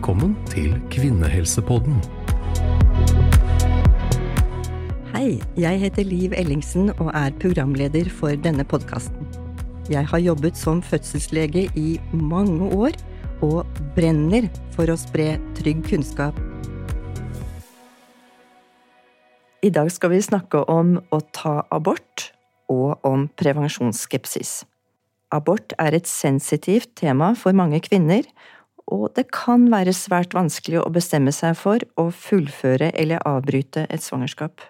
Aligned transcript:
Velkommen 0.00 0.30
til 0.48 0.70
Kvinnehelsepodden. 0.88 1.98
Hei, 5.12 5.34
jeg 5.60 5.80
heter 5.82 6.06
Liv 6.08 6.32
Ellingsen 6.40 6.88
og 6.94 7.10
er 7.12 7.34
programleder 7.42 8.08
for 8.08 8.32
denne 8.32 8.64
podkasten. 8.64 9.28
Jeg 9.92 10.08
har 10.08 10.22
jobbet 10.24 10.56
som 10.56 10.80
fødselslege 10.80 11.66
i 11.76 12.00
mange 12.16 12.70
år 12.72 12.96
og 13.44 13.68
brenner 13.92 14.48
for 14.72 14.88
å 14.88 14.96
spre 14.96 15.34
trygg 15.58 15.84
kunnskap. 15.90 16.38
I 19.60 19.68
dag 19.68 19.92
skal 19.92 20.14
vi 20.14 20.22
snakke 20.24 20.64
om 20.64 20.96
å 21.12 21.20
ta 21.36 21.58
abort 21.68 22.30
og 22.72 23.04
om 23.04 23.28
prevensjonsskepsis. 23.36 24.62
Abort 25.28 25.76
er 25.76 25.92
et 25.92 26.08
sensitivt 26.08 26.96
tema 27.04 27.34
for 27.36 27.52
mange 27.52 27.84
kvinner, 27.84 28.24
og 28.90 29.12
det 29.16 29.28
kan 29.34 29.68
være 29.72 29.94
svært 29.96 30.34
vanskelig 30.36 30.82
å 30.82 30.92
bestemme 30.92 31.32
seg 31.34 31.56
for 31.58 31.82
å 32.00 32.10
fullføre 32.10 32.90
eller 32.98 33.22
avbryte 33.28 33.86
et 33.88 34.04
svangerskap. 34.04 34.60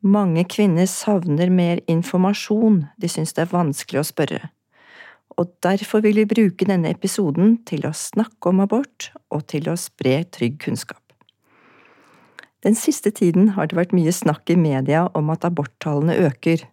Mange 0.00 0.46
kvinner 0.48 0.88
savner 0.88 1.50
mer 1.52 1.82
informasjon, 1.90 2.86
de 2.96 3.08
syns 3.10 3.34
det 3.36 3.44
er 3.44 3.52
vanskelig 3.52 4.00
å 4.00 4.08
spørre. 4.08 4.40
Og 5.38 5.52
derfor 5.64 6.02
vil 6.04 6.18
vi 6.22 6.28
bruke 6.28 6.66
denne 6.68 6.90
episoden 6.92 7.58
til 7.68 7.86
å 7.86 7.94
snakke 7.96 8.50
om 8.50 8.62
abort 8.64 9.10
og 9.30 9.46
til 9.52 9.70
å 9.70 9.76
spre 9.78 10.22
trygg 10.32 10.58
kunnskap. 10.64 11.02
Den 12.64 12.76
siste 12.76 13.12
tiden 13.14 13.54
har 13.56 13.70
det 13.70 13.78
vært 13.78 13.94
mye 13.96 14.12
snakk 14.12 14.50
i 14.52 14.58
media 14.58 15.06
om 15.16 15.30
at 15.32 15.46
aborttallene 15.48 16.18
øker, 16.26 16.66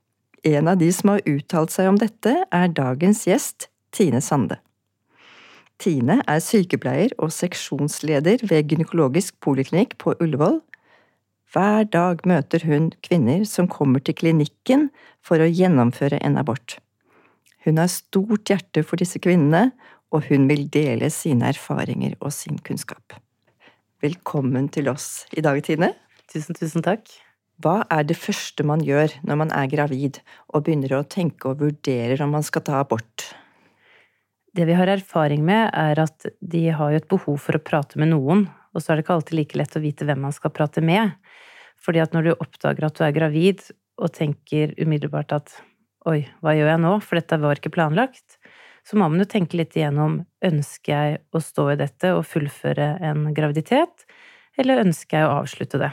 en 0.47 0.67
av 0.67 0.79
de 0.79 0.89
som 0.95 1.13
har 1.13 1.23
uttalt 1.27 1.71
seg 1.71 1.91
om 1.91 1.99
dette, 1.99 2.33
er 2.51 2.71
dagens 2.75 3.23
gjest, 3.27 3.69
Tine 3.95 4.19
Sande. 4.23 4.59
Tine 5.77 6.21
er 6.25 6.39
sykepleier 6.41 7.13
og 7.21 7.29
seksjonsleder 7.35 8.41
ved 8.49 8.71
gynekologisk 8.71 9.35
poliklinikk 9.45 9.93
på 10.01 10.15
Ullevål. 10.17 10.57
Hver 11.53 11.85
dag 11.93 12.23
møter 12.27 12.65
hun 12.65 12.89
kvinner 13.05 13.45
som 13.45 13.69
kommer 13.69 14.01
til 14.01 14.17
klinikken 14.17 14.89
for 15.21 15.37
å 15.39 15.47
gjennomføre 15.47 16.17
en 16.25 16.39
abort. 16.41 16.79
Hun 17.63 17.77
har 17.77 17.91
stort 17.93 18.49
hjerte 18.49 18.81
for 18.83 18.97
disse 18.99 19.21
kvinnene, 19.21 19.69
og 20.09 20.29
hun 20.31 20.47
vil 20.49 20.65
dele 20.71 21.11
sine 21.11 21.49
erfaringer 21.51 22.15
og 22.21 22.31
sin 22.33 22.57
kunnskap. 22.63 23.17
Velkommen 24.01 24.69
til 24.73 24.89
oss 24.89 25.25
i 25.35 25.43
dag, 25.43 25.59
Tine. 25.65 25.91
Tusen, 26.31 26.57
tusen 26.57 26.85
takk. 26.85 27.05
Hva 27.61 27.81
er 27.93 28.05
det 28.07 28.17
første 28.17 28.65
man 28.65 28.83
gjør 28.85 29.13
når 29.25 29.39
man 29.41 29.51
er 29.53 29.69
gravid 29.69 30.21
og 30.53 30.63
begynner 30.65 30.97
å 30.97 31.07
tenke 31.09 31.51
og 31.51 31.61
vurderer 31.61 32.21
om 32.23 32.33
man 32.37 32.45
skal 32.45 32.65
ta 32.65 32.81
abort? 32.81 33.25
Det 34.57 34.65
vi 34.65 34.73
har 34.73 34.89
erfaring 34.89 35.43
med, 35.45 35.69
er 35.69 35.99
at 36.01 36.25
de 36.41 36.63
har 36.73 36.93
jo 36.93 36.97
et 36.97 37.11
behov 37.11 37.35
for 37.43 37.57
å 37.57 37.61
prate 37.61 37.99
med 38.01 38.09
noen, 38.09 38.47
og 38.73 38.81
så 38.81 38.89
er 38.89 38.97
det 38.97 39.03
ikke 39.03 39.17
alltid 39.19 39.37
like 39.37 39.59
lett 39.59 39.75
å 39.77 39.81
vite 39.83 40.07
hvem 40.07 40.23
man 40.25 40.33
skal 40.33 40.53
prate 40.55 40.81
med. 40.81 41.11
Fordi 41.77 42.01
at 42.01 42.15
når 42.15 42.25
du 42.25 42.31
oppdager 42.33 42.87
at 42.87 42.97
du 42.97 43.03
er 43.05 43.13
gravid 43.13 43.61
og 44.01 44.15
tenker 44.17 44.73
umiddelbart 44.81 45.35
at 45.37 45.53
oi, 46.09 46.23
hva 46.41 46.55
gjør 46.57 46.71
jeg 46.71 46.81
nå, 46.87 46.95
for 47.05 47.19
dette 47.19 47.37
var 47.43 47.61
ikke 47.61 47.73
planlagt, 47.75 48.39
så 48.87 48.97
må 48.97 49.05
man 49.11 49.21
jo 49.21 49.29
tenke 49.29 49.59
litt 49.59 49.77
igjennom 49.77 50.23
ønsker 50.49 50.93
jeg 50.95 51.21
å 51.35 51.43
stå 51.43 51.69
i 51.75 51.79
dette 51.83 52.15
og 52.17 52.25
fullføre 52.25 52.95
en 53.05 53.29
graviditet, 53.37 54.07
eller 54.57 54.81
ønsker 54.87 55.19
jeg 55.19 55.29
å 55.29 55.37
avslutte 55.43 55.83
det? 55.83 55.91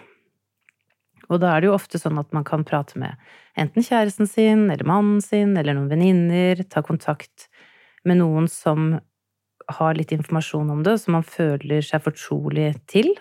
Og 1.29 1.41
da 1.41 1.53
er 1.53 1.61
det 1.61 1.69
jo 1.69 1.77
ofte 1.77 2.01
sånn 2.01 2.21
at 2.21 2.33
man 2.37 2.49
kan 2.49 2.65
prate 2.65 2.97
med 3.01 3.13
enten 3.61 3.85
kjæresten 3.85 4.29
sin 4.29 4.71
eller 4.71 4.89
mannen 4.89 5.21
sin 5.25 5.53
eller 5.57 5.77
noen 5.77 5.93
venninner, 5.93 6.65
ta 6.65 6.81
kontakt 6.85 7.51
med 8.05 8.21
noen 8.21 8.49
som 8.51 8.95
har 9.79 9.97
litt 9.97 10.13
informasjon 10.13 10.71
om 10.71 10.83
det, 10.85 10.99
som 11.01 11.17
man 11.17 11.25
føler 11.27 11.85
seg 11.85 12.03
fortrolig 12.05 12.75
til. 12.91 13.15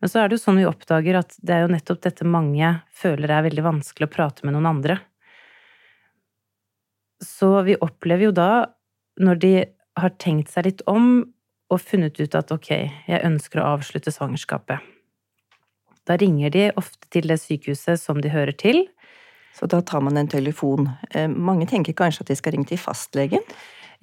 Men 0.00 0.10
så 0.10 0.20
er 0.20 0.28
det 0.28 0.38
jo 0.38 0.44
sånn 0.44 0.60
vi 0.60 0.68
oppdager 0.68 1.18
at 1.20 1.36
det 1.44 1.56
er 1.56 1.64
jo 1.64 1.72
nettopp 1.74 2.00
dette 2.04 2.28
mange 2.28 2.70
føler 2.96 3.30
er 3.30 3.46
veldig 3.46 3.66
vanskelig 3.66 4.08
å 4.08 4.14
prate 4.14 4.46
med 4.46 4.56
noen 4.56 4.70
andre. 4.72 4.98
Så 7.24 7.50
vi 7.64 7.76
opplever 7.80 8.28
jo 8.28 8.34
da, 8.36 8.50
når 9.20 9.40
de 9.40 9.52
har 10.00 10.16
tenkt 10.20 10.50
seg 10.52 10.66
litt 10.68 10.82
om 10.90 11.22
og 11.72 11.80
funnet 11.80 12.18
ut 12.20 12.34
at 12.36 12.52
ok, 12.52 12.70
jeg 13.08 13.24
ønsker 13.24 13.60
å 13.60 13.70
avslutte 13.76 14.12
svangerskapet, 14.12 14.82
da 16.04 16.18
ringer 16.20 16.52
de 16.52 16.66
ofte 16.76 17.08
til 17.14 17.30
det 17.30 17.38
sykehuset 17.40 18.00
som 18.00 18.20
de 18.20 18.32
hører 18.32 18.52
til. 18.60 18.82
Så 19.54 19.68
da 19.70 19.80
tar 19.86 20.02
man 20.04 20.18
en 20.20 20.28
telefon. 20.28 20.90
Eh, 21.14 21.30
mange 21.30 21.66
tenker 21.70 21.96
kanskje 21.96 22.24
at 22.24 22.32
de 22.32 22.36
skal 22.36 22.52
ringe 22.56 22.68
til 22.68 22.80
fastlegen? 22.80 23.44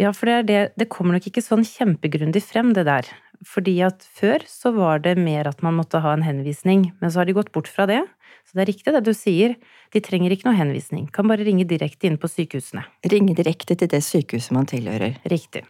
Ja, 0.01 0.09
for 0.17 0.25
det, 0.25 0.33
er 0.33 0.47
det, 0.47 0.61
det 0.81 0.89
kommer 0.89 1.13
nok 1.13 1.27
ikke 1.29 1.43
sånn 1.45 1.61
kjempegrundig 1.67 2.41
frem, 2.41 2.71
det 2.73 2.87
der. 2.87 3.09
Fordi 3.45 3.75
at 3.85 4.05
før 4.17 4.41
så 4.49 4.71
var 4.73 5.01
det 5.03 5.13
mer 5.17 5.49
at 5.49 5.61
man 5.65 5.77
måtte 5.77 6.01
ha 6.01 6.13
en 6.15 6.25
henvisning, 6.25 6.87
men 7.01 7.11
så 7.11 7.21
har 7.21 7.29
de 7.29 7.35
gått 7.37 7.51
bort 7.53 7.69
fra 7.69 7.85
det. 7.89 7.99
Så 8.45 8.57
det 8.57 8.63
er 8.63 8.71
riktig 8.71 8.93
det 8.95 9.03
du 9.05 9.13
sier, 9.17 9.55
de 9.93 10.01
trenger 10.01 10.33
ikke 10.33 10.47
noe 10.49 10.57
henvisning, 10.57 11.05
kan 11.13 11.29
bare 11.29 11.45
ringe 11.45 11.67
direkte 11.69 12.09
inn 12.09 12.17
på 12.21 12.29
sykehusene. 12.31 12.83
Ringe 13.13 13.37
direkte 13.37 13.77
til 13.77 13.91
det 13.91 14.01
sykehuset 14.05 14.55
man 14.57 14.69
tilhører. 14.69 15.19
Riktig. 15.29 15.65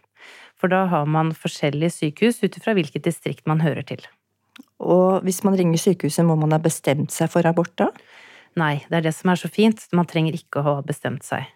For 0.56 0.72
da 0.72 0.84
har 0.88 1.08
man 1.10 1.34
forskjellige 1.36 1.96
sykehus 1.98 2.40
ut 2.44 2.56
ifra 2.56 2.76
hvilket 2.78 3.04
distrikt 3.04 3.48
man 3.50 3.60
hører 3.64 3.84
til. 3.84 4.04
Og 4.82 5.24
hvis 5.26 5.42
man 5.44 5.56
ringer 5.58 5.80
sykehuset, 5.80 6.24
må 6.24 6.36
man 6.40 6.54
ha 6.54 6.60
bestemt 6.62 7.12
seg 7.12 7.32
for 7.32 7.46
abort 7.48 7.74
da? 7.80 7.90
Nei, 8.60 8.78
det 8.88 9.00
er 9.00 9.08
det 9.08 9.16
som 9.16 9.32
er 9.32 9.40
så 9.40 9.48
fint. 9.52 9.84
Man 9.96 10.08
trenger 10.08 10.36
ikke 10.36 10.60
å 10.60 10.68
ha 10.68 10.76
bestemt 10.86 11.24
seg. 11.26 11.48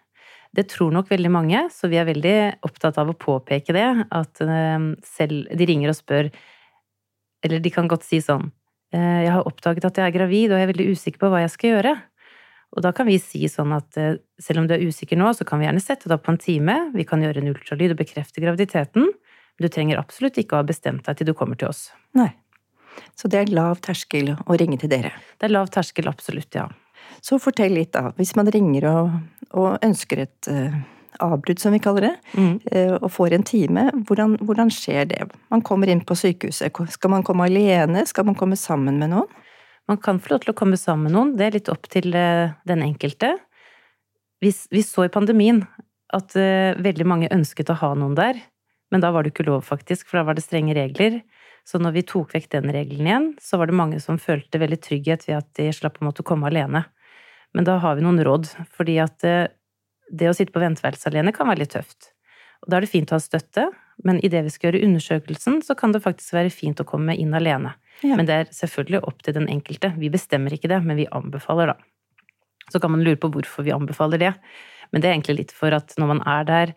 Det 0.57 0.65
tror 0.73 0.93
nok 0.95 1.11
veldig 1.13 1.31
mange, 1.33 1.67
så 1.73 1.91
vi 1.93 1.99
er 2.01 2.09
veldig 2.09 2.37
opptatt 2.65 2.97
av 3.01 3.11
å 3.13 3.19
påpeke 3.19 3.75
det. 3.77 3.89
At 4.15 4.41
eh, 4.41 4.91
selv 5.05 5.51
De 5.53 5.69
ringer 5.69 5.93
og 5.93 5.99
spør, 5.99 6.31
eller 7.45 7.61
de 7.63 7.73
kan 7.73 7.89
godt 7.91 8.07
si 8.07 8.23
sånn 8.25 8.49
eh, 8.97 9.27
Jeg 9.27 9.33
har 9.35 9.49
oppdaget 9.49 9.89
at 9.91 10.01
jeg 10.01 10.09
er 10.09 10.17
gravid, 10.17 10.51
og 10.51 10.61
jeg 10.61 10.69
er 10.69 10.73
veldig 10.73 10.91
usikker 10.97 11.23
på 11.23 11.33
hva 11.33 11.45
jeg 11.45 11.53
skal 11.53 11.75
gjøre. 11.75 11.97
Og 12.77 12.83
da 12.85 12.93
kan 12.97 13.09
vi 13.09 13.19
si 13.23 13.45
sånn 13.53 13.75
at 13.77 14.01
eh, 14.01 14.17
selv 14.43 14.63
om 14.63 14.71
du 14.71 14.75
er 14.77 14.87
usikker 14.89 15.21
nå, 15.21 15.29
så 15.37 15.45
kan 15.49 15.61
vi 15.61 15.69
gjerne 15.69 15.85
sette 15.85 16.09
deg 16.09 16.17
opp 16.17 16.25
på 16.27 16.35
en 16.35 16.41
time. 16.41 16.79
Vi 16.97 17.07
kan 17.09 17.23
gjøre 17.25 17.45
en 17.45 17.53
ultralyd 17.53 17.95
og 17.95 18.01
bekrefte 18.01 18.43
graviditeten. 18.45 19.13
Men 19.57 19.69
du 19.69 19.73
trenger 19.73 20.01
absolutt 20.01 20.41
ikke 20.41 20.57
å 20.57 20.63
ha 20.63 20.69
bestemt 20.69 21.07
deg 21.07 21.21
til 21.21 21.31
du 21.31 21.37
kommer 21.37 21.61
til 21.61 21.71
oss. 21.71 21.89
Nei. 22.17 22.31
Så 23.17 23.29
det 23.33 23.43
er 23.43 23.53
lav 23.53 23.81
terskel 23.85 24.35
å 24.37 24.57
ringe 24.57 24.81
til 24.81 24.93
dere? 24.93 25.13
Det 25.37 25.49
er 25.49 25.53
lav 25.53 25.69
terskel, 25.73 26.09
absolutt, 26.09 26.57
ja. 26.57 26.65
Så 27.25 27.39
fortell 27.43 27.77
litt, 27.77 27.93
da. 27.97 28.11
Hvis 28.19 28.35
man 28.39 28.51
ringer 28.53 28.89
og, 28.91 29.17
og 29.57 29.85
ønsker 29.85 30.25
et 30.27 30.51
uh, 30.51 30.75
avbrudd, 31.23 31.61
som 31.63 31.75
vi 31.75 31.81
kaller 31.83 32.09
det, 32.09 32.13
mm. 32.35 32.53
uh, 32.73 32.95
og 33.01 33.09
får 33.15 33.37
en 33.37 33.47
time, 33.47 33.87
hvordan, 34.09 34.37
hvordan, 34.47 34.73
skjer 34.73 35.09
det? 35.13 35.23
Man 35.53 35.65
kommer 35.67 35.91
inn 35.93 36.05
på 36.07 36.19
sykehuset. 36.19 36.83
Skal 36.95 37.13
man 37.15 37.27
komme 37.27 37.49
alene? 37.49 38.07
Skal 38.09 38.29
man 38.29 38.39
komme 38.39 38.59
sammen 38.61 39.01
med 39.03 39.15
noen? 39.15 39.43
Man 39.87 40.01
kan 40.03 40.19
få 40.19 40.33
lov 40.33 40.43
til 40.43 40.51
å 40.51 40.59
komme 40.59 40.79
sammen 40.81 41.07
med 41.07 41.15
noen. 41.15 41.35
Det 41.39 41.47
er 41.47 41.59
litt 41.61 41.71
opp 41.71 41.87
til 41.93 42.11
uh, 42.17 42.57
den 42.69 42.85
enkelte. 42.87 43.37
Vi, 44.43 44.53
vi, 44.73 44.83
så 44.85 45.07
i 45.07 45.13
pandemien 45.13 45.65
at 46.15 46.37
veldig 46.37 47.05
mange 47.09 47.29
ønsket 47.35 47.73
å 47.73 47.75
ha 47.81 47.89
noen 47.99 48.13
der, 48.15 48.37
men 48.95 49.03
da 49.03 49.09
var 49.11 49.25
det 49.25 49.33
ikke 49.33 49.47
lov, 49.49 49.65
faktisk, 49.67 50.07
for 50.07 50.21
da 50.21 50.27
var 50.29 50.37
det 50.39 50.45
strenge 50.45 50.77
regler. 50.77 51.17
Så 51.67 51.81
når 51.83 51.97
vi 51.97 52.05
tok 52.07 52.35
vekk 52.37 52.47
den 52.53 52.71
regelen 52.71 53.09
igjen, 53.09 53.27
så 53.43 53.59
var 53.59 53.67
det 53.67 53.79
mange 53.79 53.99
som 54.03 54.21
følte 54.23 54.61
veldig 54.63 54.79
trygghet 54.85 55.27
ved 55.27 55.41
at 55.41 55.49
de 55.59 55.67
slapp 55.75 55.99
å 55.99 56.07
måtte 56.07 56.25
komme 56.27 56.47
alene. 56.47 56.85
Men 57.57 57.65
da 57.65 57.79
har 57.81 57.97
vi 57.97 58.05
noen 58.05 58.21
råd, 58.25 58.51
fordi 58.77 58.99
at 59.01 59.17
det, 59.25 59.37
det 60.13 60.29
å 60.29 60.37
sitte 60.37 60.53
på 60.55 60.63
venteværelset 60.63 61.09
alene 61.11 61.33
kan 61.35 61.49
være 61.49 61.65
litt 61.65 61.73
tøft. 61.73 62.13
Og 62.65 62.71
da 62.71 62.79
er 62.79 62.85
det 62.85 62.93
fint 62.93 63.13
å 63.13 63.17
ha 63.17 63.23
støtte, 63.23 63.69
men 64.05 64.21
idet 64.25 64.45
vi 64.45 64.53
skal 64.53 64.71
gjøre 64.71 64.85
undersøkelsen, 64.85 65.63
så 65.65 65.77
kan 65.79 65.95
det 65.95 66.05
faktisk 66.05 66.37
være 66.37 66.53
fint 66.53 66.81
å 66.83 66.89
komme 66.89 67.17
inn 67.17 67.33
alene. 67.37 67.73
Ja. 68.05 68.19
Men 68.19 68.29
det 68.29 68.37
er 68.37 68.53
selvfølgelig 68.53 69.01
opp 69.09 69.25
til 69.25 69.39
den 69.39 69.49
enkelte. 69.53 69.95
Vi 69.97 70.13
bestemmer 70.13 70.53
ikke 70.53 70.69
det, 70.73 70.83
men 70.85 71.01
vi 71.01 71.09
anbefaler, 71.17 71.73
da. 71.73 71.79
Så 72.73 72.83
kan 72.83 72.93
man 72.93 73.05
lure 73.07 73.19
på 73.21 73.31
hvorfor 73.33 73.65
vi 73.65 73.73
anbefaler 73.73 74.21
det. 74.21 74.35
Men 74.93 75.03
det 75.03 75.09
er 75.09 75.17
egentlig 75.17 75.39
litt 75.41 75.55
for 75.57 75.73
at 75.73 75.95
når 76.01 76.13
man 76.13 76.23
er 76.29 76.47
der, 76.49 76.77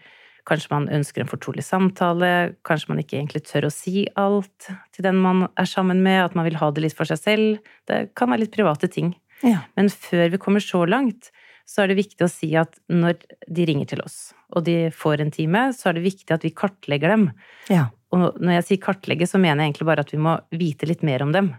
Kanskje 0.49 0.71
man 0.71 0.87
ønsker 0.89 1.21
en 1.21 1.29
fortrolig 1.29 1.61
samtale, 1.65 2.55
kanskje 2.65 2.89
man 2.89 3.01
ikke 3.03 3.17
egentlig 3.19 3.43
tør 3.45 3.67
å 3.67 3.73
si 3.73 4.07
alt 4.17 4.69
til 4.95 5.05
den 5.05 5.19
man 5.21 5.45
er 5.59 5.67
sammen 5.69 6.01
med, 6.05 6.23
at 6.23 6.37
man 6.37 6.47
vil 6.47 6.57
ha 6.61 6.71
det 6.73 6.85
litt 6.85 6.95
for 6.97 7.09
seg 7.09 7.19
selv. 7.21 7.73
Det 7.89 8.15
kan 8.17 8.31
være 8.31 8.45
litt 8.45 8.55
private 8.55 8.89
ting. 8.89 9.11
Ja. 9.45 9.63
Men 9.79 9.91
før 9.93 10.31
vi 10.33 10.41
kommer 10.41 10.63
så 10.63 10.83
langt, 10.89 11.31
så 11.69 11.83
er 11.83 11.91
det 11.91 11.99
viktig 11.99 12.25
å 12.25 12.31
si 12.31 12.49
at 12.57 12.79
når 12.89 13.19
de 13.45 13.65
ringer 13.69 13.89
til 13.91 14.01
oss, 14.01 14.31
og 14.57 14.65
de 14.65 14.89
får 14.95 15.21
en 15.21 15.33
time, 15.33 15.67
så 15.77 15.91
er 15.91 15.99
det 15.99 16.07
viktig 16.07 16.33
at 16.33 16.45
vi 16.45 16.53
kartlegger 16.55 17.13
dem. 17.13 17.27
Ja. 17.69 17.89
Og 18.15 18.39
når 18.41 18.55
jeg 18.57 18.65
sier 18.67 18.81
kartlegge, 18.87 19.27
så 19.29 19.37
mener 19.41 19.61
jeg 19.61 19.73
egentlig 19.73 19.89
bare 19.91 20.05
at 20.05 20.13
vi 20.15 20.21
må 20.21 20.33
vite 20.49 20.89
litt 20.89 21.05
mer 21.05 21.21
om 21.25 21.33
dem. 21.35 21.51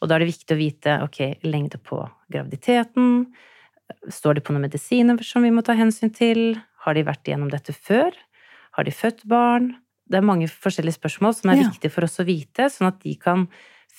Og 0.00 0.08
da 0.08 0.16
er 0.16 0.24
det 0.24 0.30
viktig 0.30 0.54
å 0.54 0.60
vite 0.60 0.96
ok, 1.04 1.20
lengde 1.44 1.80
på 1.84 2.00
graviditeten, 2.32 3.26
står 4.12 4.38
de 4.38 4.44
på 4.44 4.54
noen 4.54 4.66
medisiner 4.66 5.20
som 5.24 5.44
vi 5.44 5.52
må 5.52 5.64
ta 5.64 5.76
hensyn 5.76 6.12
til, 6.14 6.56
har 6.84 6.96
de 6.96 7.04
vært 7.04 7.28
igjennom 7.28 7.50
dette 7.52 7.74
før? 7.76 8.16
Har 8.76 8.86
de 8.88 8.94
født 8.94 9.24
barn? 9.28 9.74
Det 10.08 10.20
er 10.20 10.24
mange 10.24 10.48
forskjellige 10.48 10.96
spørsmål 10.96 11.34
som 11.36 11.52
er 11.52 11.60
ja. 11.60 11.68
viktige 11.68 11.92
for 11.92 12.06
oss 12.06 12.20
å 12.22 12.28
vite, 12.28 12.70
sånn 12.72 12.88
at 12.88 13.02
de 13.04 13.12
kan 13.20 13.48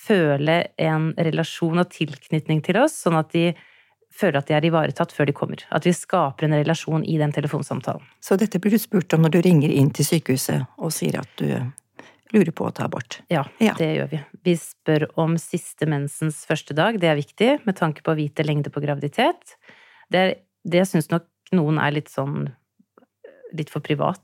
føle 0.06 0.60
en 0.80 1.10
relasjon 1.18 1.82
og 1.82 1.90
tilknytning 1.92 2.62
til 2.66 2.78
oss, 2.80 2.96
sånn 3.04 3.18
at 3.20 3.32
de 3.34 3.50
føler 4.10 4.40
at 4.40 4.48
de 4.50 4.56
er 4.56 4.66
ivaretatt 4.66 5.12
før 5.14 5.28
de 5.30 5.34
kommer. 5.36 5.62
At 5.70 5.86
vi 5.86 5.92
skaper 5.94 6.48
en 6.48 6.56
relasjon 6.58 7.04
i 7.06 7.16
den 7.20 7.32
telefonsamtalen. 7.32 8.02
Så 8.20 8.36
dette 8.40 8.58
blir 8.62 8.74
du 8.74 8.80
spurt 8.82 9.12
om 9.14 9.22
når 9.24 9.36
du 9.36 9.40
ringer 9.46 9.70
inn 9.70 9.92
til 9.94 10.08
sykehuset 10.08 10.66
og 10.82 10.90
sier 10.94 11.20
at 11.20 11.30
du 11.38 11.46
lurer 12.34 12.52
på 12.54 12.66
å 12.68 12.72
ta 12.74 12.86
abort. 12.86 13.20
Ja, 13.30 13.44
Ja. 13.62 13.74
det 13.78 13.88
gjør 13.96 14.10
vi. 14.12 14.20
Vi 14.46 14.54
spør 14.58 15.06
om 15.18 15.36
siste 15.38 15.86
mensens 15.90 16.44
første 16.46 16.74
dag. 16.78 16.98
Det 17.02 17.08
er 17.10 17.18
viktig 17.18 17.50
med 17.66 17.76
tanke 17.78 18.02
på 18.06 18.12
å 18.12 18.18
vite 18.18 18.46
lengde 18.46 18.70
på 18.70 18.82
graviditet. 18.82 19.56
Det, 20.10 20.18
er, 20.18 20.34
det 20.64 20.86
syns 20.88 21.10
nok 21.10 21.26
noen 21.52 21.78
er 21.82 21.94
litt 21.96 22.10
sånn 22.10 22.52
litt 23.52 23.70
for 23.70 23.82
privat. 23.82 24.22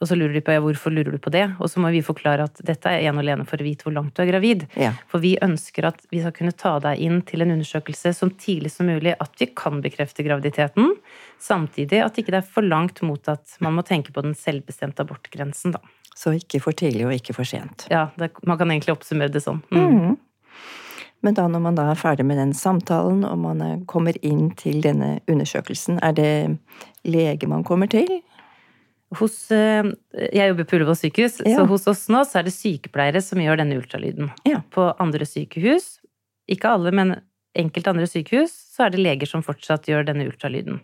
Og 0.00 0.08
så 0.08 0.16
lurer 0.16 0.32
de 0.32 0.40
på 0.40 0.54
ja, 0.54 0.62
hvorfor 0.64 0.92
lurer 0.94 1.12
du 1.12 1.20
på 1.20 1.32
det? 1.34 1.44
Og 1.60 1.68
så 1.68 1.80
må 1.82 1.90
vi 1.92 2.00
forklare 2.04 2.46
at 2.48 2.62
dette 2.64 2.88
er 2.88 3.04
ene 3.04 3.20
og 3.20 3.26
alene 3.26 3.44
for 3.48 3.60
å 3.60 3.66
vite 3.66 3.84
hvor 3.84 3.92
langt 3.92 4.14
du 4.16 4.22
er 4.24 4.30
gravid. 4.30 4.64
Ja. 4.80 4.94
For 5.12 5.20
vi 5.20 5.34
ønsker 5.44 5.90
at 5.90 6.00
vi 6.12 6.22
skal 6.22 6.32
kunne 6.36 6.56
ta 6.56 6.78
deg 6.80 7.02
inn 7.04 7.20
til 7.28 7.44
en 7.44 7.52
undersøkelse 7.58 8.14
så 8.16 8.30
tidlig 8.40 8.72
som 8.72 8.88
mulig, 8.88 9.12
at 9.12 9.36
vi 9.40 9.50
kan 9.52 9.82
bekrefte 9.84 10.24
graviditeten. 10.24 10.94
Samtidig 11.40 12.00
at 12.06 12.16
ikke 12.16 12.32
det 12.32 12.40
er 12.40 12.48
for 12.56 12.64
langt 12.64 13.04
mot 13.04 13.28
at 13.28 13.58
man 13.60 13.76
må 13.76 13.84
tenke 13.84 14.14
på 14.16 14.24
den 14.24 14.32
selvbestemte 14.38 15.04
abortgrensen, 15.04 15.76
da. 15.76 15.84
Så 16.16 16.32
ikke 16.36 16.62
for 16.64 16.76
tidlig 16.76 17.04
og 17.06 17.14
ikke 17.14 17.36
for 17.36 17.48
sent. 17.48 17.86
Ja, 17.92 18.08
det, 18.16 18.32
man 18.48 18.58
kan 18.60 18.72
egentlig 18.72 18.96
oppsummere 18.96 19.32
det 19.32 19.44
sånn. 19.44 19.60
Mm. 19.72 20.00
Mm. 20.00 20.18
Men 21.20 21.36
da 21.36 21.44
når 21.52 21.60
man 21.60 21.76
da 21.76 21.90
er 21.92 22.00
ferdig 22.00 22.24
med 22.24 22.40
den 22.40 22.52
samtalen, 22.56 23.22
og 23.28 23.36
man 23.42 23.84
kommer 23.88 24.16
inn 24.24 24.50
til 24.56 24.80
denne 24.84 25.18
undersøkelsen, 25.28 26.00
er 26.00 26.16
det 26.16 26.32
lege 27.04 27.48
man 27.48 27.64
kommer 27.68 27.90
til? 27.92 28.08
Hos, 29.18 29.50
eh, 29.50 29.82
jeg 30.30 30.52
jobber 30.52 30.66
på 30.70 30.76
Ullevål 30.78 30.98
sykehus, 31.00 31.40
Ja. 31.44 31.56
så 31.58 31.66
hos 31.66 31.86
oss 31.90 32.04
nå 32.08 32.20
så 32.28 32.38
er 32.38 32.44
det 32.46 32.54
sykepleiere 32.54 33.20
som 33.22 33.40
gjør 33.42 33.58
denne 33.58 33.74
ultralyden. 33.80 34.30
Ja. 34.46 34.60
På 34.70 34.94
andre 35.02 35.26
sykehus, 35.26 35.98
ikke 36.48 36.70
alle, 36.70 36.92
men 36.94 37.16
enkelte 37.58 37.90
andre 37.90 38.06
sykehus, 38.06 38.52
så 38.54 38.86
er 38.86 38.90
det 38.94 39.00
leger 39.02 39.26
som 39.26 39.42
fortsatt 39.42 39.88
gjør 39.90 40.06
denne 40.06 40.28
ultralyden. 40.30 40.80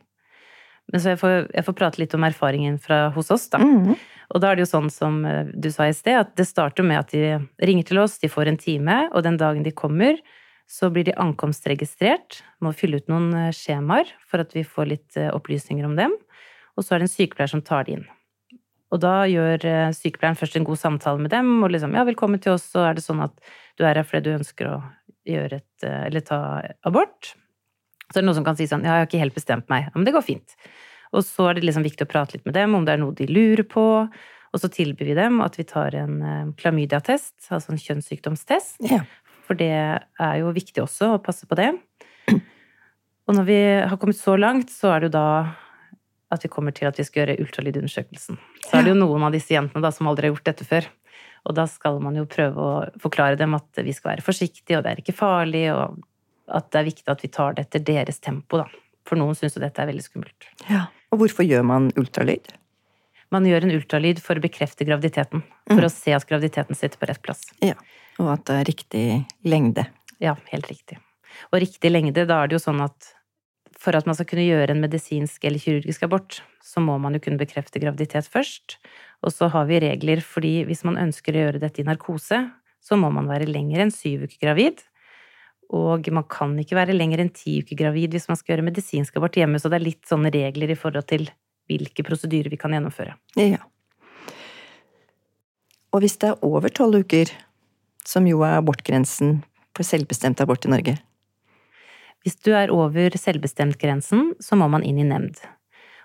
Men 0.92 1.00
så 1.02 1.14
jeg 1.14 1.18
får, 1.18 1.36
jeg 1.54 1.64
får 1.66 1.76
prate 1.78 1.98
litt 2.02 2.14
om 2.14 2.24
erfaringen 2.26 2.80
fra 2.82 3.10
hos 3.14 3.30
oss, 3.30 3.48
da. 3.50 3.58
Mm. 3.58 3.94
Og 4.34 4.40
da 4.42 4.50
er 4.50 4.56
det 4.58 4.66
jo 4.66 4.72
sånn 4.74 4.90
som 4.90 5.24
eh, 5.24 5.44
du 5.54 5.70
sa 5.70 5.86
i 5.86 5.94
sted, 5.94 6.18
at 6.18 6.34
det 6.38 6.46
starter 6.46 6.82
med 6.86 6.98
at 6.98 7.14
de 7.14 7.38
ringer 7.62 7.86
til 7.86 7.98
oss, 8.02 8.18
de 8.18 8.30
får 8.30 8.50
en 8.50 8.58
time, 8.58 9.08
og 9.14 9.22
den 9.22 9.38
dagen 9.38 9.62
de 9.62 9.70
kommer, 9.70 10.18
så 10.66 10.90
blir 10.90 11.04
de 11.06 11.14
ankomstregistrert, 11.14 12.40
må 12.60 12.72
fylle 12.74 12.98
ut 12.98 13.06
noen 13.10 13.30
eh, 13.38 13.52
skjemaer 13.54 14.10
for 14.26 14.42
at 14.42 14.50
vi 14.54 14.66
får 14.66 14.90
litt 14.90 15.18
opplysninger 15.30 15.86
om 15.86 15.94
dem, 15.98 16.14
og 16.76 16.84
så 16.84 16.94
er 16.94 17.02
det 17.02 17.08
en 17.08 17.14
sykepleier 17.14 17.52
som 17.52 17.64
tar 17.64 17.86
de 17.86 17.96
inn. 17.96 18.06
Og 18.94 19.00
da 19.02 19.24
gjør 19.26 19.64
eh, 19.66 19.94
sykepleieren 19.96 20.38
først 20.38 20.58
en 20.58 20.66
god 20.68 20.78
samtale 20.78 21.22
med 21.22 21.32
dem, 21.34 21.48
og 21.64 21.72
liksom 21.74 21.96
ja, 21.96 22.04
velkommen 22.06 22.42
til 22.42 22.54
oss, 22.54 22.68
så 22.70 22.86
er 22.86 22.96
det 22.96 23.04
sånn 23.04 23.24
at 23.24 23.34
du 23.76 23.84
er 23.84 23.98
her 23.98 24.06
fordi 24.06 24.28
du 24.28 24.36
ønsker 24.36 24.70
å 24.70 24.76
gjøre 25.26 25.58
et, 25.58 25.86
eh, 25.86 26.06
eller 26.06 26.24
ta 26.26 26.40
abort. 26.86 27.32
Så 28.06 28.18
er 28.18 28.22
det 28.22 28.28
noen 28.28 28.38
som 28.38 28.46
kan 28.46 28.58
si 28.58 28.68
sånn 28.70 28.86
ja, 28.86 29.00
jeg 29.00 29.06
har 29.06 29.10
ikke 29.10 29.24
helt 29.24 29.38
bestemt 29.38 29.68
meg, 29.72 29.88
ja, 29.88 29.94
men 29.96 30.06
det 30.06 30.14
går 30.14 30.26
fint. 30.28 30.56
Og 31.16 31.24
så 31.26 31.50
er 31.50 31.58
det 31.58 31.66
liksom 31.66 31.86
viktig 31.86 32.06
å 32.06 32.10
prate 32.10 32.36
litt 32.36 32.46
med 32.46 32.54
dem 32.54 32.76
om 32.78 32.86
det 32.86 32.94
er 32.94 33.02
noe 33.02 33.14
de 33.16 33.26
lurer 33.30 33.66
på. 33.66 33.84
Og 34.54 34.62
så 34.62 34.70
tilbyr 34.72 35.10
vi 35.10 35.18
dem 35.18 35.40
at 35.44 35.58
vi 35.58 35.64
tar 35.66 35.94
en 35.98 36.16
klamydiatest, 36.18 36.56
klamydia-test, 36.60 37.34
altså 37.54 37.72
en 37.72 37.80
kjønnssykdomstest. 37.82 38.78
Ja. 38.90 39.02
For 39.46 39.58
det 39.58 39.70
er 39.70 40.34
jo 40.40 40.54
viktig 40.54 40.82
også 40.82 41.14
å 41.14 41.22
passe 41.22 41.46
på 41.48 41.58
det. 41.58 41.70
Og 43.26 43.34
når 43.34 43.46
vi 43.46 43.58
har 43.90 43.96
kommet 43.98 44.18
så 44.18 44.36
langt, 44.38 44.70
så 44.70 44.92
er 44.94 45.02
det 45.02 45.10
jo 45.10 45.16
da 45.16 45.28
at 46.34 46.44
vi 46.44 46.50
kommer 46.50 46.74
til 46.74 46.88
at 46.88 46.98
vi 46.98 47.04
skal 47.06 47.22
gjøre 47.22 47.38
ultralydundersøkelsen. 47.44 48.38
Så 48.66 48.72
er 48.74 48.86
det 48.86 48.92
jo 48.94 48.98
noen 48.98 49.26
av 49.28 49.34
disse 49.34 49.54
jentene 49.54 49.84
da 49.84 49.92
som 49.94 50.08
aldri 50.10 50.26
har 50.28 50.34
gjort 50.34 50.48
dette 50.48 50.66
før. 50.66 50.88
Og 51.46 51.54
da 51.54 51.68
skal 51.70 52.00
man 52.02 52.16
jo 52.18 52.26
prøve 52.26 52.58
å 52.58 52.72
forklare 53.02 53.38
dem 53.38 53.54
at 53.54 53.82
vi 53.86 53.94
skal 53.94 54.16
være 54.16 54.26
forsiktige, 54.26 54.80
og 54.80 54.84
det 54.84 54.92
er 54.92 55.02
ikke 55.02 55.14
farlig, 55.14 55.68
og 55.70 56.00
at 56.50 56.68
det 56.74 56.80
er 56.80 56.88
viktig 56.88 57.12
at 57.12 57.22
vi 57.22 57.30
tar 57.36 57.54
det 57.54 57.66
etter 57.68 57.84
deres 57.86 58.18
tempo, 58.22 58.58
da. 58.58 58.66
For 59.06 59.18
noen 59.18 59.38
syns 59.38 59.54
jo 59.54 59.62
dette 59.62 59.82
er 59.82 59.90
veldig 59.92 60.06
skummelt. 60.06 60.52
ja. 60.70 60.88
Og 61.14 61.20
hvorfor 61.20 61.46
gjør 61.46 61.62
man 61.62 61.84
ultralyd? 61.96 62.48
Man 63.30 63.44
gjør 63.46 63.64
en 63.64 63.72
ultralyd 63.76 64.18
for 64.20 64.38
å 64.38 64.42
bekrefte 64.42 64.84
graviditeten. 64.84 65.44
For 65.70 65.86
å 65.86 65.90
se 65.90 66.10
at 66.12 66.26
graviditeten 66.26 66.76
sitter 66.78 66.98
på 66.98 67.06
rett 67.08 67.22
plass. 67.22 67.44
Ja. 67.62 67.76
Og 68.18 68.32
at 68.34 68.42
det 68.50 68.56
er 68.58 68.66
riktig 68.68 69.04
lengde. 69.46 69.86
Ja, 70.22 70.34
helt 70.50 70.66
riktig. 70.70 70.98
Og 71.52 71.60
riktig 71.62 71.92
lengde, 71.92 72.26
da 72.26 72.40
er 72.42 72.50
det 72.50 72.58
jo 72.58 72.62
sånn 72.66 72.82
at 72.84 73.12
for 73.80 73.96
at 73.96 74.06
man 74.08 74.16
skal 74.16 74.28
kunne 74.30 74.46
gjøre 74.46 74.72
en 74.72 74.82
medisinsk 74.82 75.44
eller 75.44 75.60
kirurgisk 75.60 76.06
abort, 76.06 76.40
så 76.64 76.80
må 76.82 76.96
man 77.02 77.16
jo 77.16 77.22
kunne 77.24 77.40
bekrefte 77.40 77.80
graviditet 77.82 78.28
først. 78.30 78.78
Og 79.24 79.32
så 79.34 79.50
har 79.52 79.68
vi 79.68 79.80
regler, 79.84 80.22
fordi 80.24 80.64
hvis 80.68 80.84
man 80.88 80.98
ønsker 81.00 81.36
å 81.36 81.44
gjøre 81.44 81.62
dette 81.62 81.82
i 81.82 81.86
narkose, 81.86 82.40
så 82.80 82.98
må 82.98 83.10
man 83.12 83.28
være 83.28 83.48
lenger 83.50 83.84
enn 83.84 83.94
syv 83.94 84.26
uker 84.26 84.38
gravid. 84.42 84.82
Og 85.74 86.06
man 86.14 86.26
kan 86.30 86.52
ikke 86.62 86.78
være 86.78 86.94
lenger 86.94 87.24
enn 87.24 87.32
ti 87.34 87.58
uker 87.64 87.78
gravid 87.78 88.14
hvis 88.14 88.28
man 88.30 88.38
skal 88.38 88.54
gjøre 88.54 88.68
medisinsk 88.68 89.16
abort 89.18 89.36
hjemme, 89.38 89.58
så 89.58 89.70
det 89.72 89.80
er 89.80 89.88
litt 89.88 90.04
sånne 90.06 90.30
regler 90.34 90.72
i 90.72 90.78
forhold 90.78 91.08
til 91.10 91.26
hvilke 91.66 92.04
prosedyrer 92.06 92.52
vi 92.52 92.60
kan 92.60 92.76
gjennomføre. 92.76 93.16
Ja. 93.40 93.64
Og 95.90 96.04
hvis 96.04 96.18
det 96.22 96.30
er 96.30 96.46
over 96.46 96.70
tolv 96.70 97.02
uker, 97.02 97.32
som 98.06 98.28
jo 98.30 98.44
er 98.46 98.60
abortgrensen 98.60 99.40
for 99.74 99.86
selvbestemt 99.86 100.40
abort 100.44 100.68
i 100.68 100.70
Norge, 100.70 100.94
Hvis 102.26 102.40
du 102.42 102.50
er 102.58 102.72
over 102.74 103.14
selvbestemt-grensen, 103.14 104.32
så 104.42 104.58
må 104.58 104.66
man 104.72 104.82
inn 104.82 104.98
i 104.98 105.06
nemnd. 105.06 105.38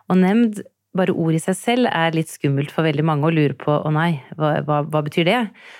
Og 0.06 0.19
nemnd, 0.21 0.59
bare 0.94 1.15
ord 1.18 1.33
i 1.33 1.39
seg 1.41 1.56
selv, 1.57 1.89
er 1.89 2.13
litt 2.13 2.29
skummelt 2.29 2.69
for 2.69 2.85
veldig 2.85 3.06
mange 3.07 3.25
å 3.25 3.33
lure 3.33 3.56
på 3.57 3.73
å 3.73 3.94
nei, 3.95 4.19
hva, 4.38 4.59
hva, 4.68 4.83
hva 4.85 5.01
betyr 5.01 5.25
det? 5.25 5.39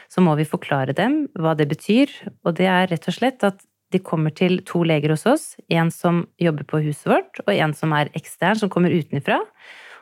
Så 0.10 0.24
må 0.26 0.34
vi 0.40 0.48
forklare 0.50 0.96
dem 0.98 1.28
hva 1.38 1.54
det 1.60 1.68
betyr, 1.70 2.10
og 2.42 2.58
det 2.58 2.72
er 2.72 2.90
rett 2.90 3.06
og 3.12 3.18
slett 3.20 3.46
at 3.46 3.62
de 3.92 4.02
kommer 4.02 4.34
til 4.34 4.62
to 4.66 4.82
leger 4.88 5.14
hos 5.14 5.28
oss, 5.30 5.46
en 5.70 5.92
som 5.94 6.24
jobber 6.42 6.66
på 6.66 6.82
huset 6.88 7.12
vårt, 7.12 7.44
og 7.46 7.54
en 7.54 7.78
som 7.78 7.94
er 7.94 8.10
ekstern, 8.18 8.58
som 8.58 8.72
kommer 8.72 8.96
utenfra. 8.96 9.42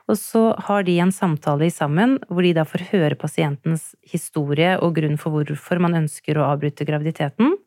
Og 0.09 0.17
så 0.17 0.43
har 0.69 0.85
de 0.87 0.95
en 1.03 1.11
samtale 1.13 1.67
sammen 1.73 2.17
hvor 2.29 2.45
de 2.45 2.55
da 2.57 2.65
får 2.65 2.87
høre 2.93 3.19
pasientens 3.19 3.91
historie 4.07 4.77
og 4.79 4.95
grunn 4.97 5.19
for 5.21 5.35
hvorfor 5.35 5.81
man 5.83 5.99
ønsker 6.05 6.39
å 6.39 6.47
avbryte 6.53 6.87
graviditeten. 6.87 7.57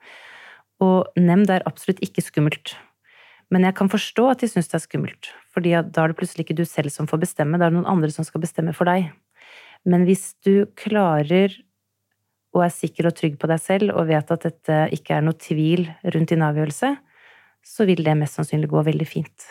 Og 0.83 1.13
nemnd 1.19 1.51
er 1.53 1.65
absolutt 1.69 2.03
ikke 2.05 2.25
skummelt. 2.25 2.75
Men 3.53 3.67
jeg 3.69 3.77
kan 3.77 3.91
forstå 3.93 4.29
at 4.33 4.43
de 4.43 4.49
syns 4.49 4.71
det 4.71 4.79
er 4.79 4.87
skummelt, 4.87 5.29
fordi 5.53 5.75
da 5.77 6.05
er 6.05 6.13
det 6.13 6.17
plutselig 6.19 6.47
ikke 6.47 6.57
du 6.57 6.65
selv 6.69 6.93
som 6.95 7.09
får 7.11 7.21
bestemme, 7.27 7.59
da 7.61 7.67
er 7.67 7.75
det 7.75 7.79
noen 7.79 7.91
andre 7.91 8.09
som 8.15 8.25
skal 8.25 8.41
bestemme 8.43 8.73
for 8.77 8.89
deg. 8.89 9.11
Men 9.85 10.07
hvis 10.09 10.33
du 10.47 10.65
klarer 10.79 11.53
og 12.53 12.65
er 12.67 12.73
sikker 12.73 13.09
og 13.09 13.17
trygg 13.19 13.39
på 13.41 13.49
deg 13.51 13.61
selv 13.61 13.93
og 13.97 14.09
vet 14.09 14.33
at 14.33 14.47
dette 14.47 14.79
ikke 14.97 15.19
er 15.19 15.27
noe 15.27 15.37
tvil 15.41 15.87
rundt 16.15 16.33
din 16.33 16.45
avgjørelse, 16.45 16.95
så 17.63 17.87
vil 17.89 18.03
det 18.05 18.17
mest 18.19 18.39
sannsynlig 18.39 18.71
gå 18.73 18.83
veldig 18.89 19.09
fint. 19.09 19.49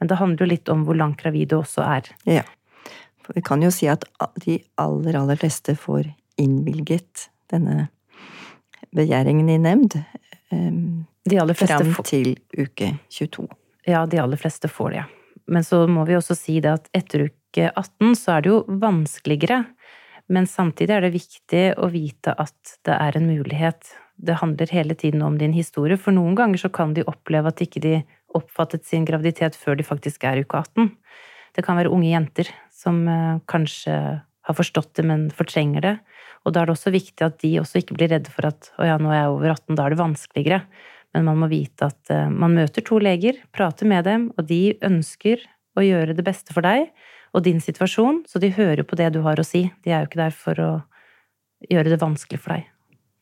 Men 0.00 0.10
det 0.10 0.18
handler 0.20 0.44
jo 0.44 0.50
litt 0.50 0.70
om 0.72 0.84
hvor 0.86 0.98
langt 0.98 1.20
gravid 1.20 1.52
du 1.52 1.58
også 1.60 1.84
er. 1.86 2.10
Ja. 2.28 2.44
For 3.24 3.36
vi 3.36 3.44
kan 3.44 3.62
jo 3.64 3.70
si 3.72 3.88
at 3.88 4.04
de 4.44 4.58
aller, 4.80 5.16
aller 5.16 5.40
fleste 5.40 5.76
får 5.80 6.10
innvilget 6.40 7.28
denne 7.52 7.88
begjæringen 8.94 9.48
i 9.52 9.60
nemnd 9.60 9.96
De 10.50 11.38
aller 11.40 11.56
fleste 11.56 11.80
fram 11.80 12.06
til 12.06 12.34
uke 12.52 12.90
22. 13.12 13.46
Ja, 13.88 14.04
de 14.06 14.20
aller 14.20 14.40
fleste 14.40 14.68
får 14.68 14.90
det. 14.96 15.04
Men 15.46 15.64
så 15.64 15.84
må 15.88 16.04
vi 16.08 16.16
også 16.16 16.36
si 16.36 16.58
det 16.64 16.72
at 16.72 16.88
etter 16.96 17.26
uke 17.28 17.70
18 17.70 18.14
så 18.18 18.36
er 18.36 18.44
det 18.44 18.52
jo 18.52 18.60
vanskeligere. 18.80 19.64
Men 20.32 20.48
samtidig 20.48 20.94
er 20.96 21.04
det 21.04 21.14
viktig 21.18 21.64
å 21.76 21.90
vite 21.92 22.32
at 22.40 22.76
det 22.88 22.96
er 22.96 23.18
en 23.18 23.28
mulighet. 23.28 23.92
Det 24.16 24.38
handler 24.40 24.72
hele 24.72 24.96
tiden 24.96 25.24
om 25.26 25.36
din 25.38 25.52
historie, 25.52 25.98
for 26.00 26.16
noen 26.16 26.36
ganger 26.38 26.64
så 26.64 26.70
kan 26.72 26.94
de 26.96 27.04
oppleve 27.10 27.50
at 27.50 27.60
ikke 27.60 27.82
de 27.84 27.94
oppfattet 28.34 28.86
sin 28.88 29.04
graviditet 29.04 29.56
før 29.58 29.76
de 29.78 29.86
faktisk 29.86 30.24
er 30.24 30.40
uke 30.42 30.62
18. 30.64 30.94
Det 31.54 31.64
kan 31.66 31.78
være 31.78 31.92
unge 31.92 32.08
jenter 32.10 32.48
som 32.74 33.04
eh, 33.08 33.42
kanskje 33.50 33.96
har 34.44 34.56
forstått 34.56 34.94
det, 34.98 35.04
men 35.08 35.28
fortrenger 35.34 35.84
det. 35.84 35.94
Og 36.44 36.52
da 36.52 36.62
er 36.62 36.68
det 36.68 36.76
også 36.76 36.92
viktig 36.94 37.24
at 37.24 37.38
de 37.40 37.54
også 37.62 37.80
ikke 37.80 37.96
blir 37.96 38.12
redde 38.12 38.32
for 38.32 38.48
at 38.50 38.68
å 38.76 38.88
ja, 38.88 38.98
nå 39.00 39.12
er 39.12 39.22
jeg 39.22 39.32
over 39.32 39.54
18, 39.54 39.78
da 39.78 39.86
er 39.86 39.94
det 39.94 40.00
vanskeligere. 40.02 40.60
Men 41.14 41.26
man 41.30 41.40
må 41.40 41.48
vite 41.48 41.88
at 41.88 42.12
uh, 42.12 42.26
man 42.28 42.56
møter 42.58 42.84
to 42.84 42.98
leger, 43.00 43.38
prater 43.54 43.88
med 43.88 44.04
dem, 44.08 44.28
og 44.36 44.48
de 44.50 44.74
ønsker 44.84 45.42
å 45.78 45.84
gjøre 45.84 46.16
det 46.18 46.26
beste 46.26 46.54
for 46.54 46.66
deg 46.66 46.90
og 47.34 47.42
din 47.46 47.60
situasjon, 47.62 48.22
så 48.30 48.38
de 48.42 48.52
hører 48.54 48.84
på 48.86 48.98
det 48.98 49.08
du 49.14 49.20
har 49.24 49.40
å 49.40 49.46
si. 49.46 49.66
De 49.82 49.90
er 49.90 50.04
jo 50.04 50.10
ikke 50.10 50.20
der 50.20 50.36
for 50.36 50.60
å 50.62 50.70
gjøre 51.70 51.90
det 51.90 51.98
vanskelig 52.02 52.38
for 52.42 52.54
deg. 52.54 52.68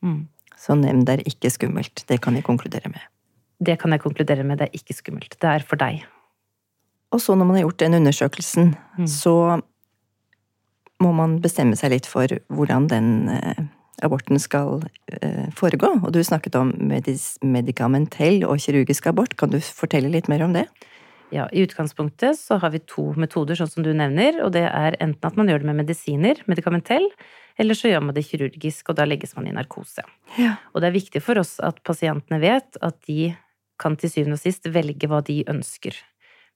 Mm. 0.05 0.19
Så 0.59 0.75
nemnd 0.77 1.09
er 1.09 1.23
ikke 1.27 1.49
skummelt. 1.53 2.03
Det 2.09 2.19
kan 2.21 2.37
jeg 2.37 2.45
konkludere 2.45 2.91
med. 2.93 3.01
Det 3.63 3.77
kan 3.81 3.95
jeg 3.95 4.03
konkludere 4.03 4.45
med, 4.45 4.59
det 4.59 4.67
er 4.67 4.77
ikke 4.77 4.95
skummelt. 4.97 5.37
Det 5.41 5.49
er 5.49 5.65
for 5.65 5.81
deg. 5.81 6.03
Og 7.13 7.21
så 7.21 7.33
når 7.37 7.47
man 7.47 7.57
har 7.57 7.65
gjort 7.67 7.81
den 7.81 7.97
undersøkelsen, 8.01 8.75
Mm. 8.97 9.07
så 9.07 9.61
må 11.01 11.13
man 11.15 11.39
bestemme 11.43 11.77
seg 11.79 11.93
litt 11.95 12.09
for 12.09 12.29
hvordan 12.53 12.89
den 12.91 13.09
eh, 13.31 13.63
aborten 14.05 14.39
skal 14.41 14.83
eh, 15.19 15.49
foregå. 15.55 15.95
Og 16.03 16.11
du 16.13 16.21
snakket 16.23 16.57
om 16.59 16.73
medikamentell 16.85 18.43
og 18.47 18.61
kirurgisk 18.63 19.07
abort. 19.11 19.37
Kan 19.39 19.53
du 19.53 19.59
fortelle 19.63 20.11
litt 20.13 20.29
mer 20.31 20.45
om 20.45 20.55
det? 20.55 20.67
Ja, 21.33 21.47
I 21.49 21.63
utgangspunktet 21.65 22.37
så 22.37 22.59
har 22.61 22.69
vi 22.75 22.83
to 22.85 23.07
metoder, 23.17 23.57
sånn 23.57 23.71
som 23.71 23.85
du 23.85 23.89
nevner, 23.97 24.37
og 24.45 24.51
det 24.53 24.67
er 24.67 24.97
enten 25.01 25.25
at 25.25 25.37
man 25.39 25.47
gjør 25.49 25.63
det 25.63 25.69
med 25.71 25.79
medisiner, 25.79 26.43
medikamentell, 26.45 27.07
eller 27.57 27.77
så 27.77 27.89
gjør 27.89 28.03
man 28.05 28.13
det 28.13 28.25
kirurgisk, 28.27 28.91
og 28.91 28.99
da 28.99 29.07
legges 29.09 29.33
man 29.37 29.47
i 29.49 29.55
narkose. 29.55 30.05
Ja. 30.37 30.59
Og 30.73 30.83
det 30.83 30.91
er 30.91 30.97
viktig 30.99 31.23
for 31.25 31.41
oss 31.41 31.55
at 31.65 31.81
pasientene 31.85 32.37
vet 32.43 32.77
at 32.85 32.99
de 33.09 33.33
kan 33.81 33.97
til 33.97 34.13
syvende 34.13 34.37
og 34.37 34.43
sist 34.43 34.69
velge 34.69 35.09
hva 35.09 35.23
de 35.25 35.41
ønsker. 35.49 35.97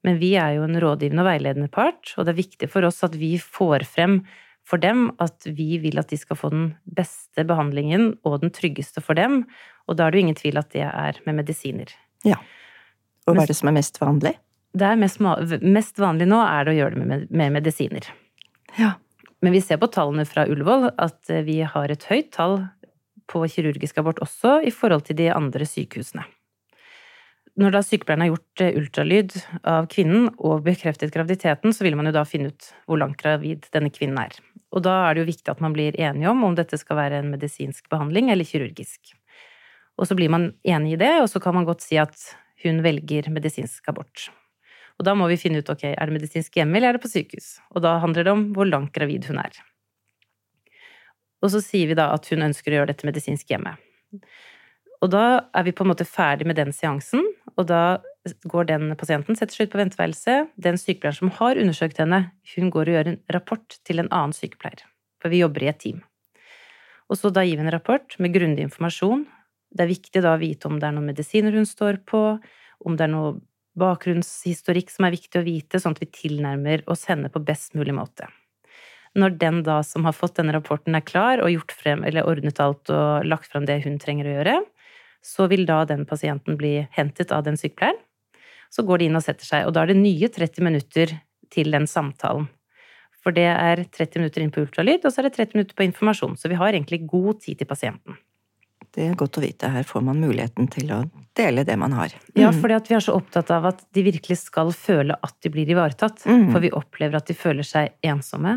Men 0.05 0.19
vi 0.21 0.33
er 0.39 0.57
jo 0.57 0.65
en 0.67 0.77
rådgivende 0.81 1.23
og 1.23 1.29
veiledende 1.29 1.71
part, 1.73 2.13
og 2.17 2.27
det 2.27 2.33
er 2.33 2.41
viktig 2.41 2.69
for 2.71 2.85
oss 2.87 3.01
at 3.07 3.15
vi 3.17 3.35
får 3.41 3.87
frem 3.89 4.19
for 4.67 4.81
dem 4.83 5.07
at 5.23 5.47
vi 5.47 5.77
vil 5.79 5.99
at 5.99 6.11
de 6.11 6.19
skal 6.19 6.37
få 6.39 6.51
den 6.51 6.67
beste 6.97 7.45
behandlingen 7.47 8.11
og 8.27 8.41
den 8.43 8.51
tryggeste 8.53 9.03
for 9.03 9.17
dem, 9.17 9.45
og 9.87 9.97
da 9.97 10.05
er 10.05 10.13
det 10.13 10.19
jo 10.19 10.25
ingen 10.27 10.39
tvil 10.39 10.59
at 10.59 10.73
det 10.75 10.83
er 10.89 11.19
med 11.25 11.39
medisiner. 11.39 11.93
Ja. 12.27 12.39
Og 13.27 13.35
hva 13.35 13.45
er 13.45 13.51
det 13.51 13.57
som 13.59 13.71
er 13.71 13.77
mest 13.79 13.99
vanlig? 14.01 14.35
Det 14.77 14.87
er 14.87 14.99
mest, 14.99 15.21
mest 15.63 15.99
vanlig 16.01 16.27
nå 16.29 16.39
er 16.43 16.67
det 16.67 16.75
å 16.75 16.79
gjøre 16.81 16.97
det 16.97 17.07
med, 17.09 17.27
med 17.31 17.55
medisiner. 17.55 18.09
Ja. 18.77 18.97
Men 19.41 19.53
vi 19.55 19.61
ser 19.63 19.79
på 19.79 19.89
tallene 19.93 20.25
fra 20.27 20.47
Ullevål 20.49 20.89
at 20.97 21.31
vi 21.47 21.61
har 21.63 21.93
et 21.93 22.07
høyt 22.09 22.33
tall 22.35 22.59
på 23.27 23.43
kirurgisk 23.51 23.99
abort 24.01 24.19
også 24.23 24.59
i 24.65 24.73
forhold 24.73 25.07
til 25.07 25.19
de 25.19 25.29
andre 25.33 25.67
sykehusene. 25.67 26.25
Når 27.57 27.73
da 27.73 27.81
sykepleieren 27.81 28.21
har 28.21 28.29
gjort 28.29 28.61
eh, 28.61 28.75
ultralyd 28.77 29.35
av 29.65 29.87
kvinnen 29.89 30.27
og 30.37 30.61
bekreftet 30.67 31.13
graviditeten, 31.13 31.73
så 31.73 31.85
vil 31.87 31.97
man 31.97 32.09
jo 32.09 32.13
da 32.13 32.25
finne 32.27 32.51
ut 32.53 32.71
hvor 32.85 33.01
langt 33.01 33.17
gravid 33.21 33.65
denne 33.73 33.89
kvinnen 33.93 34.19
er. 34.21 34.35
Og 34.75 34.83
da 34.85 34.93
er 35.07 35.15
det 35.15 35.23
jo 35.23 35.31
viktig 35.31 35.53
at 35.53 35.63
man 35.63 35.73
blir 35.73 35.97
enige 35.97 36.29
om 36.29 36.43
om 36.45 36.57
dette 36.57 36.77
skal 36.77 36.99
være 36.99 37.21
en 37.23 37.31
medisinsk 37.33 37.87
behandling 37.89 38.29
eller 38.29 38.45
kirurgisk. 38.45 39.15
Og 39.97 40.05
så 40.05 40.17
blir 40.17 40.29
man 40.29 40.51
enig 40.67 40.93
i 40.93 40.99
det, 41.01 41.15
og 41.23 41.31
så 41.31 41.41
kan 41.41 41.55
man 41.57 41.65
godt 41.65 41.81
si 41.81 41.97
at 41.97 42.13
hun 42.61 42.83
velger 42.85 43.31
medisinsk 43.33 43.89
abort. 43.89 44.27
Og 44.97 45.05
da 45.05 45.15
må 45.17 45.29
vi 45.29 45.39
finne 45.41 45.61
ut 45.61 45.71
ok, 45.73 45.87
er 45.93 46.09
det 46.09 46.13
medisinsk 46.13 46.57
hjemme 46.57 46.77
eller 46.77 46.91
er 46.91 46.97
det 46.97 47.03
på 47.05 47.11
sykehus. 47.11 47.55
Og 47.73 47.81
da 47.85 47.95
handler 48.01 48.25
det 48.25 48.33
om 48.33 48.45
hvor 48.53 48.69
langt 48.69 48.93
gravid 48.93 49.25
hun 49.29 49.41
er. 49.41 49.57
Og 51.41 51.53
så 51.53 51.61
sier 51.61 51.89
vi 51.89 51.97
da 51.97 52.09
at 52.13 52.29
hun 52.29 52.45
ønsker 52.45 52.73
å 52.73 52.79
gjøre 52.79 52.91
dette 52.93 53.09
medisinsk 53.09 53.49
hjemme. 53.49 53.75
Og 55.05 55.11
da 55.13 55.25
er 55.53 55.67
vi 55.67 55.73
på 55.77 55.85
en 55.85 55.91
måte 55.91 56.07
ferdig 56.09 56.47
med 56.49 56.57
den 56.57 56.73
seansen, 56.73 57.21
og 57.57 57.65
da 57.69 57.81
går 58.49 58.67
den 58.69 58.91
pasienten, 58.99 59.37
setter 59.37 59.55
seg 59.55 59.67
ut 59.67 59.73
på 59.73 59.81
venteværelset. 59.81 60.51
Den 60.61 60.77
sykepleieren 60.79 61.17
som 61.17 61.33
har 61.39 61.59
undersøkt 61.59 61.99
henne, 62.01 62.27
hun 62.55 62.69
går 62.73 62.91
og 62.91 62.97
gjør 62.97 63.09
en 63.13 63.19
rapport 63.33 63.79
til 63.87 64.03
en 64.03 64.11
annen 64.11 64.35
sykepleier. 64.35 64.83
For 65.21 65.33
vi 65.33 65.41
jobber 65.41 65.65
i 65.65 65.71
et 65.71 65.81
team. 65.81 66.03
Og 67.07 67.17
så 67.17 67.31
da 67.33 67.43
gir 67.47 67.57
vi 67.57 67.65
en 67.65 67.73
rapport 67.73 68.17
med 68.21 68.35
grundig 68.35 68.65
informasjon. 68.67 69.25
Det 69.73 69.85
er 69.85 69.93
viktig 69.93 70.23
da 70.23 70.35
å 70.35 70.41
vite 70.41 70.69
om 70.69 70.77
det 70.79 70.89
er 70.89 70.95
noen 70.95 71.09
medisiner 71.09 71.55
hun 71.55 71.67
står 71.67 72.01
på, 72.07 72.23
om 72.85 72.97
det 72.97 73.07
er 73.07 73.13
noe 73.13 73.37
bakgrunnshistorikk 73.77 74.91
som 74.91 75.07
er 75.07 75.15
viktig 75.15 75.39
å 75.39 75.45
vite, 75.45 75.79
sånn 75.81 75.95
at 75.95 76.01
vi 76.01 76.09
tilnærmer 76.09 76.83
oss 76.89 77.05
henne 77.09 77.29
på 77.33 77.41
best 77.45 77.77
mulig 77.77 77.95
måte. 77.95 78.29
Når 79.17 79.37
den 79.41 79.61
da 79.65 79.79
som 79.85 80.05
har 80.05 80.13
fått 80.13 80.37
denne 80.37 80.53
rapporten 80.53 80.97
er 80.97 81.05
klar 81.05 81.41
og 81.41 81.71
frem, 81.73 82.03
ordnet 82.05 82.59
alt 82.61 82.91
og 82.93 83.25
lagt 83.25 83.49
frem 83.49 83.65
det 83.69 83.79
hun 83.85 83.97
trenger 84.01 84.27
å 84.27 84.35
gjøre, 84.35 84.57
så 85.27 85.47
vil 85.51 85.65
da 85.67 85.81
den 85.87 86.05
pasienten 86.07 86.57
bli 86.59 86.79
hentet 86.95 87.33
av 87.35 87.43
den 87.47 87.59
sykepleieren. 87.59 87.99
Så 88.71 88.83
går 88.83 88.99
de 88.99 89.07
inn 89.07 89.19
og 89.19 89.23
setter 89.23 89.47
seg, 89.47 89.67
og 89.67 89.75
da 89.75 89.83
er 89.83 89.93
det 89.93 89.99
nye 89.99 90.27
30 90.31 90.63
minutter 90.65 91.13
til 91.53 91.71
den 91.71 91.87
samtalen. 91.87 92.49
For 93.23 93.35
det 93.35 93.47
er 93.49 93.83
30 93.83 94.21
minutter 94.21 94.43
inn 94.43 94.53
på 94.55 94.63
ultralyd, 94.63 95.03
og 95.03 95.11
så 95.11 95.21
er 95.21 95.27
det 95.27 95.37
30 95.37 95.57
minutter 95.57 95.75
på 95.75 95.85
informasjon. 95.87 96.35
Så 96.39 96.51
vi 96.51 96.59
har 96.59 96.75
egentlig 96.75 97.01
god 97.07 97.41
tid 97.43 97.59
til 97.59 97.67
pasienten. 97.67 98.19
Det 98.95 99.05
er 99.05 99.17
godt 99.19 99.37
å 99.37 99.43
vite. 99.43 99.69
Her 99.69 99.83
får 99.85 100.03
man 100.07 100.21
muligheten 100.23 100.69
til 100.73 100.89
å 100.95 101.01
dele 101.37 101.65
det 101.67 101.75
man 101.79 101.93
har. 101.93 102.15
Mm. 102.31 102.39
Ja, 102.41 102.53
fordi 102.55 102.79
vi 102.87 102.95
er 102.97 103.03
så 103.03 103.17
opptatt 103.17 103.51
av 103.53 103.67
at 103.69 103.83
de 103.93 104.03
virkelig 104.07 104.39
skal 104.45 104.71
føle 104.73 105.17
at 105.27 105.35
de 105.43 105.51
blir 105.53 105.69
ivaretatt. 105.69 106.23
Mm. 106.25 106.47
For 106.53 106.63
vi 106.63 106.73
opplever 106.75 107.19
at 107.19 107.29
de 107.29 107.35
føler 107.37 107.67
seg 107.67 107.93
ensomme, 108.07 108.55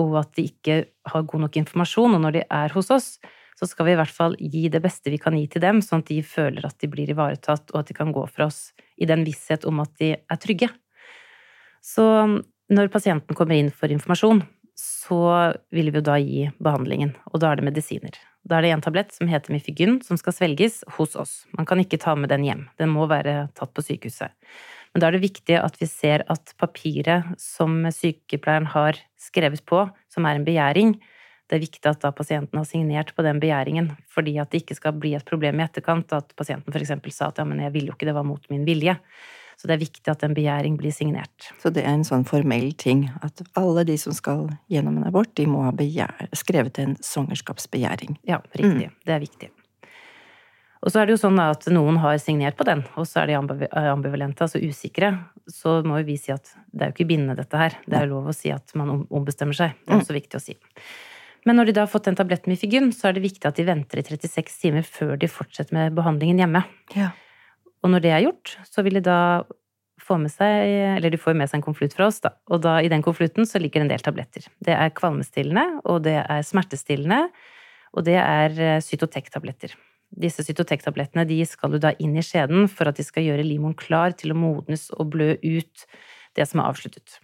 og 0.00 0.16
at 0.22 0.32
de 0.38 0.46
ikke 0.48 0.78
har 1.12 1.26
god 1.28 1.46
nok 1.46 1.58
informasjon. 1.60 2.16
Og 2.16 2.24
når 2.24 2.38
de 2.38 2.44
er 2.46 2.76
hos 2.76 2.88
oss, 2.94 3.10
så 3.58 3.68
skal 3.68 3.86
vi 3.86 3.94
i 3.94 3.98
hvert 4.00 4.14
fall 4.14 4.36
gi 4.40 4.66
det 4.72 4.80
beste 4.84 5.12
vi 5.12 5.20
kan 5.22 5.36
gi 5.36 5.44
til 5.50 5.64
dem, 5.64 5.82
sånn 5.84 6.02
at 6.04 6.10
de 6.10 6.22
føler 6.26 6.64
at 6.66 6.78
de 6.80 6.90
blir 6.90 7.12
ivaretatt, 7.12 7.70
og 7.72 7.82
at 7.82 7.92
de 7.92 7.96
kan 7.98 8.14
gå 8.14 8.24
fra 8.30 8.48
oss 8.48 8.72
i 8.96 9.08
den 9.08 9.26
visshet 9.26 9.66
om 9.68 9.82
at 9.84 9.92
de 10.00 10.14
er 10.16 10.40
trygge. 10.42 10.70
Så 11.82 12.04
når 12.72 12.92
pasienten 12.92 13.36
kommer 13.36 13.58
inn 13.58 13.72
for 13.74 13.92
informasjon, 13.92 14.44
så 14.78 15.52
vil 15.74 15.90
vi 15.92 16.00
jo 16.00 16.06
da 16.06 16.18
gi 16.18 16.46
behandlingen, 16.62 17.12
og 17.30 17.42
da 17.42 17.52
er 17.52 17.60
det 17.60 17.66
medisiner. 17.68 18.14
Da 18.48 18.58
er 18.58 18.66
det 18.66 18.72
en 18.74 18.82
tablett 18.82 19.12
som 19.14 19.28
heter 19.30 19.54
Mifigyn, 19.54 20.00
som 20.02 20.18
skal 20.18 20.34
svelges 20.34 20.80
hos 20.96 21.14
oss. 21.18 21.34
Man 21.54 21.68
kan 21.68 21.82
ikke 21.82 22.00
ta 22.02 22.16
med 22.18 22.32
den 22.32 22.46
hjem, 22.46 22.64
den 22.80 22.90
må 22.90 23.06
være 23.10 23.50
tatt 23.58 23.74
på 23.76 23.84
sykehuset. 23.84 24.32
Men 24.92 25.02
da 25.02 25.08
er 25.08 25.16
det 25.16 25.24
viktig 25.24 25.56
at 25.60 25.78
vi 25.80 25.88
ser 25.88 26.24
at 26.32 26.54
papiret 26.60 27.30
som 27.40 27.78
sykepleieren 27.94 28.68
har 28.74 28.98
skrevet 29.20 29.62
på, 29.68 29.86
som 30.12 30.26
er 30.28 30.38
en 30.38 30.48
begjæring, 30.48 30.96
det 31.52 31.58
er 31.58 31.66
viktig 31.66 31.84
at 31.90 32.00
da 32.00 32.08
pasienten 32.16 32.56
har 32.56 32.64
signert 32.64 33.10
på 33.12 33.22
den 33.26 33.36
begjæringen, 33.42 33.90
fordi 34.08 34.38
at 34.40 34.48
det 34.54 34.62
ikke 34.62 34.78
skal 34.78 34.96
bli 34.96 35.12
et 35.18 35.26
problem 35.28 35.60
i 35.60 35.66
etterkant 35.66 36.14
at 36.16 36.32
pasienten 36.38 36.72
f.eks. 36.72 36.94
sa 37.12 37.28
at 37.28 37.42
ja, 37.42 37.44
men 37.44 37.60
jeg 37.60 37.74
ville 37.74 37.92
jo 37.92 37.96
ikke, 37.98 38.08
det 38.08 38.16
var 38.16 38.24
mot 38.24 38.46
min 38.48 38.64
vilje. 38.64 38.96
Så 39.60 39.68
det 39.68 39.74
er 39.76 39.82
viktig 39.82 40.08
at 40.08 40.24
en 40.24 40.32
begjæring 40.32 40.78
blir 40.80 40.94
signert. 40.96 41.50
Så 41.60 41.70
det 41.70 41.84
er 41.84 41.92
en 41.92 42.06
sånn 42.08 42.24
formell 42.24 42.72
ting 42.80 43.04
at 43.20 43.44
alle 43.60 43.84
de 43.84 43.98
som 44.00 44.16
skal 44.16 44.46
gjennom 44.72 44.96
en 44.96 45.10
abort, 45.10 45.34
de 45.36 45.44
må 45.46 45.60
ha 45.66 45.74
begjær, 45.76 46.24
skrevet 46.40 46.80
en 46.80 46.96
svangerskapsbegjæring. 47.04 48.16
Ja, 48.26 48.40
riktig. 48.56 48.88
Mm. 48.88 48.96
Det 49.04 49.14
er 49.14 49.22
viktig. 49.28 49.52
Og 50.82 50.90
så 50.90 50.98
er 50.98 51.06
det 51.06 51.14
jo 51.14 51.20
sånn 51.20 51.38
at 51.38 51.68
noen 51.70 52.00
har 52.02 52.16
signert 52.18 52.56
på 52.58 52.64
den, 52.66 52.80
og 52.96 53.04
så 53.06 53.22
er 53.22 53.30
de 53.30 53.36
ambivalente, 53.92 54.48
altså 54.48 54.58
usikre. 54.58 55.12
Så 55.46 55.82
må 55.86 56.00
jo 56.00 56.08
vi 56.08 56.16
si 56.18 56.32
at 56.34 56.56
det 56.72 56.88
er 56.88 56.90
jo 56.90 56.96
ikke 56.96 57.10
bindende, 57.12 57.36
dette 57.38 57.60
her. 57.60 57.76
Det 57.84 58.00
er 58.00 58.08
jo 58.08 58.16
lov 58.16 58.32
å 58.32 58.34
si 58.34 58.50
at 58.50 58.72
man 58.78 59.04
ombestemmer 59.04 59.54
seg. 59.54 59.76
Det 59.84 59.92
er 59.92 60.00
mm. 60.00 60.02
også 60.02 60.16
viktig 60.16 60.40
å 60.40 60.42
si. 60.48 60.56
Men 61.48 61.58
når 61.58 61.68
de 61.68 61.74
da 61.76 61.86
har 61.86 61.90
fått 61.90 62.06
den 62.06 62.18
tabletten 62.18 62.52
Mifigyn, 62.52 62.92
så 62.94 63.08
er 63.08 63.16
det 63.16 63.24
viktig 63.24 63.48
at 63.48 63.58
de 63.58 63.66
venter 63.66 63.98
i 63.98 64.04
36 64.06 64.60
timer 64.62 64.86
før 64.86 65.16
de 65.18 65.30
fortsetter 65.30 65.74
med 65.74 65.96
behandlingen 65.96 66.38
hjemme. 66.42 66.62
Ja. 66.94 67.10
Og 67.82 67.90
når 67.90 68.04
det 68.04 68.12
er 68.14 68.24
gjort, 68.28 68.54
så 68.68 68.84
vil 68.86 69.00
de 69.00 69.04
da 69.08 69.18
få 70.02 70.16
med 70.18 70.32
seg 70.34 70.96
Eller 70.96 71.12
de 71.14 71.20
får 71.20 71.36
med 71.38 71.50
seg 71.50 71.60
en 71.60 71.64
konvolutt 71.66 71.94
fra 71.94 72.08
oss, 72.10 72.20
da. 72.24 72.34
Og 72.50 72.62
da 72.64 72.78
i 72.82 72.90
den 72.90 73.04
konvolutten 73.06 73.46
så 73.48 73.60
ligger 73.62 73.80
det 73.80 73.86
en 73.86 73.94
del 73.94 74.04
tabletter. 74.04 74.46
Det 74.62 74.74
er 74.74 74.94
kvalmestillende, 74.98 75.82
og 75.86 76.02
det 76.06 76.18
er 76.22 76.46
smertestillende, 76.46 77.24
og 77.92 78.06
det 78.08 78.18
er 78.18 78.56
eh, 78.58 78.80
Cytotec-tabletter. 78.82 79.74
Disse 80.22 80.44
Cytotec-tablettene 80.44 81.24
de 81.28 81.40
skal 81.48 81.74
du 81.74 81.80
da 81.82 81.94
inn 82.02 82.16
i 82.18 82.24
skjeden 82.24 82.66
for 82.70 82.90
at 82.90 82.98
de 82.98 83.06
skal 83.06 83.24
gjøre 83.26 83.46
limoen 83.46 83.76
klar 83.78 84.16
til 84.16 84.34
å 84.34 84.38
modnes 84.38 84.90
og 84.98 85.12
blø 85.14 85.34
ut 85.40 85.86
det 86.36 86.48
som 86.48 86.60
er 86.60 86.72
avsluttet. 86.72 87.18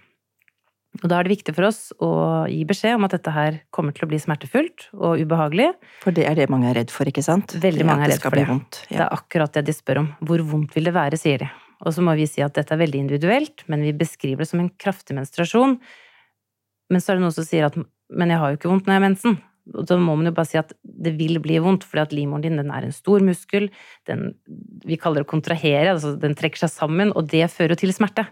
Og 0.98 1.06
da 1.10 1.18
er 1.18 1.26
det 1.28 1.36
viktig 1.36 1.54
for 1.54 1.68
oss 1.68 1.80
å 2.02 2.10
gi 2.50 2.64
beskjed 2.66 2.96
om 2.98 3.06
at 3.06 3.14
dette 3.14 3.32
her 3.34 3.60
kommer 3.74 3.94
til 3.94 4.06
å 4.06 4.10
bli 4.10 4.18
smertefullt 4.22 4.88
og 4.96 5.22
ubehagelig. 5.22 5.70
For 6.02 6.14
det 6.16 6.26
er 6.26 6.38
det 6.38 6.48
mange 6.50 6.70
er 6.72 6.80
redd 6.80 6.94
for, 6.94 7.08
ikke 7.08 7.24
sant? 7.24 7.54
Veldig 7.62 7.86
mange 7.86 8.08
er 8.08 8.14
redd 8.16 8.24
for 8.24 8.34
det. 8.34 8.46
Vondt, 8.48 8.82
ja. 8.88 8.96
Det 8.96 9.04
er 9.06 9.16
akkurat 9.20 9.54
det 9.54 9.64
de 9.68 9.76
spør 9.76 10.02
om. 10.02 10.10
Hvor 10.26 10.42
vondt 10.50 10.74
vil 10.74 10.90
det 10.90 10.94
være, 10.96 11.20
sier 11.20 11.44
de. 11.44 11.50
Og 11.86 11.94
så 11.94 12.02
må 12.02 12.16
vi 12.18 12.26
si 12.26 12.42
at 12.42 12.56
dette 12.58 12.74
er 12.74 12.80
veldig 12.80 13.04
individuelt, 13.04 13.62
men 13.70 13.84
vi 13.86 13.94
beskriver 13.94 14.42
det 14.42 14.50
som 14.50 14.64
en 14.64 14.72
kraftig 14.82 15.14
menstruasjon. 15.14 15.76
Men 16.90 17.04
så 17.04 17.12
er 17.12 17.18
det 17.18 17.26
noen 17.26 17.36
som 17.36 17.46
sier 17.46 17.68
at 17.68 17.78
men 18.08 18.32
jeg 18.32 18.40
har 18.40 18.50
jo 18.50 18.58
ikke 18.58 18.70
vondt 18.70 18.86
når 18.88 18.94
jeg 18.94 19.00
har 19.00 19.04
mensen. 19.04 19.38
Og 19.76 19.84
da 19.84 19.98
må 20.00 20.14
man 20.16 20.30
jo 20.30 20.34
bare 20.36 20.48
si 20.48 20.56
at 20.56 20.70
det 20.82 21.12
vil 21.18 21.36
bli 21.44 21.58
vondt, 21.60 21.84
fordi 21.84 22.00
at 22.06 22.14
livmoren 22.16 22.44
din 22.46 22.56
den 22.56 22.70
er 22.72 22.86
en 22.86 22.94
stor 22.94 23.20
muskel. 23.24 23.68
Den, 24.08 24.30
vi 24.88 24.96
kaller 25.00 25.20
det 25.20 25.28
å 25.28 25.32
kontrahere, 25.34 25.92
altså 25.92 26.14
den 26.20 26.36
trekker 26.38 26.62
seg 26.62 26.72
sammen, 26.72 27.12
og 27.12 27.28
det 27.28 27.50
fører 27.52 27.76
jo 27.76 27.82
til 27.82 27.92
smerte. 27.92 28.24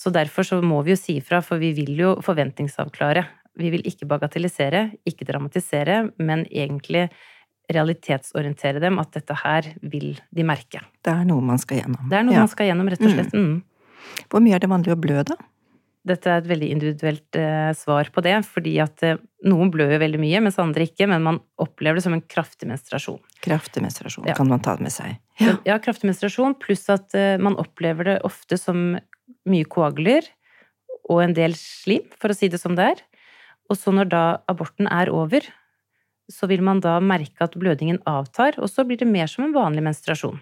Så 0.00 0.12
derfor 0.14 0.46
så 0.48 0.60
må 0.64 0.80
vi 0.86 0.94
jo 0.94 1.00
si 1.00 1.18
ifra, 1.20 1.42
for 1.44 1.60
vi 1.60 1.74
vil 1.76 1.92
jo 1.98 2.14
forventningsavklare. 2.24 3.26
Vi 3.60 3.72
vil 3.74 3.84
ikke 3.84 4.08
bagatellisere, 4.08 4.86
ikke 5.08 5.26
dramatisere, 5.28 6.06
men 6.22 6.46
egentlig 6.48 7.08
realitetsorientere 7.70 8.80
dem 8.82 8.98
at 9.02 9.12
dette 9.14 9.36
her 9.42 9.68
vil 9.82 10.14
de 10.34 10.46
merke. 10.46 10.80
Det 11.04 11.12
er 11.12 11.26
noe 11.28 11.44
man 11.44 11.60
skal 11.60 11.82
gjennom. 11.82 12.08
Det 12.10 12.18
er 12.18 12.26
noe 12.26 12.38
ja. 12.38 12.46
man 12.46 12.50
skal 12.50 12.70
gjennom, 12.70 12.90
rett 12.90 13.04
og 13.04 13.12
slett. 13.12 13.36
Mm. 13.36 13.50
Mm. 13.50 14.26
Hvor 14.32 14.42
mye 14.42 14.56
er 14.56 14.62
det 14.62 14.70
vanlig 14.72 14.94
å 14.94 14.98
blø, 14.98 15.20
da? 15.28 15.36
Dette 16.10 16.30
er 16.32 16.40
et 16.40 16.48
veldig 16.48 16.68
individuelt 16.72 17.36
eh, 17.36 17.70
svar 17.76 18.08
på 18.08 18.22
det, 18.24 18.38
fordi 18.48 18.78
at 18.80 19.04
eh, 19.04 19.20
noen 19.44 19.68
blør 19.72 19.98
veldig 20.00 20.20
mye, 20.22 20.40
mens 20.46 20.56
andre 20.62 20.86
ikke, 20.88 21.04
men 21.10 21.26
man 21.26 21.42
opplever 21.60 22.00
det 22.00 22.06
som 22.06 22.16
en 22.16 22.24
kraftig 22.24 22.70
menstruasjon. 22.70 23.20
Kraftig 23.44 23.84
menstruasjon 23.84 24.30
ja. 24.30 24.36
kan 24.38 24.48
man 24.48 24.64
ta 24.64 24.78
med 24.80 24.94
seg. 24.94 25.18
Ja, 25.42 25.58
ja 25.68 25.76
kraftig 25.82 26.08
menstruasjon, 26.08 26.56
pluss 26.62 26.88
at 26.92 27.12
eh, 27.18 27.36
man 27.42 27.58
opplever 27.60 28.14
det 28.14 28.18
ofte 28.26 28.56
som 28.56 28.94
mye 29.48 29.68
koagler 29.68 30.26
og 31.10 31.22
en 31.24 31.34
del 31.34 31.56
slim, 31.58 32.06
for 32.20 32.32
å 32.32 32.36
si 32.36 32.50
det 32.50 32.60
som 32.62 32.76
det 32.78 32.90
er. 32.92 33.00
Og 33.70 33.78
så 33.78 33.94
når 33.94 34.10
da 34.10 34.24
aborten 34.50 34.88
er 34.90 35.10
over, 35.14 35.46
så 36.30 36.46
vil 36.50 36.62
man 36.62 36.82
da 36.82 36.98
merke 37.02 37.46
at 37.46 37.56
blødningen 37.58 38.02
avtar, 38.08 38.58
og 38.58 38.70
så 38.70 38.84
blir 38.86 39.00
det 39.00 39.08
mer 39.10 39.30
som 39.30 39.46
en 39.46 39.54
vanlig 39.56 39.82
menstruasjon. 39.86 40.38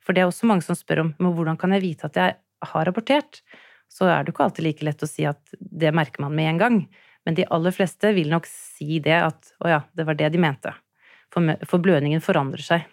For 0.00 0.16
det 0.16 0.22
er 0.22 0.30
også 0.30 0.48
mange 0.48 0.64
som 0.64 0.78
spør 0.78 1.04
om 1.04 1.12
men 1.20 1.34
hvordan 1.36 1.58
kan 1.60 1.74
jeg 1.76 1.84
vite 1.84 2.08
at 2.08 2.16
jeg 2.16 2.36
har 2.72 2.88
abortert? 2.88 3.42
Så 3.90 4.06
er 4.08 4.22
det 4.22 4.30
jo 4.30 4.36
ikke 4.36 4.46
alltid 4.46 4.66
like 4.66 4.86
lett 4.86 5.02
å 5.04 5.08
si 5.10 5.26
at 5.28 5.56
det 5.58 5.92
merker 5.96 6.24
man 6.24 6.36
med 6.36 6.54
en 6.54 6.60
gang. 6.60 6.78
Men 7.26 7.36
de 7.36 7.44
aller 7.52 7.74
fleste 7.74 8.12
vil 8.16 8.30
nok 8.32 8.46
si 8.48 9.00
det 9.02 9.18
at 9.18 9.52
å 9.60 9.68
ja, 9.68 9.82
det 9.96 10.06
var 10.08 10.16
det 10.16 10.30
de 10.32 10.40
mente. 10.40 10.72
For, 11.30 11.78
blødningen 11.82 12.22
forandrer 12.24 12.64
seg. 12.64 12.86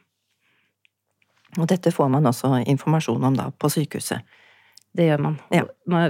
Og 1.58 1.70
dette 1.70 1.94
får 1.94 2.10
man 2.12 2.27
også 2.27 2.51
informasjon 2.67 3.24
om 3.29 3.38
da 3.38 3.48
på 3.56 3.72
sykehuset? 3.72 4.25
Det 4.96 5.06
gjør 5.06 5.22
man. 5.22 5.36
Ja. 5.53 5.63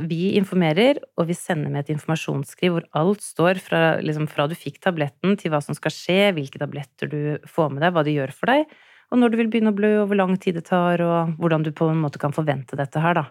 Vi 0.07 0.35
informerer, 0.39 1.01
og 1.19 1.27
vi 1.29 1.35
sender 1.35 1.71
med 1.73 1.83
et 1.83 1.95
informasjonsskriv 1.95 2.75
hvor 2.75 2.85
alt 2.95 3.23
står 3.25 3.59
fra, 3.63 3.81
liksom, 4.03 4.29
fra, 4.31 4.45
du 4.47 4.55
fikk 4.55 4.79
tabletten 4.83 5.35
til 5.39 5.51
hva 5.51 5.59
som 5.63 5.75
skal 5.75 5.93
skje, 5.93 6.19
hvilke 6.37 6.61
tabletter 6.61 7.11
du 7.11 7.19
får 7.49 7.73
med 7.73 7.83
deg, 7.83 7.95
hva 7.95 8.05
de 8.07 8.15
gjør 8.15 8.35
for 8.37 8.53
deg, 8.53 8.77
og 9.11 9.19
når 9.19 9.33
du 9.33 9.37
vil 9.41 9.51
begynne 9.51 9.73
å 9.73 9.75
blø, 9.75 9.91
og 10.01 10.09
hvor 10.11 10.19
lang 10.19 10.37
tid 10.39 10.59
det 10.59 10.67
tar, 10.69 11.03
og 11.03 11.35
hvordan 11.39 11.67
du 11.67 11.73
på 11.75 11.89
en 11.91 11.99
måte 11.99 12.21
kan 12.21 12.35
forvente 12.35 12.79
dette 12.79 13.03
her, 13.03 13.19
da. 13.19 13.27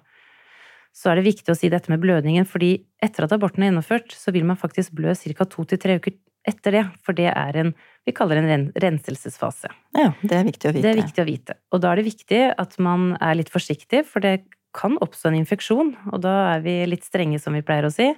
så 0.97 1.13
er 1.13 1.21
det 1.21 1.29
viktig 1.29 1.53
å 1.53 1.59
si 1.59 1.73
dette 1.73 1.93
med 1.93 2.05
blødningen, 2.05 2.49
fordi 2.49 2.75
etter 3.05 3.27
at 3.27 3.35
aborten 3.37 3.65
er 3.65 3.71
gjennomført, 3.71 4.13
så 4.17 4.33
vil 4.37 4.47
man 4.49 4.61
faktisk 4.61 4.97
blø 4.97 5.13
ca. 5.13 5.45
to 5.45 5.65
til 5.69 5.81
tre 5.81 6.01
uker 6.01 6.17
etter 6.47 6.77
det, 6.79 6.85
for 7.03 7.17
det 7.17 7.31
er 7.33 7.61
en 7.65 7.73
vi 8.07 8.13
kaller 8.15 8.39
det 8.39 8.53
en 8.55 8.69
renselsesfase. 8.79 9.67
Ja, 9.99 10.13
det 10.23 10.37
er 10.37 10.45
viktig 10.47 10.69
å 10.69 10.73
vite. 10.77 10.85
Det 10.85 10.93
er 10.93 11.01
viktig 11.01 11.23
å 11.25 11.27
vite. 11.27 11.57
Og 11.75 11.81
da 11.83 11.91
er 11.91 11.99
det 11.99 12.07
viktig 12.07 12.43
at 12.55 12.77
man 12.79 13.17
er 13.19 13.35
litt 13.35 13.51
forsiktig, 13.51 14.05
for 14.07 14.23
det 14.23 14.37
kan 14.77 14.99
oppstå 15.03 15.31
en 15.31 15.41
infeksjon, 15.41 15.95
og 16.13 16.23
da 16.25 16.35
er 16.55 16.65
vi 16.67 16.79
litt 16.89 17.07
strenge, 17.07 17.41
som 17.43 17.57
vi 17.57 17.65
pleier 17.67 17.89
å 17.89 17.93
si. 17.93 18.11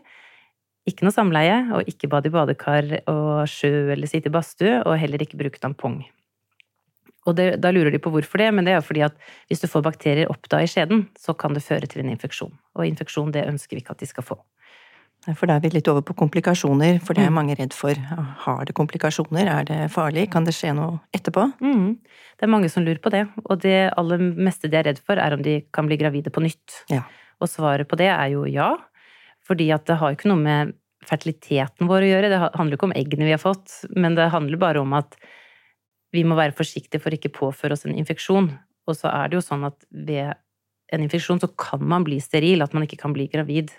Ikke 0.88 1.04
noe 1.06 1.14
samleie, 1.14 1.60
og 1.76 1.88
ikke 1.90 2.10
bad 2.10 2.26
i 2.28 2.32
badekar 2.32 2.92
og 3.10 3.48
sjø 3.50 3.90
eller 3.94 4.10
sitte 4.10 4.30
i 4.30 4.34
badstue, 4.34 4.80
og 4.84 4.98
heller 5.00 5.24
ikke 5.24 5.40
bruke 5.40 5.60
tampong. 5.62 6.00
Og 7.28 7.36
det, 7.36 7.48
da 7.60 7.70
lurer 7.74 7.92
de 7.92 8.00
på 8.00 8.10
hvorfor 8.12 8.40
det, 8.40 8.48
men 8.56 8.64
det 8.64 8.74
er 8.76 8.84
fordi 8.84 9.02
at 9.04 9.16
hvis 9.50 9.60
du 9.60 9.68
får 9.68 9.84
bakterier 9.84 10.30
opp 10.32 10.48
da 10.48 10.62
i 10.64 10.70
skjeden, 10.70 11.06
så 11.18 11.34
kan 11.36 11.52
det 11.56 11.64
føre 11.66 11.88
til 11.90 12.00
en 12.02 12.12
infeksjon. 12.14 12.54
Og 12.78 12.86
infeksjon, 12.88 13.34
det 13.34 13.44
ønsker 13.50 13.76
vi 13.76 13.84
ikke 13.84 13.96
at 13.96 14.04
de 14.04 14.08
skal 14.08 14.24
få. 14.24 14.38
For 15.36 15.46
da 15.46 15.56
er 15.58 15.60
vi 15.60 15.68
litt 15.74 15.88
over 15.90 16.00
på 16.06 16.14
komplikasjoner, 16.16 17.00
for 17.04 17.12
det 17.14 17.24
er 17.26 17.30
Mm. 17.30 17.34
mange 17.34 17.56
redd 17.58 17.72
for. 17.74 17.92
Har 17.94 18.64
det 18.64 18.74
komplikasjoner? 18.74 19.46
Er 19.46 19.64
det 19.64 19.90
farlig? 19.92 20.30
Kan 20.30 20.44
det 20.44 20.54
skje 20.54 20.74
noe 20.74 21.00
etterpå? 21.12 21.52
Mm. 21.60 21.98
Det 22.38 22.42
er 22.46 22.48
mange 22.48 22.70
som 22.70 22.84
lurer 22.84 22.98
på 23.00 23.10
det, 23.10 23.28
og 23.44 23.60
det 23.60 23.92
aller 23.98 24.18
meste 24.18 24.70
de 24.70 24.76
er 24.76 24.84
redd 24.84 24.98
for, 25.04 25.16
er 25.18 25.34
om 25.34 25.42
de 25.42 25.60
kan 25.72 25.86
bli 25.86 25.96
gravide 25.98 26.30
på 26.30 26.40
nytt. 26.40 26.84
Ja. 26.88 27.02
Og 27.40 27.48
svaret 27.48 27.86
på 27.88 27.96
det 27.96 28.08
er 28.08 28.30
jo 28.32 28.44
ja, 28.46 28.76
fordi 29.46 29.70
at 29.74 29.84
det 29.86 29.98
har 29.98 30.10
jo 30.12 30.16
ikke 30.16 30.28
noe 30.32 30.42
med 30.42 30.74
fertiliteten 31.04 31.86
vår 31.88 32.02
å 32.04 32.10
gjøre. 32.12 32.28
Det 32.30 32.56
handler 32.56 32.70
jo 32.70 32.76
ikke 32.76 32.90
om 32.90 32.96
eggene 32.96 33.24
vi 33.28 33.34
har 33.36 33.42
fått, 33.42 33.84
men 33.96 34.14
det 34.14 34.30
handler 34.30 34.56
bare 34.58 34.80
om 34.80 34.92
at 34.94 35.16
vi 36.12 36.22
må 36.24 36.34
være 36.36 36.56
forsiktige 36.56 37.00
for 37.00 37.10
ikke 37.10 37.32
påføre 37.32 37.72
oss 37.72 37.84
en 37.84 37.94
infeksjon. 37.94 38.48
Og 38.88 38.96
så 38.96 39.12
er 39.12 39.28
det 39.28 39.36
jo 39.36 39.44
sånn 39.44 39.66
at 39.66 39.76
ved 39.92 40.34
en 40.92 41.02
infeksjon 41.04 41.40
så 41.40 41.48
kan 41.54 41.82
man 41.84 42.04
bli 42.04 42.16
steril, 42.18 42.62
at 42.62 42.72
man 42.72 42.82
ikke 42.86 42.98
kan 42.98 43.12
bli 43.12 43.26
gravid 43.28 43.70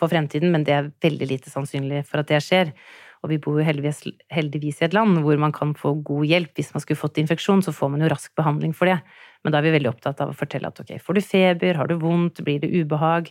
for 0.00 0.10
fremtiden, 0.12 0.50
men 0.54 0.64
det 0.66 0.74
er 0.76 0.90
veldig 1.04 1.28
lite 1.28 1.52
sannsynlig 1.52 2.02
for 2.08 2.22
at 2.22 2.30
det 2.30 2.40
skjer. 2.44 2.72
Og 3.20 3.28
vi 3.34 3.36
bor 3.42 3.58
jo 3.60 3.66
heldigvis, 3.66 4.00
heldigvis 4.32 4.80
i 4.80 4.86
et 4.86 4.96
land 4.96 5.20
hvor 5.24 5.36
man 5.40 5.52
kan 5.52 5.74
få 5.76 5.92
god 6.06 6.24
hjelp. 6.28 6.54
Hvis 6.56 6.72
man 6.72 6.84
skulle 6.84 7.00
fått 7.00 7.20
infeksjon, 7.20 7.60
så 7.64 7.74
får 7.76 7.92
man 7.92 8.04
jo 8.04 8.08
rask 8.12 8.32
behandling 8.38 8.72
for 8.76 8.88
det. 8.88 8.96
Men 9.44 9.52
da 9.52 9.60
er 9.60 9.68
vi 9.68 9.74
veldig 9.76 9.90
opptatt 9.92 10.22
av 10.24 10.32
å 10.32 10.36
fortelle 10.36 10.70
at 10.70 10.80
ok, 10.80 10.94
får 11.04 11.18
du 11.18 11.22
feber, 11.24 11.76
har 11.76 11.90
du 11.90 11.98
vondt, 12.00 12.40
blir 12.46 12.62
det 12.62 12.72
ubehag, 12.72 13.28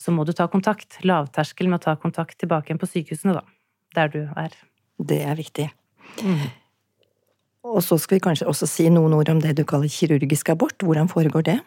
så 0.00 0.14
må 0.16 0.24
du 0.24 0.32
ta 0.36 0.48
kontakt. 0.48 1.02
Lavterskel 1.04 1.68
med 1.68 1.82
å 1.82 1.84
ta 1.90 1.96
kontakt 2.00 2.38
tilbake 2.40 2.70
igjen 2.70 2.80
på 2.80 2.88
sykehusene, 2.88 3.36
da. 3.36 3.44
Der 3.96 4.12
du 4.12 4.22
er. 4.38 4.56
Det 4.96 5.20
er 5.26 5.36
viktig. 5.36 5.68
Og 7.66 7.82
så 7.84 7.98
skal 8.00 8.16
vi 8.16 8.24
kanskje 8.24 8.48
også 8.48 8.68
si 8.68 8.88
noen 8.92 9.12
ord 9.16 9.28
om 9.32 9.40
det 9.42 9.52
du 9.58 9.66
kaller 9.68 9.90
kirurgisk 9.92 10.48
abort. 10.54 10.80
Hvordan 10.80 11.10
foregår 11.12 11.44
det? 11.50 11.58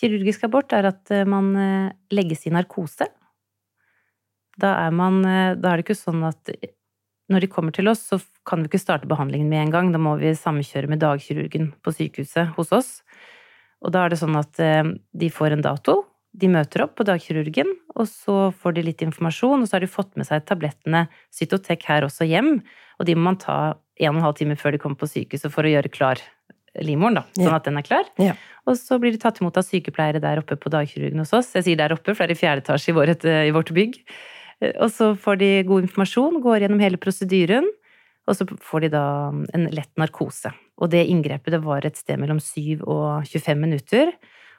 Kirurgisk 0.00 0.44
abort 0.48 0.74
er 0.76 0.90
at 0.90 1.12
eh, 1.14 1.24
man 1.28 1.52
eh, 1.56 1.92
legges 2.12 2.44
i 2.48 2.52
narkose. 2.52 3.08
Da 4.60 4.74
er 4.86 4.94
man 4.94 5.20
eh, 5.24 5.54
Da 5.58 5.72
er 5.72 5.80
det 5.80 5.86
ikke 5.86 5.98
sånn 5.98 6.22
at 6.28 6.54
når 7.32 7.40
de 7.40 7.48
kommer 7.48 7.72
til 7.72 7.88
oss, 7.88 8.02
så 8.12 8.18
kan 8.44 8.60
vi 8.60 8.68
ikke 8.68 8.82
starte 8.82 9.08
behandlingen 9.08 9.48
med 9.48 9.62
en 9.62 9.70
gang. 9.72 9.92
Da 9.94 9.98
må 9.98 10.18
vi 10.20 10.34
samkjøre 10.36 10.90
med 10.92 11.00
dagkirurgen 11.00 11.70
på 11.80 11.94
sykehuset 11.96 12.52
hos 12.58 12.72
oss. 12.76 12.90
Og 13.80 13.94
da 13.94 14.04
er 14.04 14.12
det 14.12 14.18
sånn 14.20 14.36
at 14.36 14.52
de 14.60 15.30
får 15.32 15.56
en 15.56 15.64
dato, 15.64 16.02
de 16.36 16.50
møter 16.50 16.82
opp 16.84 16.96
på 16.98 17.06
dagkirurgen, 17.08 17.70
og 17.94 18.08
så 18.10 18.36
får 18.58 18.74
de 18.76 18.84
litt 18.88 19.02
informasjon, 19.06 19.62
og 19.62 19.68
så 19.70 19.76
har 19.78 19.84
de 19.86 19.90
fått 19.92 20.16
med 20.18 20.26
seg 20.28 20.44
tablettene 20.48 21.04
Cytotec 21.32 21.84
her 21.88 22.04
også 22.08 22.26
hjem, 22.26 22.58
og 22.98 23.06
de 23.08 23.14
må 23.16 23.28
man 23.30 23.38
ta 23.40 23.58
en 24.02 24.10
og 24.10 24.18
en 24.18 24.26
halv 24.26 24.36
time 24.40 24.56
før 24.58 24.74
de 24.74 24.80
kommer 24.82 24.98
på 24.98 25.08
sykehuset 25.12 25.52
for 25.54 25.64
å 25.64 25.70
gjøre 25.70 25.92
klar 25.94 26.20
livmoren, 26.82 27.20
da, 27.20 27.24
sånn 27.38 27.52
Ja. 27.52 27.56
at 27.60 27.64
den 27.68 27.78
er 27.78 27.86
klar. 27.86 28.04
Ja. 28.18 28.34
Og 28.66 28.74
så 28.80 28.98
blir 28.98 29.14
de 29.14 29.22
tatt 29.22 29.38
imot 29.40 29.56
av 29.56 29.62
sykepleiere 29.64 30.20
der 30.20 30.40
oppe 30.42 30.56
på 30.58 30.72
dagkirurgen 30.74 31.22
hos 31.22 31.32
oss. 31.32 31.52
Jeg 31.54 31.64
sier 31.68 31.76
der 31.78 31.94
oppe, 31.94 32.16
for 32.16 32.26
det 32.26 32.34
er 32.34 32.36
i 32.36 32.40
fjerde 32.42 32.64
etasje 32.66 32.90
i, 32.90 32.96
vårt, 32.98 33.24
i 33.24 33.52
vårt 33.54 33.70
bygg. 33.72 34.00
Og 34.82 34.92
så 34.92 35.12
får 35.18 35.40
de 35.40 35.50
god 35.68 35.86
informasjon, 35.86 36.40
går 36.44 36.64
gjennom 36.64 36.82
hele 36.82 37.00
prosedyren, 37.00 37.66
og 38.24 38.38
så 38.38 38.46
får 38.48 38.86
de 38.86 38.92
da 38.94 39.04
en 39.56 39.66
lett 39.74 39.92
narkose. 40.00 40.52
Og 40.80 40.90
det 40.92 41.04
inngrepet 41.10 41.54
det 41.54 41.60
var 41.64 41.84
et 41.84 41.98
sted 41.98 42.18
mellom 42.20 42.40
7 42.40 42.80
og 42.80 43.26
25 43.28 43.60
minutter. 43.60 44.12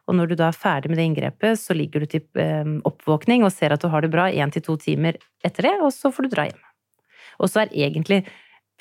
Og 0.05 0.17
når 0.17 0.31
du 0.31 0.37
da 0.37 0.51
er 0.51 0.57
ferdig 0.57 0.91
med 0.91 0.99
det 1.01 1.07
inngrepet, 1.09 1.57
så 1.57 1.73
ligger 1.73 2.03
du 2.03 2.11
til 2.11 2.25
eh, 2.41 2.75
oppvåkning 2.85 3.45
og 3.45 3.53
ser 3.53 3.73
at 3.73 3.81
du 3.81 3.89
har 3.89 4.05
det 4.05 4.13
bra 4.13 4.29
én 4.29 4.53
til 4.53 4.63
to 4.65 4.77
timer 4.81 5.17
etter 5.45 5.71
det, 5.71 5.75
og 5.81 5.89
så 5.95 6.13
får 6.13 6.27
du 6.27 6.35
dra 6.35 6.45
hjem. 6.49 6.61
Og 7.41 7.49
så 7.51 7.63
er 7.63 7.73
egentlig 7.73 8.21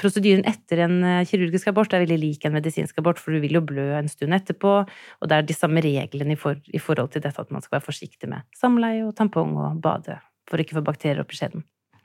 prosedyren 0.00 0.44
etter 0.50 0.84
en 0.84 0.98
eh, 1.06 1.24
kirurgisk 1.30 1.70
abort 1.72 1.96
er 1.96 2.04
veldig 2.04 2.20
lik 2.20 2.44
en 2.44 2.56
medisinsk 2.58 3.00
abort, 3.00 3.22
for 3.22 3.32
du 3.32 3.40
vil 3.40 3.56
jo 3.56 3.64
blø 3.64 3.88
en 3.96 4.10
stund 4.10 4.36
etterpå, 4.36 4.76
og 4.84 5.30
det 5.30 5.38
er 5.38 5.48
de 5.48 5.56
samme 5.56 5.80
reglene 5.84 6.36
i 6.36 6.82
forhold 6.82 7.14
til 7.14 7.24
dette 7.24 7.40
at 7.40 7.54
man 7.54 7.64
skal 7.64 7.78
være 7.78 7.88
forsiktig 7.88 8.30
med 8.30 8.44
samleie 8.58 9.06
og 9.06 9.16
tampong 9.16 9.56
og 9.56 9.80
bade 9.84 10.20
for 10.48 10.58
å 10.58 10.64
ikke 10.64 10.78
få 10.78 10.84
bakterier 10.86 11.22
opp 11.22 11.32
i 11.32 11.38
skjeden. 11.38 11.64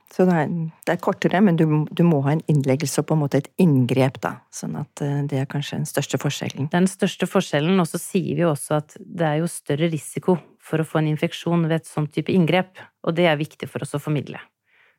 Så 0.10 0.26
det 0.26 0.36
er, 0.42 0.54
det 0.88 0.94
er 0.96 1.02
kortere, 1.06 1.40
men 1.46 1.58
du, 1.60 1.66
du 1.86 2.02
må 2.08 2.24
ha 2.26 2.34
en 2.34 2.42
innleggelse 2.50 3.04
og 3.04 3.10
på 3.12 3.16
en 3.16 3.22
måte 3.22 3.44
et 3.44 3.50
inngrep, 3.62 4.18
da. 4.24 4.40
Sånn 4.54 4.74
at 4.80 5.04
eh, 5.06 5.20
det 5.30 5.44
er 5.44 5.50
kanskje 5.50 5.78
den 5.78 5.90
største 5.90 6.18
forskjellen. 6.22 6.72
Den 6.74 6.88
største 6.90 7.28
forskjellen, 7.30 7.78
og 7.78 7.86
så 7.92 8.02
sier 8.02 8.32
vi 8.34 8.42
jo 8.42 8.50
også 8.56 8.80
at 8.80 8.96
det 8.98 9.28
er 9.28 9.36
jo 9.44 9.52
større 9.52 9.90
risiko 9.92 10.40
for 10.66 10.82
å 10.82 10.88
få 10.88 11.04
en 11.04 11.12
infeksjon 11.12 11.68
ved 11.68 11.78
et 11.78 11.90
sånt 11.90 12.10
type 12.16 12.34
inngrep, 12.34 12.82
og 13.06 13.20
det 13.20 13.28
er 13.30 13.38
viktig 13.38 13.70
for 13.70 13.86
oss 13.86 13.94
å 13.98 14.02
formidle. 14.02 14.42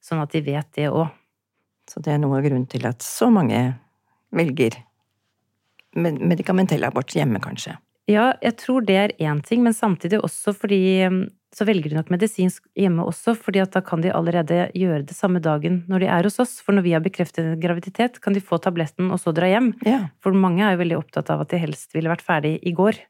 Sånn 0.01 0.23
at 0.23 0.31
de 0.37 0.45
vet 0.47 0.71
det 0.79 0.87
òg. 0.93 1.11
Så 1.91 1.99
det 2.07 2.15
er 2.15 2.23
noe 2.23 2.39
av 2.39 2.47
grunnen 2.47 2.69
til 2.71 2.87
at 2.87 3.03
så 3.03 3.27
mange 3.35 3.59
velger 4.31 4.79
med- 5.99 6.23
medikamentell 6.23 6.87
abort 6.87 7.11
hjemme, 7.19 7.43
kanskje. 7.43 7.75
Ja, 8.11 8.31
jeg 8.43 8.57
tror 8.63 8.87
det 8.87 8.97
er 8.97 9.17
én 9.19 9.43
ting, 9.43 9.63
men 9.67 9.75
samtidig 9.75 10.23
også 10.23 10.55
fordi 10.55 11.03
så 11.51 11.67
velger 11.67 11.91
de 11.91 11.99
nok 11.99 12.11
medisinsk 12.13 12.63
hjemme 12.79 13.03
også, 13.11 13.35
fordi 13.35 13.63
at 13.65 13.73
da 13.75 13.83
kan 13.83 14.03
de 14.05 14.13
allerede 14.15 14.69
gjøre 14.77 15.03
det 15.09 15.17
samme 15.17 15.43
dagen 15.43 15.81
når 15.91 16.05
de 16.05 16.11
er 16.15 16.29
hos 16.29 16.39
oss. 16.43 16.59
For 16.63 16.77
når 16.77 16.87
vi 16.87 16.93
har 16.95 17.03
bekreftet 17.03 17.43
en 17.43 17.63
graviditet, 17.63 18.21
kan 18.23 18.37
de 18.37 18.43
få 18.45 18.61
tabletten 18.63 19.11
og 19.11 19.19
så 19.23 19.35
dra 19.35 19.49
hjem. 19.51 19.73
Ja. 19.87 20.05
For 20.23 20.37
mange 20.37 20.63
er 20.63 20.77
jo 20.77 20.83
veldig 20.85 21.01
opptatt 21.01 21.33
av 21.35 21.43
at 21.43 21.51
de 21.51 21.59
helst 21.59 21.97
ville 21.97 22.13
vært 22.13 22.23
ferdig 22.27 22.59
i 22.63 22.75
går. 22.77 23.01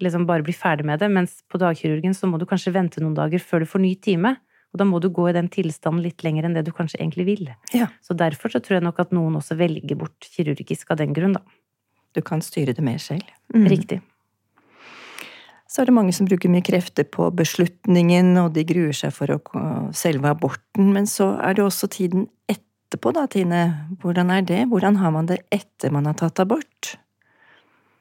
Liksom 0.00 0.22
bare 0.28 0.46
bli 0.46 0.54
ferdig 0.54 0.86
med 0.86 1.02
det. 1.02 1.10
Mens 1.12 1.40
på 1.50 1.58
dagkirurgen 1.60 2.14
så 2.16 2.30
må 2.30 2.38
du 2.38 2.46
kanskje 2.48 2.72
vente 2.76 3.02
noen 3.02 3.18
dager 3.18 3.42
før 3.42 3.64
du 3.64 3.70
får 3.72 3.82
ny 3.82 3.96
time. 3.98 4.36
Og 4.70 4.78
da 4.78 4.86
må 4.86 5.00
du 5.02 5.08
gå 5.10 5.26
i 5.26 5.34
den 5.34 5.50
tilstanden 5.50 6.04
litt 6.04 6.22
lenger 6.22 6.46
enn 6.46 6.54
det 6.54 6.62
du 6.68 6.70
kanskje 6.74 7.00
egentlig 7.00 7.26
vil. 7.26 7.50
ja. 7.74 7.90
Så 8.06 8.14
derfor 8.14 8.54
så 8.54 8.62
tror 8.62 8.78
jeg 8.78 8.86
nok 8.86 9.02
at 9.02 9.10
noen 9.10 9.34
også 9.40 9.58
velger 9.58 9.98
bort 9.98 10.30
kirurgisk 10.30 10.94
av 10.94 11.02
den 11.02 11.16
grunn, 11.16 11.34
da. 11.34 11.42
Du 12.14 12.22
kan 12.22 12.42
styre 12.42 12.74
det 12.74 12.82
mer 12.86 13.02
selv. 13.02 13.26
Mm. 13.54 13.66
Riktig. 13.70 14.00
Så 15.70 15.82
er 15.82 15.86
det 15.86 15.94
mange 15.94 16.14
som 16.14 16.26
bruker 16.26 16.50
mye 16.50 16.64
krefter 16.66 17.06
på 17.06 17.28
beslutningen, 17.38 18.32
og 18.42 18.56
de 18.56 18.64
gruer 18.66 18.96
seg 18.96 19.14
for 19.14 19.30
å, 19.30 19.38
selve 19.94 20.32
aborten. 20.32 20.88
Men 20.96 21.06
så 21.06 21.36
er 21.38 21.54
det 21.54 21.62
også 21.62 21.86
tiden 21.94 22.26
etterpå, 22.50 23.12
da, 23.14 23.28
Tine. 23.30 23.60
Hvordan 24.02 24.32
er 24.34 24.42
det? 24.46 24.64
Hvordan 24.72 24.98
har 24.98 25.14
man 25.14 25.30
det 25.30 25.38
etter 25.54 25.94
man 25.94 26.10
har 26.10 26.18
tatt 26.18 26.42
abort? 26.42 26.96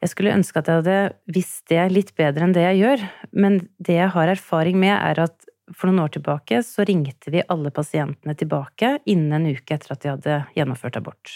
Jeg 0.01 0.13
skulle 0.13 0.33
ønske 0.33 0.61
at 0.61 0.71
jeg 0.71 0.81
hadde 0.81 0.97
visst 1.35 1.67
det 1.69 1.83
litt 1.91 2.13
bedre 2.17 2.47
enn 2.47 2.55
det 2.55 2.63
jeg 2.63 2.81
gjør, 2.81 3.05
men 3.37 3.61
det 3.77 3.99
jeg 3.99 4.13
har 4.15 4.31
erfaring 4.31 4.79
med, 4.79 4.95
er 4.95 5.25
at 5.27 5.49
for 5.75 5.91
noen 5.91 6.07
år 6.07 6.15
tilbake 6.15 6.63
så 6.65 6.85
ringte 6.87 7.29
vi 7.29 7.45
alle 7.53 7.69
pasientene 7.75 8.33
tilbake 8.39 8.95
innen 9.11 9.35
en 9.37 9.49
uke 9.51 9.75
etter 9.75 9.93
at 9.93 10.01
de 10.01 10.13
hadde 10.15 10.37
gjennomført 10.55 10.97
abort. 10.97 11.35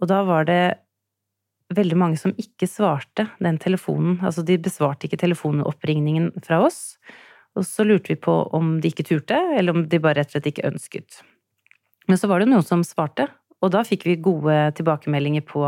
Og 0.00 0.08
da 0.10 0.24
var 0.26 0.48
det 0.48 0.62
veldig 1.74 1.98
mange 1.98 2.18
som 2.20 2.34
ikke 2.38 2.68
svarte 2.68 3.28
den 3.42 3.58
telefonen, 3.62 4.18
altså 4.26 4.42
de 4.46 4.58
besvarte 4.62 5.06
ikke 5.06 5.20
telefonoppringningen 5.20 6.32
fra 6.44 6.60
oss. 6.66 6.98
Og 7.58 7.66
så 7.66 7.84
lurte 7.86 8.12
vi 8.12 8.18
på 8.20 8.34
om 8.56 8.78
de 8.82 8.90
ikke 8.90 9.06
turte, 9.06 9.38
eller 9.56 9.74
om 9.74 9.84
de 9.90 10.02
bare 10.02 10.20
rett 10.20 10.30
og 10.30 10.38
slett 10.38 10.50
ikke 10.52 10.68
ønsket. 10.70 11.20
Men 12.10 12.18
så 12.18 12.30
var 12.30 12.42
det 12.42 12.50
noen 12.50 12.66
som 12.66 12.82
svarte, 12.86 13.28
og 13.60 13.74
da 13.74 13.82
fikk 13.86 14.06
vi 14.08 14.20
gode 14.22 14.56
tilbakemeldinger 14.78 15.44
på 15.46 15.66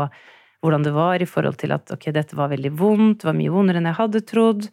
hvordan 0.63 0.85
det 0.85 0.93
var 0.95 1.21
i 1.21 1.27
forhold 1.27 1.59
til 1.59 1.75
at 1.75 1.91
ok, 1.91 2.09
dette 2.15 2.37
var 2.39 2.51
veldig 2.53 2.71
vondt, 2.79 3.21
det 3.21 3.27
var 3.27 3.37
mye 3.37 3.51
vondere 3.51 3.81
enn 3.81 3.89
jeg 3.91 3.99
hadde 3.99 4.23
trodd. 4.27 4.67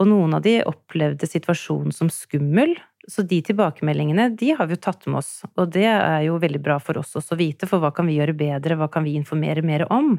Og 0.00 0.08
noen 0.08 0.36
av 0.36 0.44
de 0.44 0.58
opplevde 0.68 1.28
situasjonen 1.28 1.92
som 1.94 2.08
skummel, 2.12 2.74
så 3.06 3.22
de 3.22 3.38
tilbakemeldingene 3.46 4.30
de 4.38 4.50
har 4.58 4.66
vi 4.66 4.76
jo 4.76 4.82
tatt 4.82 5.06
med 5.06 5.20
oss. 5.20 5.44
Og 5.54 5.70
det 5.74 5.86
er 5.86 6.24
jo 6.26 6.40
veldig 6.42 6.60
bra 6.62 6.78
for 6.82 6.98
oss 6.98 7.14
også 7.18 7.36
å 7.36 7.38
vite, 7.40 7.68
for 7.70 7.82
hva 7.82 7.92
kan 7.94 8.08
vi 8.08 8.18
gjøre 8.18 8.34
bedre, 8.36 8.78
hva 8.80 8.90
kan 8.92 9.06
vi 9.06 9.14
informere 9.18 9.62
mer 9.66 9.86
om? 9.92 10.16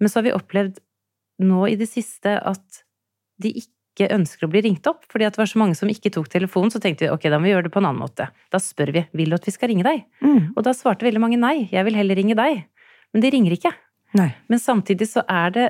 Men 0.00 0.08
så 0.08 0.20
har 0.20 0.28
vi 0.28 0.36
opplevd 0.36 0.78
nå 1.44 1.66
i 1.68 1.76
det 1.80 1.88
siste 1.90 2.36
at 2.38 2.82
de 3.40 3.52
ikke 3.62 4.10
ønsker 4.14 4.46
å 4.46 4.52
bli 4.52 4.62
ringt 4.64 4.86
opp, 4.88 5.02
fordi 5.10 5.26
at 5.26 5.34
det 5.34 5.42
var 5.42 5.50
så 5.50 5.60
mange 5.60 5.76
som 5.76 5.90
ikke 5.90 6.12
tok 6.14 6.30
telefonen, 6.32 6.72
så 6.72 6.80
tenkte 6.80 7.06
vi 7.06 7.12
ok, 7.12 7.26
da 7.32 7.40
må 7.40 7.48
vi 7.48 7.54
gjøre 7.54 7.68
det 7.68 7.74
på 7.74 7.82
en 7.82 7.90
annen 7.90 8.04
måte. 8.04 8.28
Da 8.52 8.60
spør 8.62 8.94
vi 8.96 9.04
vil 9.16 9.32
du 9.32 9.36
at 9.36 9.48
vi 9.48 9.54
skal 9.54 9.72
ringe 9.72 9.86
deg? 9.86 10.04
Mm. 10.22 10.52
Og 10.54 10.64
da 10.64 10.76
svarte 10.76 11.08
veldig 11.08 11.22
mange 11.22 11.40
nei, 11.40 11.68
jeg 11.72 11.86
vil 11.88 11.98
heller 11.98 12.20
ringe 12.20 12.36
deg. 12.38 12.64
Men 13.10 13.24
de 13.24 13.32
ringer 13.34 13.56
ikke. 13.56 13.72
Nei. 14.16 14.30
Men 14.50 14.62
samtidig 14.62 15.08
så 15.10 15.24
er 15.28 15.54
det 15.56 15.66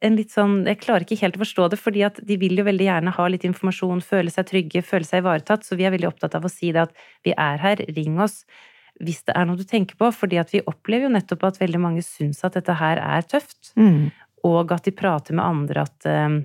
en 0.00 0.16
litt 0.18 0.32
sånn 0.34 0.64
Jeg 0.66 0.80
klarer 0.82 1.04
ikke 1.06 1.18
helt 1.22 1.36
å 1.38 1.42
forstå 1.44 1.68
det, 1.72 1.78
fordi 1.80 2.04
at 2.06 2.20
de 2.26 2.36
vil 2.40 2.56
jo 2.58 2.64
veldig 2.66 2.86
gjerne 2.88 3.12
ha 3.16 3.26
litt 3.28 3.44
informasjon, 3.48 4.00
føle 4.04 4.30
seg 4.32 4.46
trygge, 4.50 4.82
føle 4.82 5.04
seg 5.08 5.22
ivaretatt, 5.24 5.64
så 5.66 5.76
vi 5.78 5.84
er 5.88 5.94
veldig 5.94 6.08
opptatt 6.08 6.34
av 6.38 6.44
å 6.44 6.52
si 6.52 6.72
det 6.72 6.86
at 6.86 6.96
vi 7.24 7.34
er 7.36 7.58
her, 7.62 7.82
ring 7.96 8.20
oss 8.20 8.44
hvis 9.04 9.18
det 9.28 9.34
er 9.36 9.44
noe 9.44 9.58
du 9.60 9.64
tenker 9.68 9.92
på, 10.00 10.08
fordi 10.08 10.38
at 10.40 10.54
vi 10.54 10.62
opplever 10.64 11.04
jo 11.04 11.12
nettopp 11.12 11.42
at 11.44 11.58
veldig 11.60 11.80
mange 11.82 12.00
syns 12.00 12.38
at 12.48 12.54
dette 12.56 12.72
her 12.78 12.96
er 12.96 13.26
tøft, 13.28 13.74
Mm. 13.76 14.10
og 14.48 14.72
at 14.72 14.84
de 14.88 14.94
prater 14.96 15.36
med 15.36 15.44
andre 15.44 15.82
at 15.84 16.06
eh, 16.08 16.38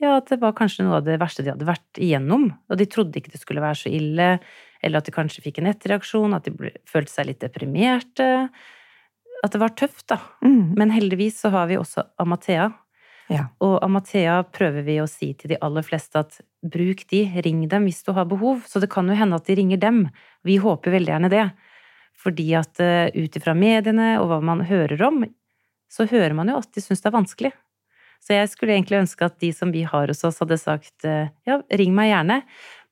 ja, 0.00 0.14
at 0.16 0.30
det 0.30 0.38
var 0.40 0.54
kanskje 0.56 0.86
noe 0.86 1.02
av 1.02 1.04
det 1.04 1.18
verste 1.20 1.42
de 1.44 1.50
hadde 1.52 1.66
vært 1.68 1.98
igjennom, 2.00 2.46
og 2.70 2.78
de 2.80 2.86
trodde 2.86 3.18
ikke 3.20 3.32
det 3.34 3.40
skulle 3.42 3.60
være 3.60 3.80
så 3.82 3.92
ille, 3.92 4.38
eller 4.80 5.02
at 5.02 5.04
de 5.04 5.12
kanskje 5.12 5.42
fikk 5.42 5.58
en 5.58 5.68
etterreaksjon, 5.68 6.36
at 6.36 6.44
de 6.46 6.52
ble, 6.54 6.70
følte 6.86 7.12
seg 7.12 7.26
litt 7.28 7.40
deprimerte. 7.42 8.48
At 9.44 9.52
det 9.52 9.60
var 9.60 9.74
tøft, 9.78 10.06
da. 10.10 10.20
Mm. 10.42 10.74
Men 10.78 10.90
heldigvis 10.94 11.40
så 11.42 11.50
har 11.50 11.66
vi 11.70 11.76
også 11.78 12.06
Amathea. 12.22 12.70
Ja. 13.28 13.50
Og 13.60 13.76
Amathea 13.84 14.40
prøver 14.56 14.84
vi 14.86 14.98
å 15.02 15.08
si 15.10 15.34
til 15.36 15.52
de 15.52 15.58
aller 15.64 15.84
fleste 15.84 16.20
at 16.22 16.38
bruk 16.64 17.04
de, 17.12 17.26
ring 17.44 17.60
dem 17.68 17.88
hvis 17.88 18.00
du 18.06 18.14
har 18.16 18.28
behov. 18.28 18.64
Så 18.66 18.80
det 18.80 18.90
kan 18.92 19.08
jo 19.08 19.16
hende 19.16 19.36
at 19.36 19.48
de 19.48 19.56
ringer 19.58 19.80
dem. 19.82 20.06
Vi 20.48 20.56
håper 20.62 20.96
veldig 20.96 21.12
gjerne 21.12 21.32
det. 21.32 21.44
Fordi 22.18 22.48
at 22.58 22.80
uh, 22.82 23.06
ut 23.14 23.38
ifra 23.38 23.54
mediene 23.54 24.16
og 24.18 24.32
hva 24.32 24.40
man 24.42 24.64
hører 24.66 25.02
om, 25.06 25.22
så 25.92 26.08
hører 26.08 26.34
man 26.36 26.50
jo 26.50 26.58
at 26.58 26.72
de 26.74 26.82
syns 26.82 27.04
det 27.04 27.10
er 27.10 27.18
vanskelig. 27.18 27.52
Så 28.24 28.34
jeg 28.34 28.48
skulle 28.50 28.74
egentlig 28.74 28.98
ønske 29.04 29.28
at 29.28 29.36
de 29.38 29.52
som 29.54 29.70
vi 29.70 29.84
har 29.86 30.10
hos 30.10 30.24
oss, 30.26 30.40
hadde 30.42 30.58
sagt 30.58 31.06
uh, 31.06 31.30
ja, 31.46 31.60
ring 31.78 31.94
meg 31.94 32.10
gjerne. 32.10 32.40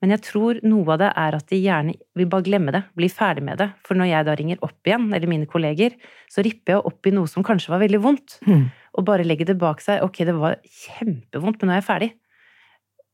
Men 0.05 0.13
jeg 0.13 0.25
tror 0.27 0.59
noe 0.67 0.93
av 0.93 1.01
det 1.01 1.09
er 1.09 1.37
at 1.39 1.47
de 1.49 1.59
gjerne 1.59 1.95
vil 2.19 2.29
bare 2.29 2.45
glemme 2.45 2.73
det, 2.75 2.83
bli 2.99 3.09
ferdig 3.09 3.45
med 3.47 3.61
det. 3.63 3.71
For 3.87 3.97
når 3.97 4.11
jeg 4.11 4.27
da 4.29 4.35
ringer 4.37 4.65
opp 4.67 4.89
igjen, 4.89 5.07
eller 5.17 5.31
mine 5.31 5.49
kolleger, 5.49 5.97
så 6.33 6.45
ripper 6.45 6.77
jeg 6.77 6.85
opp 6.91 7.09
i 7.09 7.15
noe 7.17 7.31
som 7.31 7.47
kanskje 7.47 7.73
var 7.73 7.81
veldig 7.81 8.03
vondt. 8.05 8.37
Mm. 8.45 8.67
Og 9.01 9.07
bare 9.09 9.25
legger 9.25 9.49
det 9.49 9.57
bak 9.61 9.81
seg. 9.85 10.05
Ok, 10.05 10.21
det 10.29 10.37
var 10.37 10.59
kjempevondt, 10.83 11.63
men 11.63 11.73
nå 11.73 11.77
er 11.77 11.81
jeg 11.81 11.89
ferdig. 11.89 12.11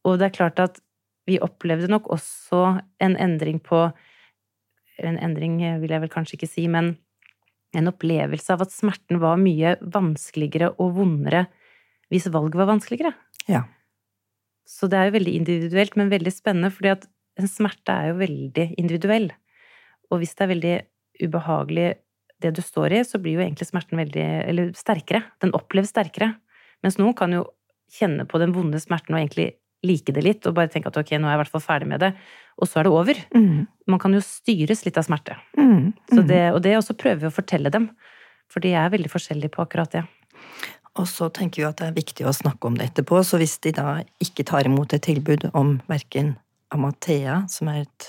Og 0.03 0.19
det 0.19 0.29
er 0.29 0.35
klart 0.35 0.63
at 0.63 0.83
vi 1.31 1.39
opplevde 1.43 1.87
nok 1.91 2.09
også 2.11 2.65
en 3.03 3.19
endring 3.21 3.63
på 3.63 3.91
En 5.03 5.17
endring 5.19 5.57
vil 5.81 5.91
jeg 5.91 6.03
vel 6.03 6.11
kanskje 6.13 6.37
ikke 6.37 6.47
si, 6.47 6.67
men 6.71 6.93
en 7.75 7.89
opplevelse 7.89 8.53
av 8.55 8.61
at 8.63 8.75
smerten 8.75 9.19
var 9.23 9.41
mye 9.41 9.73
vanskeligere 9.81 10.69
og 10.77 10.93
vondere 10.99 11.47
hvis 12.13 12.29
valget 12.31 12.59
var 12.61 12.69
vanskeligere. 12.69 13.15
Ja. 13.49 13.65
Så 14.69 14.89
det 14.91 14.99
er 14.99 15.09
jo 15.09 15.17
veldig 15.17 15.35
individuelt, 15.41 15.97
men 15.99 16.13
veldig 16.13 16.33
spennende, 16.35 16.71
fordi 16.75 16.93
at 16.95 17.07
en 17.41 17.51
smerte 17.51 17.95
er 17.95 18.13
jo 18.13 18.21
veldig 18.21 18.67
individuell. 18.81 19.31
Og 20.13 20.21
hvis 20.21 20.37
det 20.37 20.45
er 20.45 20.53
veldig 20.53 20.77
ubehagelig 21.23 21.89
det 22.43 22.53
du 22.57 22.63
står 22.65 22.99
i, 22.99 23.03
så 23.07 23.21
blir 23.23 23.39
jo 23.39 23.45
egentlig 23.45 23.69
smerten 23.69 24.01
veldig 24.01 24.29
Eller 24.51 24.71
sterkere. 24.77 25.23
Den 25.43 25.55
oppleves 25.57 25.93
sterkere. 25.95 26.35
Mens 26.83 26.99
noen 26.99 27.15
kan 27.17 27.33
jo 27.35 27.47
kjenne 27.93 28.27
på 28.29 28.41
den 28.43 28.55
vonde 28.57 28.81
smerten 28.83 29.15
og 29.15 29.21
egentlig 29.21 29.53
like 29.83 30.15
det 30.15 30.23
litt, 30.23 30.47
og 30.47 30.55
bare 30.57 30.71
tenke 30.71 30.91
at 30.93 30.99
ok, 30.99 31.17
nå 31.19 31.27
er 31.27 31.35
jeg 31.35 31.39
i 31.39 31.43
hvert 31.43 31.53
fall 31.57 31.65
ferdig 31.65 31.89
med 31.91 32.03
det, 32.05 32.13
og 32.55 32.69
så 32.71 32.81
er 32.81 32.87
det 32.87 32.93
over. 32.95 33.19
Mm. 33.35 33.65
Man 33.91 34.01
kan 34.03 34.15
jo 34.15 34.23
styres 34.23 34.85
litt 34.87 34.99
av 35.01 35.07
smerte. 35.09 35.37
Mm. 35.59 35.91
Så 36.13 36.23
det, 36.29 36.43
og 36.55 36.61
det 36.63 36.77
også 36.79 36.97
prøver 36.99 37.25
vi 37.25 37.31
å 37.31 37.35
fortelle 37.35 37.73
dem. 37.75 37.91
For 38.53 38.63
de 38.63 38.77
er 38.79 38.93
veldig 38.93 39.11
forskjellige 39.11 39.55
på 39.57 39.65
akkurat 39.65 39.97
det. 39.97 40.05
Og 41.01 41.07
så 41.09 41.31
tenker 41.33 41.63
vi 41.63 41.69
at 41.69 41.79
det 41.81 41.87
er 41.89 41.97
viktig 41.97 42.27
å 42.29 42.35
snakke 42.37 42.69
om 42.69 42.75
det 42.77 42.91
etterpå, 42.91 43.23
så 43.25 43.39
hvis 43.41 43.57
de 43.65 43.73
da 43.73 44.03
ikke 44.21 44.45
tar 44.45 44.69
imot 44.69 44.93
et 44.93 45.03
tilbud 45.07 45.47
om 45.57 45.79
verken 45.89 46.35
Amathea, 46.73 47.43
som 47.49 47.69
er 47.73 47.87
et 47.87 48.09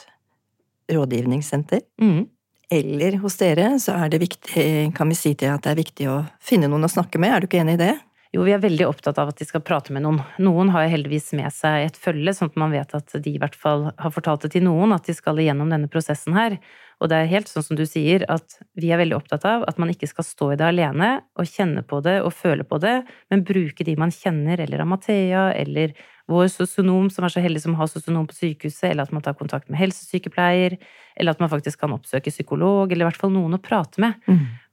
rådgivningssenter, 0.91 1.81
Mm. 1.99 2.27
eller 2.71 3.17
hos 3.17 3.37
dere, 3.37 3.79
så 3.79 3.95
er 4.03 4.09
det 4.09 4.19
viktig, 4.21 4.93
kan 4.95 5.09
vi 5.09 5.15
si 5.15 5.33
til 5.33 5.47
at 5.53 5.61
det 5.63 5.71
er 5.71 5.83
viktig 5.83 6.07
å 6.09 6.17
finne 6.41 6.67
noen 6.67 6.83
å 6.83 6.91
snakke 6.91 7.19
med. 7.19 7.31
Er 7.31 7.39
du 7.39 7.47
ikke 7.47 7.61
enig 7.61 7.75
i 7.79 7.85
det? 7.85 7.99
Jo, 8.33 8.41
vi 8.47 8.53
er 8.55 8.61
veldig 8.63 8.87
opptatt 8.89 9.19
av 9.21 9.29
at 9.29 9.37
de 9.37 9.45
skal 9.45 9.61
prate 9.61 9.93
med 9.93 10.01
noen. 10.01 10.15
Noen 10.41 10.71
har 10.73 10.87
heldigvis 10.89 11.35
med 11.37 11.53
seg 11.53 11.83
et 11.85 11.97
følge, 12.01 12.31
sånn 12.33 12.49
at 12.49 12.55
man 12.57 12.71
vet 12.73 12.95
at 12.97 13.13
de 13.13 13.29
i 13.29 13.37
hvert 13.37 13.53
fall 13.53 13.91
har 13.93 14.13
fortalt 14.15 14.47
det 14.47 14.55
til 14.55 14.63
noen, 14.65 14.95
at 14.95 15.05
de 15.05 15.13
skal 15.13 15.37
igjennom 15.37 15.69
denne 15.69 15.89
prosessen 15.91 16.33
her. 16.33 16.55
Og 16.97 17.11
det 17.11 17.19
er 17.19 17.29
helt 17.29 17.51
sånn 17.51 17.65
som 17.67 17.77
du 17.77 17.83
sier, 17.85 18.25
at 18.33 18.55
vi 18.79 18.89
er 18.89 18.97
veldig 19.03 19.19
opptatt 19.19 19.45
av 19.45 19.67
at 19.69 19.77
man 19.77 19.91
ikke 19.93 20.09
skal 20.09 20.25
stå 20.25 20.47
i 20.53 20.57
det 20.57 20.65
alene 20.65 21.11
og 21.37 21.45
kjenne 21.45 21.83
på 21.85 21.99
det 22.01 22.15
og 22.23 22.33
føle 22.33 22.65
på 22.65 22.79
det, 22.81 22.95
men 23.29 23.43
bruke 23.45 23.85
de 23.85 23.93
man 24.01 24.13
kjenner, 24.13 24.63
eller 24.65 24.81
Amathea, 24.81 25.51
eller 25.53 25.93
vår 26.31 26.49
sosionom 26.49 27.11
som 27.13 27.27
er 27.27 27.35
så 27.35 27.43
heldig 27.43 27.61
som 27.61 27.77
har 27.77 27.91
sosionom 27.91 28.25
på 28.31 28.37
sykehuset, 28.39 28.87
eller 28.89 29.05
at 29.05 29.13
man 29.13 29.21
tar 29.21 29.37
kontakt 29.37 29.69
med 29.69 29.77
helsesykepleier, 29.77 30.79
eller 31.19 31.35
at 31.35 31.43
man 31.43 31.51
faktisk 31.53 31.83
kan 31.83 31.93
oppsøke 31.93 32.33
psykolog, 32.33 32.89
eller 32.89 33.05
i 33.05 33.09
hvert 33.11 33.21
fall 33.21 33.35
noen 33.35 33.59
å 33.59 33.61
prate 33.61 34.01
med. 34.01 34.17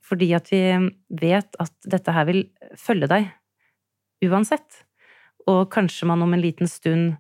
Fordi 0.01 0.31
at 0.39 0.49
vi 0.49 0.63
vet 1.21 1.61
at 1.61 1.75
dette 1.85 2.15
her 2.17 2.25
vil 2.31 2.47
følge 2.79 3.11
deg 3.11 3.29
uansett. 4.27 4.85
Og 5.49 5.67
kanskje 5.73 6.09
man 6.11 6.23
om 6.23 6.35
en 6.35 6.43
liten 6.43 6.69
stund 6.71 7.15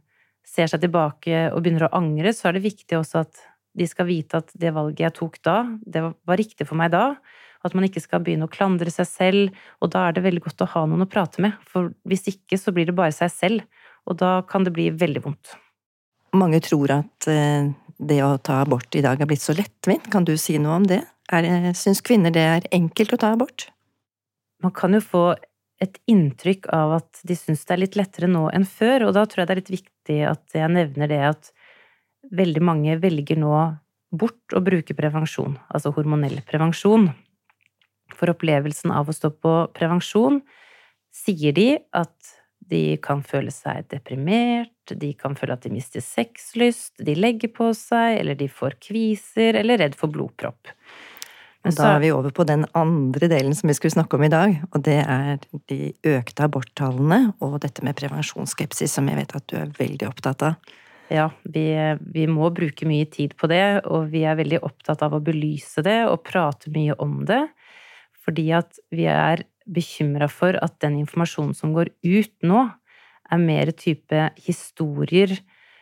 ser 0.47 0.71
seg 0.71 0.83
tilbake 0.83 1.47
og 1.55 1.63
begynner 1.63 1.89
å 1.89 1.95
angre, 2.01 2.33
så 2.35 2.49
er 2.49 2.59
det 2.59 2.67
viktig 2.67 2.99
også 2.99 3.23
at 3.23 3.45
de 3.79 3.87
skal 3.87 4.09
vite 4.09 4.41
at 4.41 4.51
det 4.59 4.73
valget 4.75 5.05
jeg 5.05 5.17
tok 5.21 5.39
da, 5.47 5.63
det 5.87 6.03
var 6.03 6.41
riktig 6.41 6.67
for 6.67 6.79
meg 6.81 6.91
da. 6.95 7.15
At 7.63 7.75
man 7.77 7.85
ikke 7.87 8.01
skal 8.03 8.23
begynne 8.25 8.49
å 8.49 8.53
klandre 8.53 8.91
seg 8.93 9.07
selv, 9.07 9.59
og 9.85 9.93
da 9.93 10.07
er 10.09 10.17
det 10.17 10.25
veldig 10.25 10.43
godt 10.47 10.65
å 10.65 10.71
ha 10.73 10.85
noen 10.89 11.05
å 11.05 11.11
prate 11.11 11.43
med. 11.45 11.59
For 11.69 11.91
hvis 12.09 12.25
ikke, 12.33 12.57
så 12.57 12.73
blir 12.73 12.89
det 12.89 12.97
bare 12.97 13.13
seg 13.13 13.31
selv, 13.35 13.83
og 14.09 14.17
da 14.23 14.39
kan 14.49 14.65
det 14.65 14.73
bli 14.75 14.89
veldig 14.97 15.23
vondt. 15.27 15.53
Mange 16.41 16.63
tror 16.65 16.95
at 16.95 17.29
eh, 17.29 17.69
det 18.01 18.21
å 18.25 18.39
ta 18.41 18.63
abort 18.65 18.97
i 18.97 19.03
dag 19.05 19.21
er 19.21 19.29
blitt 19.29 19.45
så 19.45 19.53
lettvint. 19.57 20.09
Kan 20.13 20.25
du 20.25 20.33
si 20.41 20.57
noe 20.63 20.79
om 20.81 20.89
det? 20.89 21.03
Det 21.31 21.75
Syns 21.79 22.01
kvinner 22.03 22.33
det 22.35 22.47
er 22.47 22.69
enkelt 22.75 23.13
å 23.15 23.21
ta 23.21 23.35
abort? 23.37 23.69
Man 24.65 24.73
kan 24.77 24.97
jo 24.97 25.03
få 25.05 25.25
et 25.81 25.97
inntrykk 26.11 26.69
av 26.77 26.99
at 26.99 27.23
de 27.27 27.37
syns 27.39 27.65
det 27.65 27.75
er 27.75 27.83
litt 27.85 27.97
lettere 27.99 28.29
nå 28.31 28.49
enn 28.55 28.67
før, 28.69 29.09
og 29.09 29.15
da 29.17 29.25
tror 29.25 29.43
jeg 29.43 29.49
det 29.49 29.55
er 29.55 29.61
litt 29.63 29.77
viktig 29.79 30.19
at 30.29 30.57
jeg 30.59 30.73
nevner 30.75 31.11
det 31.11 31.21
at 31.31 31.53
veldig 32.37 32.63
mange 32.65 32.99
velger 33.01 33.41
nå 33.41 33.55
bort 34.11 34.57
å 34.57 34.63
bruke 34.65 34.97
prevensjon, 34.99 35.57
altså 35.71 35.93
hormonell 35.95 36.41
prevensjon. 36.49 37.09
For 38.19 38.33
opplevelsen 38.33 38.93
av 38.93 39.09
å 39.09 39.15
stå 39.15 39.31
på 39.39 39.55
prevensjon 39.77 40.41
sier 41.15 41.55
de 41.57 41.71
at 41.97 42.37
de 42.71 42.99
kan 43.03 43.23
føle 43.27 43.51
seg 43.55 43.89
deprimert, 43.91 44.93
de 44.93 45.13
kan 45.19 45.35
føle 45.39 45.57
at 45.57 45.65
de 45.65 45.73
mister 45.75 46.03
sexlyst, 46.05 46.93
de 47.03 47.17
legger 47.17 47.51
på 47.55 47.71
seg, 47.75 48.21
eller 48.21 48.39
de 48.39 48.51
får 48.51 48.77
kviser, 48.85 49.59
eller 49.59 49.81
redd 49.81 49.97
for 49.99 50.13
blodpropp. 50.13 50.71
Og 51.61 51.75
da 51.77 51.91
er 51.95 51.99
vi 52.01 52.11
over 52.15 52.33
på 52.33 52.47
den 52.49 52.65
andre 52.79 53.29
delen 53.29 53.53
som 53.57 53.69
vi 53.69 53.77
skulle 53.77 53.93
snakke 53.93 54.17
om 54.17 54.25
i 54.25 54.33
dag, 54.33 54.55
og 54.73 54.85
det 54.87 55.01
er 55.03 55.43
de 55.69 55.91
økte 56.09 56.47
aborttallene 56.47 57.35
og 57.45 57.59
dette 57.61 57.85
med 57.85 57.99
prevensjonsskepsis, 57.99 58.95
som 58.97 59.11
jeg 59.11 59.19
vet 59.21 59.35
at 59.37 59.47
du 59.53 59.59
er 59.61 59.75
veldig 59.77 60.09
opptatt 60.09 60.47
av. 60.49 60.73
Ja, 61.13 61.27
vi, 61.43 61.67
vi, 62.15 62.25
må 62.31 62.49
bruke 62.55 62.87
mye 62.89 63.05
tid 63.11 63.35
på 63.37 63.51
det, 63.51 63.83
og 63.91 64.09
vi 64.13 64.23
er 64.25 64.39
veldig 64.39 64.63
opptatt 64.65 65.03
av 65.05 65.17
å 65.17 65.23
belyse 65.27 65.85
det 65.85 65.99
og 66.07 66.23
prate 66.25 66.73
mye 66.73 66.97
om 67.03 67.25
det. 67.29 67.43
Fordi 68.25 68.47
at 68.57 68.79
vi 68.95 69.09
er 69.11 69.45
bekymra 69.69 70.31
for 70.33 70.57
at 70.63 70.79
den 70.81 71.01
informasjonen 71.03 71.57
som 71.59 71.75
går 71.77 71.93
ut 72.07 72.37
nå, 72.47 72.69
er 73.31 73.43
mer 73.43 73.71
type 73.79 74.31
historier 74.43 75.37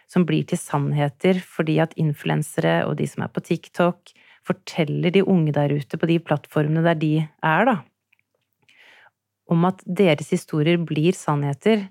som 0.08 0.24
blir 0.28 0.44
til 0.48 0.60
sannheter 0.60 1.38
fordi 1.44 1.78
at 1.80 1.94
influensere 2.00 2.82
og 2.88 2.98
de 2.98 3.06
som 3.08 3.24
er 3.24 3.32
på 3.32 3.44
TikTok, 3.44 4.12
forteller 4.48 5.12
de 5.14 5.24
unge 5.24 5.54
der 5.56 5.76
ute 5.76 6.00
på 6.00 6.08
de 6.10 6.18
plattformene 6.24 6.82
der 6.86 6.98
de 6.98 7.12
er, 7.22 7.68
da, 7.68 7.76
om 9.48 9.64
at 9.68 9.80
deres 9.84 10.32
historier 10.34 10.80
blir 10.80 11.16
sannheter, 11.16 11.86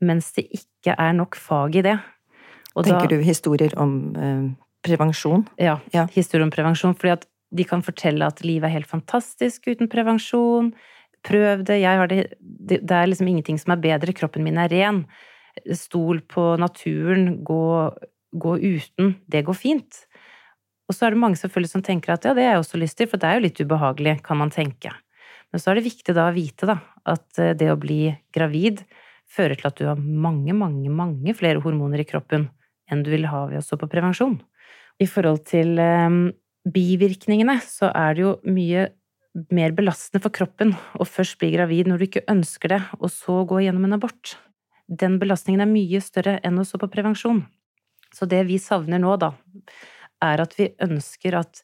mens 0.00 0.30
det 0.36 0.46
ikke 0.54 0.94
er 0.94 1.16
nok 1.16 1.36
fag 1.36 1.80
i 1.80 1.84
det. 1.84 1.98
Og 2.76 2.86
Tenker 2.86 3.10
da, 3.10 3.16
du 3.18 3.26
historier 3.26 3.74
om 3.80 3.92
eh, 4.16 4.46
prevensjon? 4.86 5.44
Ja, 5.60 5.78
ja, 5.94 6.06
historier 6.14 6.46
om 6.46 6.54
prevensjon. 6.54 6.96
fordi 6.96 7.16
at 7.16 7.26
de 7.50 7.64
kan 7.64 7.82
fortelle 7.82 8.26
at 8.26 8.42
livet 8.44 8.68
er 8.68 8.76
helt 8.76 8.90
fantastisk 8.90 9.68
uten 9.70 9.88
prevensjon. 9.90 10.72
Prøv 11.26 11.64
det. 11.66 11.80
Jeg 11.80 11.98
har 11.98 12.06
det 12.06 12.34
Det 12.40 12.90
er 12.90 13.06
liksom 13.06 13.28
ingenting 13.28 13.58
som 13.58 13.72
er 13.72 13.82
bedre. 13.82 14.12
Kroppen 14.12 14.44
min 14.44 14.58
er 14.58 14.68
ren. 14.68 15.06
Stol 15.72 16.20
på 16.20 16.56
naturen. 16.56 17.42
Gå, 17.44 17.90
gå 18.32 18.56
uten. 18.56 19.16
Det 19.26 19.44
går 19.44 19.54
fint. 19.54 20.04
Og 20.88 20.96
så 20.96 21.06
er 21.06 21.14
det 21.14 21.20
mange 21.20 21.36
selvfølgelig 21.36 21.74
som 21.74 21.84
tenker 21.84 22.14
at 22.14 22.24
ja, 22.24 22.32
det 22.36 22.46
har 22.46 22.56
jeg 22.56 22.62
også 22.62 22.80
lyst 22.80 22.98
til, 22.98 23.10
for 23.10 23.20
det 23.20 23.28
er 23.28 23.38
jo 23.38 23.44
litt 23.44 23.60
ubehagelig, 23.60 24.16
kan 24.24 24.40
man 24.40 24.52
tenke. 24.54 24.94
Men 25.52 25.60
så 25.60 25.70
er 25.70 25.78
det 25.78 25.88
viktig 25.88 26.14
da 26.16 26.28
å 26.28 26.36
vite 26.36 26.68
da, 26.68 26.78
at 27.08 27.40
det 27.60 27.68
å 27.72 27.80
bli 27.80 28.08
gravid 28.34 28.82
fører 29.28 29.58
til 29.58 29.68
at 29.68 29.80
du 29.80 29.88
har 29.88 30.00
mange, 30.00 30.54
mange, 30.56 30.88
mange 30.88 31.34
flere 31.36 31.60
hormoner 31.64 32.02
i 32.02 32.08
kroppen 32.08 32.48
enn 32.88 33.04
du 33.04 33.10
vil 33.12 33.28
ha 33.28 33.44
ved 33.50 33.60
å 33.60 33.64
stå 33.64 33.76
på 33.80 33.90
prevensjon. 33.92 34.38
I 34.98 35.06
forhold 35.08 35.44
til 35.48 35.76
eh, 35.82 36.14
bivirkningene 36.72 37.58
så 37.64 37.92
er 37.92 38.16
det 38.16 38.24
jo 38.24 38.32
mye 38.48 38.88
mer 39.54 39.74
belastende 39.76 40.22
for 40.24 40.34
kroppen 40.34 40.72
å 40.98 41.06
først 41.06 41.38
bli 41.40 41.52
gravid 41.52 41.88
når 41.88 42.00
du 42.00 42.06
ikke 42.08 42.26
ønsker 42.32 42.74
det, 42.74 42.80
og 42.98 43.12
så 43.12 43.42
gå 43.48 43.62
gjennom 43.64 43.86
en 43.86 43.98
abort. 43.98 44.34
Den 44.88 45.18
belastningen 45.20 45.62
er 45.62 45.70
mye 45.70 46.00
større 46.02 46.38
enn 46.46 46.58
å 46.58 46.66
stå 46.66 46.80
på 46.82 46.90
prevensjon. 46.90 47.44
Så 48.14 48.26
det 48.26 48.40
vi 48.48 48.56
savner 48.62 49.00
nå, 49.02 49.14
da, 49.20 49.34
er 50.24 50.42
at 50.42 50.56
vi 50.58 50.70
ønsker 50.84 51.38
at 51.40 51.62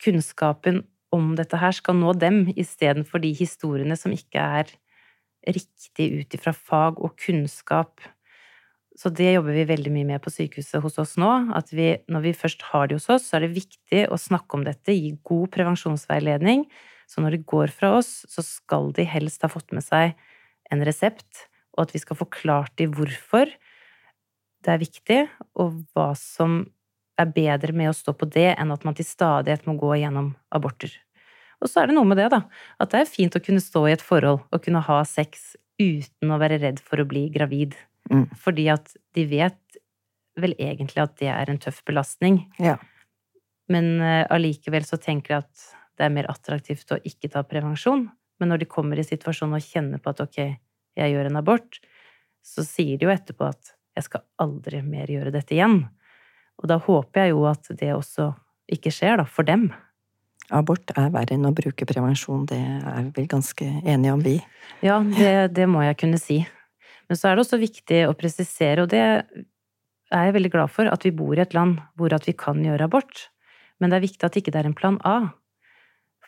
kunnskapen 0.00 0.84
om 1.14 1.34
dette 1.38 1.58
her 1.58 1.74
skal 1.74 1.98
nå 1.98 2.14
dem, 2.18 2.44
istedenfor 2.54 3.22
de 3.22 3.32
historiene 3.36 3.96
som 3.98 4.14
ikke 4.14 4.40
er 4.60 4.70
riktig 5.48 6.06
ut 6.20 6.36
ifra 6.36 6.54
fag 6.54 7.00
og 7.00 7.16
kunnskap. 7.20 8.00
Så 8.98 9.10
det 9.14 9.32
jobber 9.32 9.56
vi 9.56 9.68
veldig 9.68 9.92
mye 9.94 10.08
med 10.12 10.22
på 10.22 10.32
sykehuset 10.32 10.82
hos 10.84 10.98
oss 11.00 11.16
nå. 11.20 11.30
At 11.56 11.72
vi, 11.72 11.94
når 12.10 12.24
vi 12.26 12.36
først 12.36 12.66
har 12.70 12.90
det 12.90 12.98
hos 13.00 13.08
oss, 13.12 13.28
så 13.28 13.38
er 13.38 13.46
det 13.46 13.56
viktig 13.56 14.04
å 14.12 14.18
snakke 14.20 14.58
om 14.58 14.66
dette, 14.66 14.94
gi 14.94 15.14
god 15.26 15.48
prevensjonsveiledning. 15.56 16.66
Så 17.10 17.24
når 17.24 17.38
de 17.38 17.46
går 17.52 17.72
fra 17.74 17.94
oss, 17.98 18.20
så 18.30 18.44
skal 18.44 18.92
de 18.94 19.06
helst 19.08 19.42
ha 19.46 19.50
fått 19.50 19.72
med 19.74 19.86
seg 19.86 20.12
en 20.70 20.84
resept 20.86 21.48
og 21.76 21.86
at 21.86 21.94
vi 21.94 22.02
skal 22.02 22.18
forklare 22.18 22.72
dem 22.78 22.94
hvorfor 22.96 23.50
det 24.60 24.72
er 24.74 24.82
viktig, 24.82 25.20
og 25.56 25.80
hva 25.94 26.10
som 26.18 26.66
er 27.20 27.32
bedre 27.34 27.74
med 27.76 27.90
å 27.90 27.96
stå 27.96 28.14
på 28.16 28.28
det 28.30 28.54
enn 28.56 28.72
at 28.74 28.84
man 28.86 28.96
til 28.96 29.06
stadighet 29.06 29.66
må 29.68 29.76
gå 29.80 29.94
gjennom 30.00 30.32
aborter. 30.54 30.92
Og 31.60 31.68
så 31.68 31.82
er 31.82 31.90
det 31.90 31.96
noe 31.96 32.08
med 32.08 32.16
det, 32.20 32.30
da, 32.32 32.44
at 32.80 32.92
det 32.92 33.02
er 33.02 33.10
fint 33.10 33.36
å 33.36 33.42
kunne 33.44 33.62
stå 33.62 33.84
i 33.88 33.94
et 33.94 34.04
forhold 34.04 34.46
og 34.48 34.62
kunne 34.64 34.80
ha 34.86 35.00
sex 35.08 35.52
uten 35.80 36.32
å 36.32 36.38
være 36.40 36.60
redd 36.62 36.80
for 36.84 37.02
å 37.02 37.08
bli 37.08 37.26
gravid. 37.32 37.76
Mm. 38.12 38.26
Fordi 38.40 38.66
at 38.72 38.94
de 39.16 39.26
vet 39.28 39.80
vel 40.40 40.54
egentlig 40.56 41.02
at 41.02 41.18
det 41.20 41.28
er 41.32 41.52
en 41.52 41.60
tøff 41.60 41.82
belastning. 41.88 42.42
Ja. 42.60 42.78
Men 43.70 44.00
allikevel 44.02 44.86
uh, 44.86 44.88
så 44.88 44.98
tenker 45.00 45.34
jeg 45.34 45.44
at 45.44 45.68
det 46.00 46.06
er 46.06 46.14
mer 46.14 46.30
attraktivt 46.32 46.94
å 46.94 47.00
ikke 47.04 47.30
ta 47.32 47.44
prevensjon. 47.46 48.06
Men 48.40 48.52
når 48.52 48.62
de 48.62 48.70
kommer 48.72 49.00
i 49.00 49.04
situasjonen 49.04 49.58
og 49.58 49.66
kjenner 49.66 50.00
på 50.00 50.14
at 50.14 50.22
ok, 50.24 50.38
jeg 50.96 51.12
gjør 51.12 51.28
en 51.28 51.40
abort, 51.42 51.80
så 52.40 52.64
sier 52.64 52.96
de 52.96 53.06
jo 53.06 53.12
etterpå 53.12 53.50
at 53.50 53.74
jeg 53.98 54.06
skal 54.06 54.24
aldri 54.40 54.80
mer 54.86 55.10
gjøre 55.12 55.32
dette 55.34 55.54
igjen. 55.56 55.82
Og 56.60 56.68
da 56.68 56.76
håper 56.80 57.24
jeg 57.24 57.34
jo 57.34 57.46
at 57.48 57.70
det 57.80 57.92
også 57.94 58.30
ikke 58.70 58.92
skjer, 58.94 59.18
da, 59.20 59.26
for 59.26 59.48
dem. 59.48 59.70
Abort 60.54 60.92
er 60.98 61.12
verre 61.14 61.36
enn 61.36 61.46
å 61.46 61.54
bruke 61.54 61.86
prevensjon, 61.86 62.46
det 62.50 62.58
er 62.58 63.04
vi 63.06 63.12
vel 63.20 63.28
ganske 63.30 63.66
enige 63.80 64.14
om, 64.14 64.22
vi. 64.24 64.36
Ja, 64.84 64.98
det, 65.02 65.52
det 65.56 65.68
må 65.70 65.84
jeg 65.86 65.98
kunne 66.00 66.20
si. 66.20 66.40
Men 67.10 67.18
så 67.18 67.30
er 67.30 67.36
det 67.36 67.44
også 67.44 67.60
viktig 67.60 68.04
å 68.06 68.16
presisere, 68.18 68.84
og 68.84 68.90
det 68.92 69.02
er 69.02 70.26
jeg 70.26 70.36
veldig 70.36 70.52
glad 70.54 70.72
for, 70.74 70.90
at 70.90 71.06
vi 71.06 71.14
bor 71.14 71.38
i 71.38 71.42
et 71.42 71.54
land 71.56 71.78
hvor 71.98 72.14
at 72.14 72.26
vi 72.26 72.34
kan 72.38 72.60
gjøre 72.66 72.90
abort. 72.90 73.28
Men 73.78 73.90
det 73.90 73.98
er 73.98 74.06
viktig 74.06 74.26
at 74.26 74.36
ikke 74.38 74.52
det 74.54 74.62
er 74.62 74.68
en 74.68 74.76
plan 74.76 74.98
A. 75.06 75.32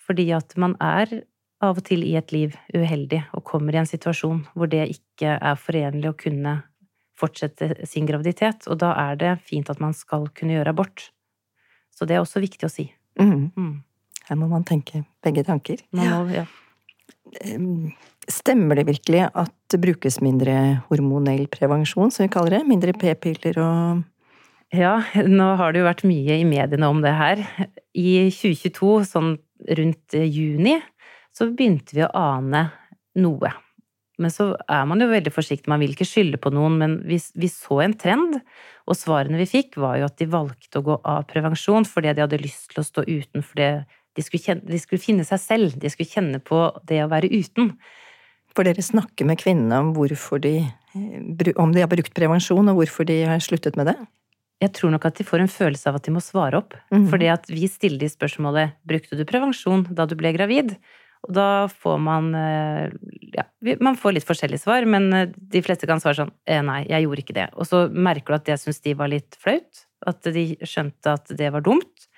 Fordi 0.07 0.31
at 0.35 0.57
man 0.59 0.75
er 0.83 1.23
av 1.63 1.79
og 1.79 1.87
til 1.87 2.03
i 2.07 2.17
et 2.19 2.33
liv 2.35 2.55
uheldig 2.75 3.23
og 3.37 3.45
kommer 3.47 3.75
i 3.75 3.83
en 3.83 3.89
situasjon 3.89 4.43
hvor 4.57 4.71
det 4.71 4.89
ikke 4.97 5.37
er 5.37 5.59
forenlig 5.61 6.11
å 6.11 6.19
kunne 6.19 6.57
fortsette 7.23 7.87
sin 7.89 8.09
graviditet, 8.09 8.67
og 8.69 8.81
da 8.83 8.93
er 9.09 9.19
det 9.21 9.33
fint 9.47 9.71
at 9.71 9.81
man 9.83 9.95
skal 9.97 10.29
kunne 10.37 10.59
gjøre 10.59 10.75
abort. 10.75 11.09
Så 11.95 12.09
det 12.09 12.17
er 12.17 12.25
også 12.25 12.43
viktig 12.43 12.67
å 12.67 12.73
si. 12.73 12.89
Mm. 13.21 13.53
Mm. 13.57 13.75
Her 14.29 14.39
må 14.41 14.49
man 14.51 14.65
tenke 14.67 15.05
begge 15.25 15.45
tanker. 15.47 15.83
Man 15.95 16.11
må, 16.11 16.23
ja. 16.35 16.47
Stemmer 18.31 18.79
det 18.79 18.87
virkelig 18.89 19.27
at 19.29 19.55
det 19.73 19.81
brukes 19.83 20.21
mindre 20.23 20.55
hormonell 20.89 21.47
prevensjon, 21.53 22.13
som 22.13 22.27
vi 22.27 22.33
kaller 22.33 22.59
det? 22.59 22.65
Mindre 22.69 22.95
p-piller 22.97 23.61
og 23.63 24.09
Ja, 24.73 24.95
nå 25.29 25.51
har 25.61 25.73
det 25.73 25.83
jo 25.83 25.89
vært 25.89 26.07
mye 26.09 26.39
i 26.41 26.47
mediene 26.49 26.89
om 26.89 27.03
det 27.05 27.13
her. 27.13 27.43
I 27.93 28.31
2022, 28.33 28.93
sånn 29.05 29.35
rundt 29.79 30.17
juni, 30.17 30.79
så 31.37 31.51
begynte 31.53 31.93
vi 31.97 32.07
å 32.07 32.13
ane 32.17 32.71
noe. 33.21 33.53
Men 34.21 34.33
så 34.33 34.51
er 34.69 34.85
man 34.89 35.01
jo 35.01 35.09
veldig 35.09 35.33
forsiktig, 35.33 35.71
man 35.73 35.81
vil 35.81 35.95
ikke 35.95 36.09
skylde 36.09 36.41
på 36.43 36.53
noen, 36.53 36.77
men 36.81 36.99
vi, 37.09 37.17
vi 37.39 37.49
så 37.49 37.81
en 37.85 37.95
trend, 37.97 38.37
og 38.85 38.99
svarene 38.99 39.41
vi 39.41 39.49
fikk 39.49 39.79
var 39.81 39.97
jo 40.01 40.09
at 40.11 40.19
de 40.21 40.29
valgte 40.31 40.83
å 40.83 40.85
gå 40.85 40.99
av 41.09 41.25
prevensjon 41.31 41.87
fordi 41.89 42.13
de 42.13 42.25
hadde 42.25 42.43
lyst 42.43 42.71
til 42.73 42.83
å 42.83 42.87
stå 42.87 43.07
uten, 43.09 43.47
fordi 43.47 43.71
de 44.13 44.25
skulle, 44.27 44.45
kjenne, 44.45 44.69
de 44.69 44.81
skulle 44.83 45.01
finne 45.01 45.25
seg 45.25 45.41
selv, 45.41 45.77
de 45.81 45.91
skulle 45.93 46.13
kjenne 46.13 46.43
på 46.45 46.67
det 46.89 47.01
å 47.05 47.11
være 47.13 47.33
uten. 47.33 47.73
For 48.53 48.69
dere 48.69 48.85
snakker 48.85 49.25
med 49.25 49.41
kvinnene 49.41 49.81
om 49.81 49.95
hvorfor 49.97 50.43
de 50.45 50.59
om 51.57 51.71
de 51.73 51.81
har 51.81 51.89
brukt 51.89 52.13
prevensjon, 52.13 52.69
og 52.69 52.77
hvorfor 52.77 53.09
de 53.09 53.23
har 53.25 53.41
sluttet 53.41 53.79
med 53.81 53.89
det? 53.89 53.97
Jeg 54.63 54.75
tror 54.77 54.93
nok 54.95 55.07
at 55.09 55.19
de 55.19 55.27
får 55.27 55.43
en 55.43 55.51
følelse 55.51 55.89
av 55.91 55.97
at 55.99 56.07
de 56.07 56.13
må 56.15 56.21
svare 56.23 56.61
opp. 56.61 56.77
Mm. 56.93 57.09
Fordi 57.11 57.31
at 57.33 57.49
vi 57.51 57.67
stiller 57.71 58.05
de 58.05 58.11
spørsmålet 58.13 58.77
brukte 58.87 59.17
du 59.19 59.25
prevensjon 59.27 59.87
da 59.91 60.07
du 60.07 60.15
ble 60.19 60.35
gravid? 60.37 60.77
Og 61.23 61.35
da 61.37 61.49
får 61.71 61.99
man 62.03 62.33
eh, 62.35 62.95
ja, 63.37 63.45
man 63.81 63.99
får 63.99 64.17
litt 64.17 64.27
forskjellige 64.27 64.65
svar, 64.65 64.87
men 64.91 65.07
eh, 65.15 65.29
de 65.31 65.63
fleste 65.63 65.87
kan 65.87 66.03
svare 66.03 66.19
sånn 66.19 66.33
eh, 66.51 66.63
nei, 66.67 66.83
jeg 66.91 67.07
gjorde 67.07 67.25
ikke 67.25 67.37
det. 67.39 67.49
Og 67.55 67.69
så 67.69 67.85
merker 67.93 68.33
du 68.33 68.39
at 68.41 68.49
det 68.51 68.59
syns 68.63 68.83
de 68.83 68.97
var 68.99 69.13
litt 69.13 69.39
flaut. 69.39 69.87
At 70.03 70.27
de 70.35 70.47
skjønte 70.67 71.15
at 71.15 71.31
det 71.39 71.53
var 71.55 71.63
dumt. 71.63 72.09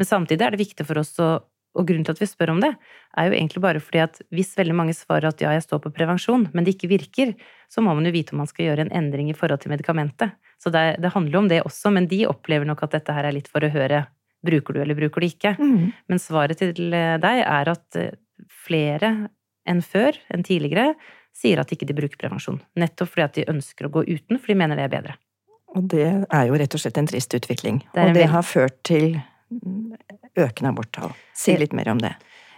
Men 0.00 0.08
samtidig 0.08 0.42
er 0.42 0.56
det 0.56 0.64
viktig 0.64 0.86
for 0.88 0.98
oss 0.98 1.14
å 1.22 1.36
og 1.78 1.86
grunnen 1.86 2.02
til 2.06 2.16
at 2.16 2.20
vi 2.22 2.26
spør 2.26 2.50
om 2.54 2.60
det, 2.62 2.72
er 3.14 3.28
jo 3.28 3.36
egentlig 3.36 3.60
bare 3.62 3.82
fordi 3.82 4.00
at 4.02 4.16
hvis 4.34 4.56
veldig 4.58 4.74
mange 4.74 4.94
svarer 4.96 5.28
at 5.28 5.42
ja, 5.42 5.52
jeg 5.54 5.62
står 5.66 5.82
på 5.84 5.92
prevensjon, 5.94 6.48
men 6.50 6.66
det 6.66 6.74
ikke 6.74 6.90
virker, 6.90 7.34
så 7.70 7.84
må 7.84 7.94
man 7.94 8.08
jo 8.08 8.14
vite 8.14 8.34
om 8.34 8.42
man 8.42 8.50
skal 8.50 8.66
gjøre 8.66 8.88
en 8.88 8.94
endring 9.02 9.30
i 9.30 9.36
forhold 9.38 9.62
til 9.62 9.70
medikamentet. 9.70 10.34
Så 10.58 10.72
det, 10.74 10.98
det 11.02 11.12
handler 11.14 11.36
jo 11.36 11.42
om 11.44 11.50
det 11.52 11.60
også, 11.62 11.92
men 11.94 12.08
de 12.10 12.24
opplever 12.26 12.66
nok 12.66 12.82
at 12.86 12.98
dette 12.98 13.14
her 13.14 13.28
er 13.28 13.36
litt 13.36 13.50
for 13.50 13.62
å 13.62 13.70
høre 13.70 14.02
bruker 14.46 14.74
du 14.74 14.82
eller 14.82 14.98
bruker 14.98 15.22
du 15.22 15.28
ikke. 15.28 15.54
Mm. 15.60 15.92
Men 16.10 16.22
svaret 16.22 16.58
til 16.58 16.90
deg 16.90 17.42
er 17.44 17.70
at 17.70 18.00
flere 18.48 19.12
enn 19.68 19.82
før, 19.84 20.16
enn 20.32 20.44
tidligere, 20.46 20.94
sier 21.36 21.60
at 21.62 21.72
ikke 21.72 21.88
de 21.88 21.96
bruker 21.96 22.18
prevensjon. 22.20 22.60
Nettopp 22.80 23.12
fordi 23.12 23.26
at 23.26 23.36
de 23.38 23.48
ønsker 23.52 23.86
å 23.86 23.92
gå 23.94 24.04
uten, 24.08 24.38
for 24.38 24.52
de 24.52 24.58
mener 24.58 24.78
det 24.78 24.88
er 24.88 24.94
bedre. 24.94 25.18
Og 25.78 25.84
det 25.92 26.08
er 26.08 26.48
jo 26.48 26.56
rett 26.58 26.74
og 26.74 26.82
slett 26.82 26.98
en 26.98 27.06
trist 27.06 27.36
utvikling. 27.36 27.84
Det 27.94 28.08
og 28.08 28.16
det 28.16 28.26
har 28.32 28.42
ført 28.46 28.80
til 28.88 29.20
økende 30.38 30.72
aborttall. 30.72 31.14
Si 31.36 31.54
litt 31.58 31.74
mer 31.76 31.92
om 31.92 32.00
det. 32.02 32.16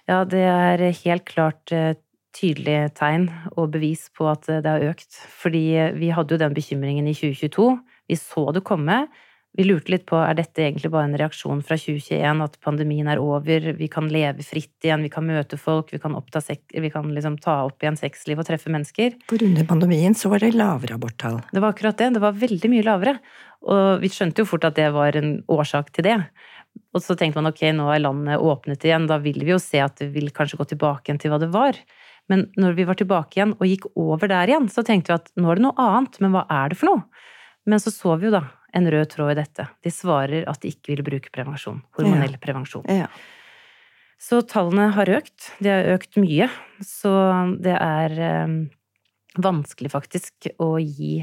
Ja, 0.09 0.23
det 0.29 0.47
er 0.49 0.87
helt 1.05 1.29
klart 1.29 1.69
tydelige 1.69 2.01
tydelig 2.33 2.95
tegn 2.97 3.29
og 3.57 3.73
bevis 3.75 4.07
på 4.17 4.27
at 4.31 4.49
eh, 4.51 4.63
det 4.65 4.71
har 4.71 4.87
økt. 4.93 5.19
Fordi 5.43 5.63
eh, 5.77 5.93
vi 5.99 6.13
hadde 6.15 6.37
jo 6.37 6.41
den 6.43 6.57
bekymringen 6.57 7.09
i 7.09 7.15
2022. 7.17 7.69
Vi 8.09 8.19
så 8.19 8.47
det 8.57 8.65
komme. 8.69 9.05
Vi 9.53 9.67
lurte 9.67 9.93
litt 9.93 10.07
på 10.09 10.17
er 10.17 10.33
dette 10.39 10.63
egentlig 10.65 10.89
bare 10.95 11.11
en 11.11 11.17
reaksjon 11.21 11.59
fra 11.67 11.77
2021, 11.77 12.39
at 12.41 12.55
pandemien 12.65 13.09
er 13.13 13.21
over, 13.21 13.67
vi 13.77 13.89
kan 13.93 14.07
leve 14.09 14.41
fritt 14.47 14.87
igjen, 14.87 15.03
vi 15.05 15.11
kan 15.13 15.27
møte 15.29 15.59
folk, 15.61 15.91
vi 15.93 16.01
kan, 16.01 16.15
vi 16.17 16.91
kan 16.95 17.11
liksom 17.13 17.37
ta 17.45 17.59
opp 17.67 17.85
igjen 17.85 17.99
sexliv 18.01 18.41
og 18.41 18.49
treffe 18.49 18.73
mennesker. 18.73 19.19
For 19.29 19.45
under 19.45 19.67
pandemien 19.69 20.17
så 20.17 20.33
var 20.33 20.41
det 20.41 20.55
lavere 20.57 20.97
aborttall. 20.97 21.43
Det 21.53 21.61
var 21.61 21.77
akkurat 21.77 22.01
det. 22.01 22.15
Det 22.17 22.23
var 22.25 22.39
veldig 22.41 22.71
mye 22.73 22.87
lavere. 22.87 23.19
Og 23.69 24.01
vi 24.01 24.09
skjønte 24.15 24.41
jo 24.41 24.49
fort 24.49 24.65
at 24.71 24.79
det 24.81 24.89
var 24.95 25.21
en 25.21 25.35
årsak 25.53 25.93
til 25.93 26.09
det. 26.09 26.17
Og 26.97 27.05
så 27.05 27.19
tenkte 27.21 27.43
man 27.43 27.51
ok, 27.53 27.67
nå 27.77 27.91
er 27.93 28.01
landet 28.07 28.41
åpnet 28.41 28.89
igjen, 28.89 29.05
da 29.11 29.21
vil 29.21 29.37
vi 29.45 29.53
jo 29.53 29.61
se 29.61 29.85
at 29.85 30.01
det 30.01 30.09
vil 30.17 30.33
kanskje 30.33 30.63
gå 30.63 30.71
tilbake 30.73 31.11
igjen 31.11 31.21
til 31.21 31.35
hva 31.35 31.43
det 31.43 31.51
var. 31.53 31.77
Men 32.33 32.47
når 32.57 32.81
vi 32.81 32.89
var 32.89 32.97
tilbake 32.97 33.37
igjen 33.37 33.53
og 33.59 33.69
gikk 33.69 33.91
over 34.01 34.33
der 34.33 34.49
igjen, 34.49 34.73
så 34.73 34.81
tenkte 34.87 35.13
vi 35.13 35.21
at 35.21 35.31
nå 35.37 35.53
er 35.53 35.61
det 35.61 35.67
noe 35.67 35.77
annet, 35.91 36.17
men 36.25 36.33
hva 36.33 36.47
er 36.49 36.73
det 36.73 36.81
for 36.81 36.89
noe? 36.89 37.29
Men 37.69 37.83
så 37.83 37.93
så 37.93 38.17
vi 38.17 38.31
jo 38.31 38.35
da 38.35 38.47
en 38.73 38.89
rød 38.91 39.09
tråd 39.13 39.35
i 39.35 39.39
dette. 39.43 39.69
De 39.85 39.93
svarer 39.93 40.49
at 40.51 40.63
de 40.63 40.73
ikke 40.73 40.95
vil 40.95 41.05
bruke 41.07 41.33
prevensjon. 41.35 41.83
Hormonell 41.99 42.39
prevensjon. 42.43 42.87
Ja. 42.89 43.09
Så 44.23 44.41
tallene 44.47 44.93
har 44.97 45.11
økt. 45.11 45.51
De 45.63 45.73
har 45.73 45.91
økt 45.97 46.17
mye. 46.23 46.49
Så 46.87 47.13
det 47.63 47.75
er 47.75 48.17
eh, 48.23 48.57
vanskelig 49.43 49.93
faktisk 49.93 50.53
å 50.63 50.77
gi 50.81 51.21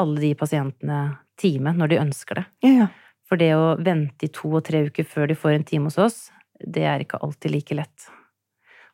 alle 0.00 0.20
de 0.22 0.32
pasientene 0.38 1.00
time 1.40 1.74
når 1.76 1.92
de 1.92 2.02
ønsker 2.02 2.40
det. 2.40 2.46
Ja, 2.66 2.74
ja. 2.84 2.90
For 3.24 3.40
det 3.40 3.54
å 3.56 3.74
vente 3.80 4.26
i 4.26 4.32
to 4.32 4.50
og 4.58 4.66
tre 4.66 4.84
uker 4.88 5.06
før 5.08 5.30
de 5.30 5.36
får 5.38 5.54
en 5.56 5.66
time 5.66 5.88
hos 5.88 6.00
oss, 6.02 6.18
det 6.60 6.84
er 6.86 7.02
ikke 7.02 7.22
alltid 7.24 7.54
like 7.54 7.76
lett. 7.78 8.08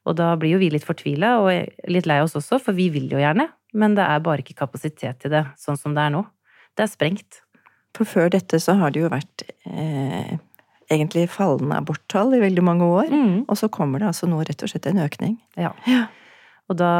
Og 0.08 0.16
da 0.16 0.32
blir 0.40 0.54
jo 0.54 0.60
vi 0.62 0.70
litt 0.72 0.86
fortvila 0.86 1.34
og 1.42 1.88
litt 1.92 2.06
lei 2.08 2.20
oss 2.24 2.36
også, 2.38 2.60
for 2.62 2.76
vi 2.76 2.88
vil 2.94 3.10
jo 3.10 3.20
gjerne, 3.20 3.50
men 3.76 3.96
det 3.98 4.06
er 4.06 4.22
bare 4.24 4.44
ikke 4.44 4.56
kapasitet 4.62 5.20
til 5.22 5.34
det 5.34 5.44
sånn 5.60 5.78
som 5.78 5.96
det 5.96 6.06
er 6.06 6.14
nå. 6.14 6.22
Det 6.78 6.86
er 6.86 6.92
sprengt. 6.92 7.40
For 7.96 8.08
før 8.08 8.30
dette 8.32 8.60
så 8.62 8.76
har 8.78 8.94
det 8.94 9.02
jo 9.02 9.10
vært 9.10 9.44
eh, 9.66 10.38
egentlig 10.90 11.26
fallende 11.32 11.80
aborttall 11.80 12.36
i 12.36 12.42
veldig 12.42 12.64
mange 12.66 12.86
år. 12.86 13.10
Og 13.50 13.58
så 13.58 13.70
kommer 13.72 14.02
det 14.02 14.10
altså 14.10 14.28
nå 14.30 14.40
rett 14.46 14.62
og 14.62 14.72
slett 14.72 14.88
en 14.90 15.02
økning. 15.02 15.36
Ja. 15.58 15.72
Ja. 15.90 16.06
Og 16.70 16.78
da 16.78 16.92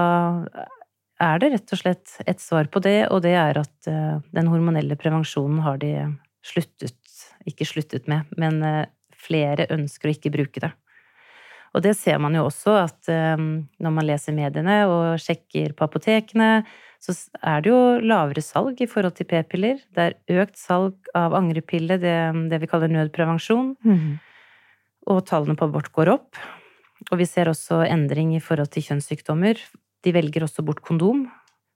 er 1.21 1.41
det 1.41 1.53
rett 1.55 1.75
og 1.75 1.81
slett 1.83 2.17
et 2.27 2.43
svar 2.43 2.71
på 2.73 2.83
det, 2.83 3.05
og 3.13 3.23
det 3.27 3.37
er 3.39 3.61
at 3.61 3.91
eh, 3.91 4.19
den 4.35 4.51
hormonelle 4.51 4.97
prevensjonen 4.99 5.63
har 5.67 5.81
de 5.83 5.95
sluttet 6.47 6.97
Ikke 7.49 7.65
sluttet 7.65 8.09
med, 8.09 8.29
men 8.37 8.63
eh, 8.65 8.87
flere 9.17 9.69
ønsker 9.73 10.09
å 10.09 10.13
ikke 10.15 10.33
bruke 10.33 10.61
det. 10.61 10.71
Og 11.77 11.85
det 11.85 11.95
ser 11.97 12.19
man 12.21 12.35
jo 12.35 12.47
også 12.49 12.75
at 12.83 13.11
eh, 13.13 13.37
når 13.37 13.95
man 13.95 14.07
leser 14.09 14.37
mediene 14.37 14.83
og 14.91 15.21
sjekker 15.23 15.77
på 15.77 15.87
apotekene, 15.87 16.65
så 17.01 17.15
er 17.41 17.63
det 17.65 17.71
jo 17.73 17.79
lavere 18.05 18.43
salg 18.45 18.81
i 18.85 18.89
forhold 18.91 19.15
til 19.17 19.27
p-piller. 19.31 19.79
Det 19.97 20.03
er 20.29 20.43
økt 20.43 20.59
salg 20.61 21.11
av 21.17 21.33
angrepille, 21.39 21.97
det, 22.03 22.17
det 22.53 22.59
vi 22.61 22.69
kaller 22.69 22.93
nødprevensjon. 22.93 23.71
Og 25.11 25.23
tallene 25.27 25.57
på 25.57 25.65
abort 25.71 25.89
går 25.97 26.11
opp. 26.13 26.37
Og 27.11 27.17
vi 27.23 27.25
ser 27.29 27.49
også 27.49 27.81
endring 27.89 28.35
i 28.37 28.43
forhold 28.45 28.69
til 28.75 28.85
kjønnssykdommer. 28.91 29.57
De 30.05 30.13
velger 30.13 30.45
også 30.45 30.63
bort 30.67 30.83
kondom. 30.85 31.25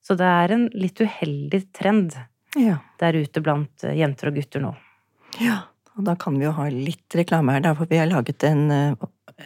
Så 0.05 0.13
det 0.21 0.29
er 0.29 0.53
en 0.53 0.67
litt 0.77 1.01
uheldig 1.01 1.63
trend 1.73 2.13
Ja. 2.61 2.77
der 3.01 3.17
ute 3.17 3.41
blant 3.43 3.83
eh, 3.83 3.97
jenter 3.99 4.29
og 4.31 4.37
gutter 4.37 4.61
nå. 4.63 4.75
ja. 5.41 5.63
Og 5.95 6.03
da 6.09 6.17
kan 6.19 6.35
vi 6.35 6.43
jo 6.43 6.51
ha 6.57 6.65
litt 6.75 7.15
reklame 7.15 7.53
her, 7.55 7.69
for 7.79 7.87
vi 7.87 8.01
har 8.01 8.09
laget 8.11 8.43
en 8.49 8.65
eh, 8.75 8.95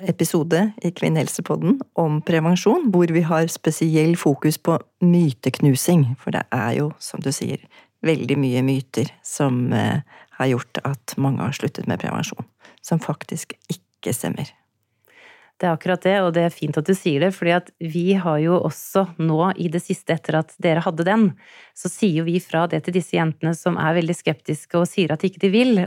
episode 0.00 0.70
i 0.84 0.90
Kvinnehelsepodden 0.94 1.78
om 1.98 2.20
prevensjon, 2.22 2.90
hvor 2.92 3.10
vi 3.12 3.22
har 3.26 3.48
spesiell 3.52 4.16
fokus 4.20 4.58
på 4.58 4.76
myteknusing. 5.04 6.04
For 6.20 6.34
det 6.36 6.44
er 6.54 6.76
jo, 6.80 6.90
som 7.02 7.22
du 7.24 7.30
sier, 7.34 7.62
veldig 8.04 8.38
mye 8.38 8.62
myter 8.62 9.10
som 9.26 9.72
eh, 9.74 10.04
har 10.38 10.52
gjort 10.52 10.80
at 10.86 11.16
mange 11.18 11.42
har 11.42 11.56
sluttet 11.56 11.88
med 11.90 12.00
prevensjon. 12.02 12.46
Som 12.84 13.02
faktisk 13.02 13.56
ikke 13.72 14.14
stemmer. 14.14 14.52
Det 15.58 15.66
er 15.66 15.74
akkurat 15.74 16.04
det, 16.06 16.14
og 16.22 16.30
det 16.36 16.44
er 16.46 16.54
fint 16.54 16.76
at 16.78 16.86
du 16.86 16.94
sier 16.94 17.24
det, 17.24 17.32
fordi 17.34 17.56
at 17.56 17.72
vi 17.82 18.12
har 18.14 18.38
jo 18.38 18.60
også 18.62 19.08
nå 19.18 19.40
i 19.58 19.66
det 19.72 19.80
siste, 19.82 20.14
etter 20.14 20.38
at 20.38 20.52
dere 20.62 20.84
hadde 20.84 21.06
den, 21.08 21.32
så 21.74 21.90
sier 21.90 22.28
vi 22.28 22.36
fra 22.38 22.68
det 22.70 22.84
til 22.86 22.94
disse 22.94 23.16
jentene 23.18 23.56
som 23.58 23.74
er 23.80 23.96
veldig 23.98 24.14
skeptiske 24.14 24.78
og 24.78 24.86
sier 24.86 25.16
at 25.16 25.26
ikke 25.26 25.42
de 25.42 25.50
vil, 25.50 25.80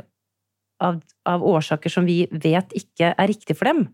av, 0.81 0.99
av 1.29 1.45
årsaker 1.45 1.93
som 1.93 2.07
vi 2.09 2.23
vet 2.31 2.73
ikke 2.77 3.13
er 3.13 3.29
riktig 3.29 3.57
for 3.59 3.69
dem. 3.69 3.85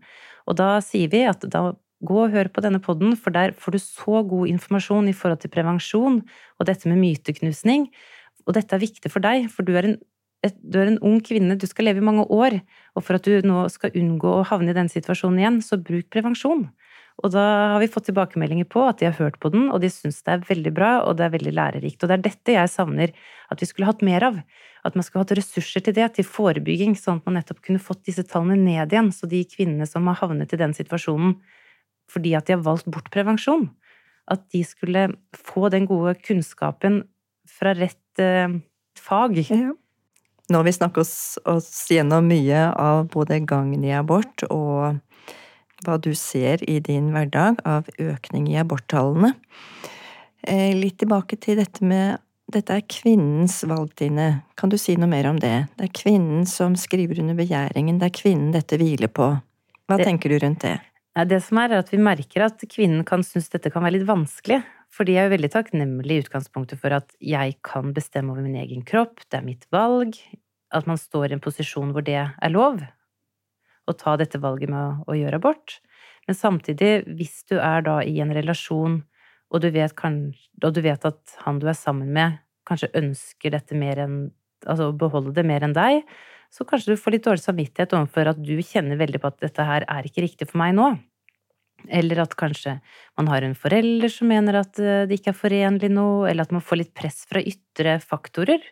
Og 0.48 0.58
da 0.58 0.78
sier 0.84 1.10
vi 1.12 1.24
at 1.28 1.44
da 1.52 1.70
gå 2.06 2.18
og 2.24 2.34
hør 2.34 2.50
på 2.54 2.62
denne 2.62 2.80
poden, 2.82 3.16
for 3.18 3.34
der 3.34 3.54
får 3.58 3.74
du 3.74 3.80
så 3.82 4.22
god 4.26 4.50
informasjon 4.52 5.10
i 5.10 5.16
forhold 5.16 5.42
til 5.42 5.52
prevensjon 5.52 6.20
og 6.22 6.68
dette 6.68 6.90
med 6.90 7.00
myteknusning. 7.02 7.88
Og 8.46 8.54
dette 8.56 8.76
er 8.76 8.84
viktig 8.84 9.10
for 9.12 9.24
deg, 9.24 9.50
for 9.52 9.66
du 9.66 9.74
er 9.76 9.92
en 9.92 9.98
du 10.46 10.78
er 10.78 10.86
en 10.86 11.00
ung 11.02 11.18
kvinne, 11.24 11.56
du 11.58 11.66
skal 11.66 11.88
leve 11.88 11.98
i 11.98 12.06
mange 12.06 12.22
år, 12.30 12.60
og 12.94 13.02
for 13.02 13.18
at 13.18 13.26
du 13.26 13.42
nå 13.42 13.64
skal 13.74 13.96
unngå 13.98 14.36
å 14.36 14.44
havne 14.46 14.70
i 14.70 14.76
den 14.76 14.90
situasjonen 14.90 15.40
igjen, 15.40 15.56
så 15.66 15.80
bruk 15.82 16.06
prevensjon. 16.14 16.68
Og 17.18 17.32
da 17.34 17.44
har 17.74 17.80
vi 17.82 17.90
fått 17.90 18.06
tilbakemeldinger 18.06 18.68
på 18.70 18.84
at 18.86 19.00
de 19.00 19.08
har 19.08 19.16
hørt 19.18 19.40
på 19.42 19.50
den, 19.50 19.66
og 19.74 19.82
de 19.82 19.90
syns 19.90 20.20
det 20.22 20.36
er 20.36 20.44
veldig 20.46 20.72
bra, 20.74 20.90
og 21.02 21.16
det 21.18 21.26
er 21.26 21.34
veldig 21.34 21.54
lærerikt. 21.56 22.02
Og 22.02 22.10
det 22.10 22.14
er 22.14 22.24
dette 22.28 22.54
jeg 22.54 22.70
savner 22.70 23.14
at 23.50 23.62
vi 23.62 23.66
skulle 23.66 23.88
hatt 23.88 24.04
mer 24.06 24.26
av. 24.28 24.38
At 24.86 24.94
man 24.94 25.02
skulle 25.02 25.24
hatt 25.24 25.34
ressurser 25.34 25.82
til 25.82 25.96
det, 25.96 26.06
til 26.14 26.28
forebygging, 26.28 26.94
sånn 26.98 27.18
at 27.18 27.26
man 27.26 27.40
nettopp 27.40 27.64
kunne 27.66 27.82
fått 27.82 28.04
disse 28.06 28.22
tallene 28.28 28.60
ned 28.60 28.94
igjen, 28.94 29.10
så 29.10 29.26
de 29.30 29.42
kvinnene 29.50 29.88
som 29.90 30.06
har 30.06 30.20
havnet 30.22 30.54
i 30.54 30.60
den 30.60 30.76
situasjonen 30.76 31.38
fordi 32.08 32.32
at 32.38 32.48
de 32.48 32.54
har 32.54 32.64
valgt 32.64 32.86
bort 32.88 33.10
prevensjon, 33.12 33.66
at 34.32 34.46
de 34.54 34.62
skulle 34.64 35.10
få 35.36 35.68
den 35.72 35.84
gode 35.88 36.14
kunnskapen 36.24 37.02
fra 37.48 37.74
rett 37.76 38.22
eh, 38.22 38.54
fag. 38.96 39.36
Ja. 39.44 39.74
Nå 40.48 40.60
har 40.60 40.64
vi 40.64 40.72
snakket 40.72 41.02
oss, 41.04 41.16
oss, 41.44 41.68
gjennom 41.92 42.30
mye 42.30 42.62
av 42.72 43.10
både 43.12 43.42
gangen 43.44 43.84
i 43.84 43.92
abort 43.92 44.46
og 44.48 44.96
hva 45.86 45.98
du 46.02 46.12
ser 46.18 46.62
i 46.68 46.78
din 46.84 47.12
hverdag 47.14 47.60
av 47.68 47.88
økning 48.02 48.48
i 48.50 48.58
aborttallene. 48.60 49.34
Eh, 50.42 50.74
litt 50.76 50.98
tilbake 51.02 51.38
til 51.40 51.58
dette 51.60 51.84
med 51.84 52.18
dette 52.48 52.72
er 52.72 52.84
kvinnens 52.88 53.60
valg, 53.68 53.90
Tine. 53.98 54.28
Kan 54.56 54.72
du 54.72 54.78
si 54.80 54.94
noe 54.96 55.10
mer 55.10 55.26
om 55.28 55.36
det? 55.40 55.68
Det 55.76 55.88
er 55.90 55.96
kvinnen 55.98 56.46
som 56.48 56.78
skriver 56.80 57.20
under 57.20 57.36
begjæringen, 57.36 57.98
det 58.00 58.08
er 58.08 58.16
kvinnen 58.16 58.54
dette 58.54 58.78
hviler 58.80 59.12
på. 59.12 59.34
Hva 59.88 59.98
det, 60.00 60.06
tenker 60.08 60.32
du 60.32 60.38
rundt 60.40 60.64
det? 60.64 60.78
Det 61.28 61.42
som 61.44 61.60
er, 61.60 61.74
er 61.74 61.84
at 61.84 61.92
vi 61.92 62.00
merker 62.00 62.46
at 62.46 62.64
kvinnen 62.72 63.04
kan 63.08 63.24
synes 63.26 63.50
dette 63.52 63.72
kan 63.74 63.84
være 63.84 63.98
litt 63.98 64.08
vanskelig. 64.08 64.62
For 64.88 65.04
de 65.04 65.18
er 65.20 65.28
veldig 65.28 65.50
takknemlige 65.52 66.16
i 66.16 66.24
utgangspunktet 66.24 66.80
for 66.80 66.96
at 66.96 67.12
jeg 67.20 67.58
kan 67.66 67.92
bestemme 67.92 68.32
over 68.32 68.46
min 68.46 68.56
egen 68.62 68.80
kropp, 68.88 69.20
det 69.28 69.42
er 69.42 69.44
mitt 69.44 69.66
valg, 69.74 70.16
at 70.72 70.88
man 70.88 71.00
står 71.00 71.28
i 71.28 71.36
en 71.36 71.44
posisjon 71.44 71.92
hvor 71.92 72.04
det 72.06 72.16
er 72.24 72.54
lov 72.54 72.80
å 73.88 73.96
ta 73.96 74.16
dette 74.20 74.40
valget 74.42 74.70
med 74.72 75.04
å, 75.08 75.16
gjøre 75.16 75.40
abort. 75.40 75.78
Men 76.28 76.36
samtidig, 76.36 76.92
hvis 77.18 77.40
du 77.48 77.56
er 77.56 77.84
da 77.86 77.98
i 78.04 78.18
en 78.22 78.34
relasjon, 78.36 79.00
og 79.48 79.64
du 79.64 79.70
vet, 79.72 79.94
og 80.04 80.74
du 80.76 80.82
vet 80.84 81.06
at 81.08 81.38
han 81.46 81.60
du 81.60 81.68
er 81.70 81.78
sammen 81.78 82.12
med, 82.12 82.40
kanskje 82.68 82.92
ønsker 83.00 83.56
dette 83.56 83.78
mer 83.78 84.04
enn 84.06 84.18
Altså 84.66 84.88
beholde 84.90 85.30
det 85.36 85.44
mer 85.46 85.62
enn 85.62 85.70
deg, 85.70 86.00
så 86.50 86.64
kanskje 86.66 86.96
du 86.96 86.98
får 86.98 87.14
litt 87.14 87.26
dårlig 87.28 87.44
samvittighet 87.44 87.92
overfor 87.94 88.32
at 88.32 88.40
du 88.42 88.56
kjenner 88.58 88.98
veldig 88.98 89.20
på 89.22 89.30
at 89.30 89.36
dette 89.44 89.66
her 89.68 89.84
er 89.86 90.08
ikke 90.08 90.24
riktig 90.24 90.48
for 90.50 90.58
meg 90.58 90.72
nå. 90.74 90.88
Eller 91.86 92.24
at 92.24 92.34
kanskje 92.34 92.74
man 93.14 93.30
har 93.30 93.46
en 93.46 93.54
forelder 93.54 94.10
som 94.10 94.26
mener 94.32 94.58
at 94.64 94.80
eh, 94.82 95.04
det 95.06 95.20
ikke 95.20 95.30
er 95.30 95.38
forenlig 95.38 95.92
nå, 95.94 96.08
eller 96.26 96.48
at 96.48 96.56
man 96.56 96.64
får 96.64 96.80
litt 96.80 96.90
press 96.98 97.22
fra 97.30 97.38
ytre 97.38 98.00
faktorer 98.02 98.66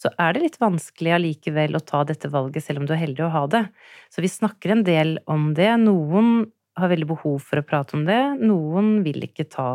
så 0.00 0.08
er 0.16 0.32
det 0.32 0.44
litt 0.44 0.60
vanskelig 0.60 1.12
allikevel 1.12 1.76
å 1.76 1.82
ta 1.84 2.00
dette 2.08 2.30
valget, 2.32 2.64
selv 2.64 2.80
om 2.80 2.88
du 2.88 2.94
er 2.96 3.02
heldig 3.02 3.26
å 3.26 3.34
ha 3.34 3.44
det. 3.52 3.66
Så 4.08 4.24
vi 4.24 4.30
snakker 4.32 4.72
en 4.72 4.84
del 4.86 5.18
om 5.28 5.50
det. 5.56 5.68
Noen 5.82 6.48
har 6.80 6.92
veldig 6.92 7.10
behov 7.10 7.42
for 7.44 7.60
å 7.60 7.66
prate 7.66 7.98
om 7.98 8.06
det, 8.08 8.20
noen 8.40 9.02
vil 9.04 9.26
ikke 9.26 9.44
ta, 9.52 9.68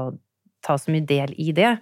ta 0.65 0.77
så 0.81 0.93
mye 0.93 1.05
del 1.05 1.35
i 1.38 1.51
det. 1.53 1.75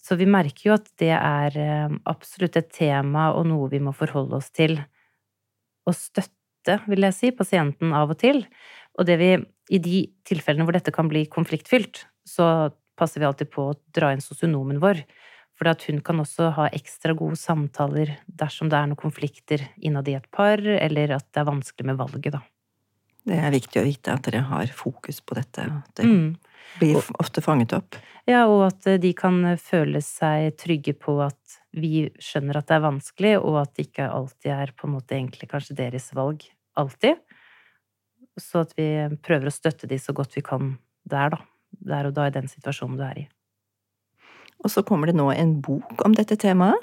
Så 0.00 0.16
vi 0.16 0.28
merker 0.30 0.70
jo 0.70 0.76
at 0.78 0.88
det 1.02 1.12
er 1.12 1.58
eh, 1.60 1.94
absolutt 2.08 2.56
et 2.56 2.70
tema 2.72 3.28
og 3.36 3.48
noe 3.50 3.68
vi 3.72 3.82
må 3.82 3.92
forholde 3.96 4.38
oss 4.38 4.48
til. 4.54 4.78
Og 5.88 5.96
støtte, 5.96 6.78
vil 6.88 7.04
jeg 7.04 7.16
si, 7.16 7.32
pasienten 7.36 7.92
av 7.96 8.14
og 8.14 8.20
til. 8.22 8.44
Og 8.96 9.10
vi, 9.20 9.34
i 9.74 9.82
de 9.82 10.04
tilfellene 10.28 10.64
hvor 10.64 10.78
dette 10.78 10.94
kan 10.94 11.10
bli 11.10 11.26
konfliktfylt, 11.28 12.06
så 12.24 12.70
passer 12.98 13.20
vi 13.20 13.28
alltid 13.28 13.50
på 13.52 13.68
å 13.70 13.78
dra 13.94 14.14
inn 14.14 14.24
sosionomen 14.24 14.80
vår 14.82 15.02
for 15.58 15.72
at 15.72 15.82
hun 15.88 15.98
kan 16.06 16.22
også 16.22 16.52
ha 16.54 16.68
ekstra 16.74 17.16
gode 17.18 17.38
samtaler 17.40 18.14
dersom 18.26 18.70
det 18.70 18.78
er 18.78 18.90
noen 18.90 19.00
konflikter 19.00 19.64
innad 19.76 20.08
i 20.08 20.14
et 20.18 20.28
par, 20.34 20.62
eller 20.62 21.16
at 21.16 21.26
det 21.34 21.42
er 21.42 21.50
vanskelig 21.50 21.88
med 21.90 21.98
valget, 21.98 22.36
da. 22.38 22.44
Det 23.28 23.36
er 23.36 23.52
viktig 23.52 23.80
å 23.80 23.84
vite 23.84 24.14
at 24.14 24.24
dere 24.24 24.44
har 24.48 24.70
fokus 24.72 25.18
på 25.20 25.36
dette, 25.36 25.66
at 25.66 25.98
det 25.98 26.06
mm. 26.08 26.28
blir 26.80 27.10
ofte 27.20 27.42
fanget 27.44 27.74
opp. 27.76 27.98
Ja, 28.28 28.44
og 28.48 28.66
at 28.68 28.86
eh, 28.88 29.00
de 29.00 29.10
kan 29.16 29.40
føle 29.60 30.00
seg 30.04 30.54
trygge 30.60 30.94
på 30.96 31.18
at 31.24 31.58
vi 31.76 32.06
skjønner 32.22 32.60
at 32.60 32.68
det 32.70 32.76
er 32.78 32.84
vanskelig, 32.86 33.34
og 33.40 33.60
at 33.62 33.74
det 33.76 33.88
ikke 33.88 34.08
alltid 34.08 34.52
er 34.54 34.72
på 34.76 34.88
en 34.88 34.94
måte 34.96 35.16
egentlig 35.16 35.50
kanskje 35.50 35.76
deres 35.78 36.10
valg. 36.16 36.46
Alltid. 36.78 37.20
Så 38.38 38.62
at 38.64 38.74
vi 38.78 38.88
prøver 39.24 39.50
å 39.50 39.54
støtte 39.54 39.90
de 39.90 39.98
så 40.00 40.14
godt 40.16 40.36
vi 40.38 40.44
kan 40.46 40.76
der, 41.08 41.34
da. 41.34 41.42
Der 41.88 42.08
og 42.08 42.14
da 42.16 42.28
i 42.28 42.32
den 42.32 42.48
situasjonen 42.48 42.96
du 42.96 43.04
er 43.04 43.24
i. 43.24 43.26
Og 44.64 44.72
så 44.72 44.82
kommer 44.86 45.10
det 45.10 45.18
nå 45.18 45.28
en 45.32 45.58
bok 45.62 46.02
om 46.06 46.14
dette 46.16 46.38
temaet. 46.40 46.82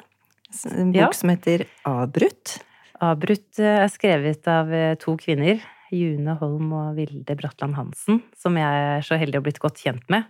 En 0.71 0.93
bok 0.93 1.01
ja. 1.01 1.11
som 1.15 1.31
heter 1.33 1.65
Avbrutt. 1.89 2.59
Avbrutt 3.03 3.59
eh, 3.59 3.81
er 3.83 3.91
skrevet 3.91 4.47
av 4.47 4.71
eh, 4.73 4.93
to 5.01 5.15
kvinner. 5.19 5.63
June 5.93 6.33
Holm 6.39 6.71
og 6.75 6.95
Vilde 6.97 7.35
Bratland 7.37 7.75
Hansen, 7.77 8.21
som 8.35 8.55
jeg 8.57 8.85
er 8.87 9.03
så 9.05 9.19
heldig 9.21 9.37
å 9.37 9.43
ha 9.43 9.45
blitt 9.45 9.61
godt 9.63 9.83
kjent 9.83 10.07
med. 10.11 10.25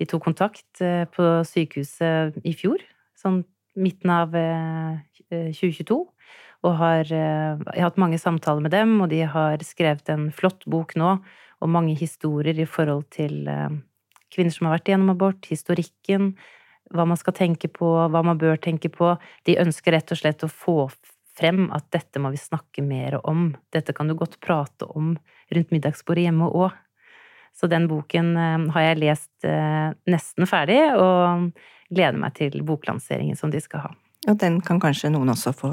De 0.00 0.06
tok 0.08 0.24
kontakt 0.26 0.82
eh, 0.84 1.04
på 1.12 1.26
sykehuset 1.46 2.40
i 2.42 2.54
fjor, 2.56 2.82
sånn 3.18 3.42
midten 3.78 4.10
av 4.10 4.34
2022. 5.30 5.98
Og 6.66 6.72
har, 6.80 7.04
jeg 7.06 7.60
har 7.68 7.84
hatt 7.84 8.00
mange 8.02 8.18
samtaler 8.18 8.64
med 8.64 8.72
dem, 8.74 8.96
og 9.04 9.12
de 9.12 9.20
har 9.30 9.62
skrevet 9.62 10.10
en 10.10 10.32
flott 10.34 10.66
bok 10.66 10.96
nå 10.98 11.12
og 11.62 11.70
mange 11.70 11.94
historier 11.98 12.58
i 12.58 12.66
forhold 12.66 13.06
til 13.14 13.46
kvinner 14.34 14.54
som 14.54 14.66
har 14.66 14.80
vært 14.80 14.90
igjennom 14.90 15.12
abort, 15.14 15.46
historikken, 15.46 16.32
hva 16.94 17.06
man 17.08 17.18
skal 17.20 17.36
tenke 17.36 17.70
på, 17.72 17.86
hva 18.08 18.22
man 18.24 18.38
bør 18.40 18.58
tenke 18.60 18.90
på. 18.92 19.14
De 19.48 19.58
ønsker 19.60 19.94
rett 19.96 20.12
og 20.14 20.20
slett 20.20 20.44
å 20.44 20.50
få 20.50 20.88
frem 21.38 21.68
at 21.74 21.86
dette 21.94 22.20
må 22.22 22.32
vi 22.34 22.40
snakke 22.40 22.82
mer 22.82 23.20
om. 23.22 23.52
Dette 23.74 23.94
kan 23.94 24.10
du 24.10 24.16
godt 24.18 24.38
prate 24.44 24.88
om 24.88 25.14
rundt 25.54 25.72
middagsbordet 25.74 26.26
hjemme 26.28 26.50
òg. 26.50 26.74
Så 27.58 27.66
den 27.70 27.88
boken 27.90 28.34
eh, 28.38 28.66
har 28.74 28.84
jeg 28.84 29.00
lest 29.02 29.46
eh, 29.46 29.94
nesten 30.10 30.46
ferdig, 30.46 30.78
og 30.94 31.48
gleder 31.90 32.20
meg 32.20 32.36
til 32.38 32.60
boklanseringen 32.66 33.38
som 33.38 33.50
de 33.50 33.62
skal 33.62 33.88
ha. 33.88 33.94
Og 34.28 34.38
den 34.38 34.60
kan 34.64 34.80
kanskje 34.82 35.10
noen 35.14 35.32
også 35.32 35.54
få 35.56 35.72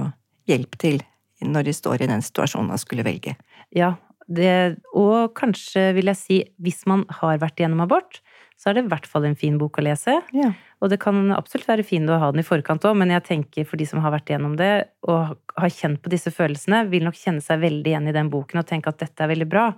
hjelp 0.50 0.78
til 0.82 1.02
når 1.46 1.68
de 1.68 1.74
står 1.76 2.06
i 2.06 2.10
den 2.10 2.24
situasjonen 2.24 2.74
og 2.74 2.82
skulle 2.82 3.06
velge? 3.06 3.36
Ja, 3.76 3.96
det, 4.26 4.80
og 4.98 5.36
kanskje 5.38 5.92
vil 5.98 6.10
jeg 6.10 6.20
si, 6.20 6.38
hvis 6.64 6.86
man 6.90 7.04
har 7.20 7.42
vært 7.42 7.60
gjennom 7.62 7.84
abort, 7.86 8.22
så 8.58 8.72
er 8.72 8.78
det 8.78 8.86
i 8.86 8.92
hvert 8.94 9.08
fall 9.10 9.28
en 9.28 9.38
fin 9.38 9.58
bok 9.60 9.82
å 9.82 9.86
lese. 9.86 10.16
Ja. 10.34 10.54
Og 10.86 10.92
det 10.92 11.00
kan 11.02 11.32
absolutt 11.34 11.66
være 11.66 11.84
fint 11.88 12.10
å 12.14 12.20
ha 12.22 12.28
den 12.30 12.44
i 12.44 12.46
forkant 12.46 12.84
òg, 12.86 12.94
men 13.00 13.10
jeg 13.10 13.26
tenker 13.26 13.66
for 13.66 13.82
de 13.82 13.88
som 13.90 14.04
har 14.04 14.14
vært 14.14 14.30
igjennom 14.30 14.54
det 14.60 14.86
og 15.10 15.34
har 15.58 15.72
kjent 15.74 15.98
på 16.04 16.12
disse 16.14 16.30
følelsene, 16.30 16.84
vil 16.92 17.08
nok 17.08 17.18
kjenne 17.18 17.42
seg 17.42 17.64
veldig 17.64 17.90
igjen 17.90 18.12
i 18.12 18.14
den 18.14 18.30
boken 18.30 18.62
og 18.62 18.68
tenke 18.70 18.94
at 18.94 19.02
dette 19.02 19.26
er 19.26 19.32
veldig 19.34 19.48
bra. 19.50 19.72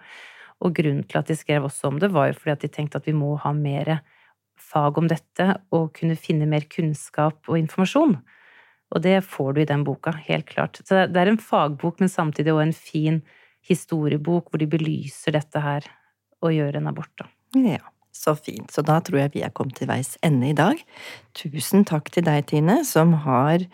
Og 0.67 0.75
grunnen 0.75 1.05
til 1.07 1.21
at 1.21 1.31
de 1.31 1.37
skrev 1.39 1.63
også 1.63 1.93
om 1.93 2.01
det, 2.03 2.11
var 2.11 2.27
jo 2.27 2.35
fordi 2.35 2.55
at 2.57 2.65
de 2.65 2.71
tenkte 2.75 2.99
at 2.99 3.07
vi 3.07 3.15
må 3.15 3.37
ha 3.39 3.53
mer 3.55 4.01
fag 4.59 4.99
om 4.99 5.07
dette 5.07 5.47
og 5.71 5.93
kunne 5.95 6.19
finne 6.19 6.49
mer 6.49 6.67
kunnskap 6.67 7.47
og 7.47 7.59
informasjon. 7.61 8.17
Og 8.91 9.03
det 9.03 9.21
får 9.23 9.53
du 9.55 9.63
i 9.63 9.69
den 9.69 9.87
boka, 9.87 10.11
helt 10.27 10.51
klart. 10.51 10.81
Så 10.83 11.05
det 11.07 11.23
er 11.23 11.31
en 11.31 11.39
fagbok, 11.39 12.01
men 12.03 12.11
samtidig 12.11 12.51
òg 12.51 12.65
en 12.67 12.75
fin 12.75 13.21
historiebok 13.67 14.51
hvor 14.51 14.59
de 14.59 14.67
belyser 14.75 15.39
dette 15.39 15.63
her 15.63 15.87
og 16.43 16.51
gjør 16.51 16.81
en 16.81 16.91
abort, 16.91 17.13
da. 17.19 17.31
Ja. 17.63 17.83
Så 18.17 18.33
fint. 18.39 18.71
Så 18.73 18.81
da 18.85 18.97
tror 19.03 19.21
jeg 19.21 19.35
vi 19.35 19.45
er 19.45 19.53
kommet 19.55 19.77
til 19.77 19.89
veis 19.89 20.15
ende 20.25 20.49
i 20.49 20.57
dag. 20.57 20.81
Tusen 21.37 21.85
takk 21.87 22.09
til 22.13 22.25
deg, 22.25 22.47
Tine, 22.49 22.81
som 22.87 23.13
har 23.27 23.67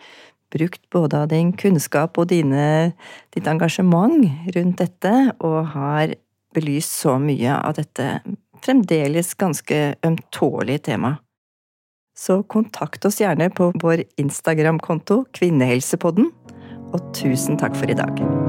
brukt 0.54 0.82
både 0.94 1.24
av 1.24 1.30
din 1.32 1.52
kunnskap 1.58 2.18
og 2.20 2.28
dine, 2.30 2.92
ditt 3.34 3.48
engasjement 3.50 4.28
rundt 4.54 4.82
dette, 4.82 5.14
og 5.40 5.72
har 5.74 6.14
belyst 6.54 6.94
så 7.00 7.16
mye 7.18 7.56
av 7.56 7.74
dette 7.80 8.20
fremdeles 8.64 9.34
ganske 9.40 9.80
ømtålige 10.06 10.90
temaet. 10.90 11.20
Så 12.14 12.44
kontakt 12.46 13.02
oss 13.08 13.18
gjerne 13.18 13.48
på 13.50 13.72
vår 13.82 14.04
Instagram-konto 14.22 15.24
Kvinnehelsepodden, 15.34 16.30
og 16.94 17.12
tusen 17.18 17.58
takk 17.58 17.74
for 17.74 17.90
i 17.90 17.98
dag. 17.98 18.43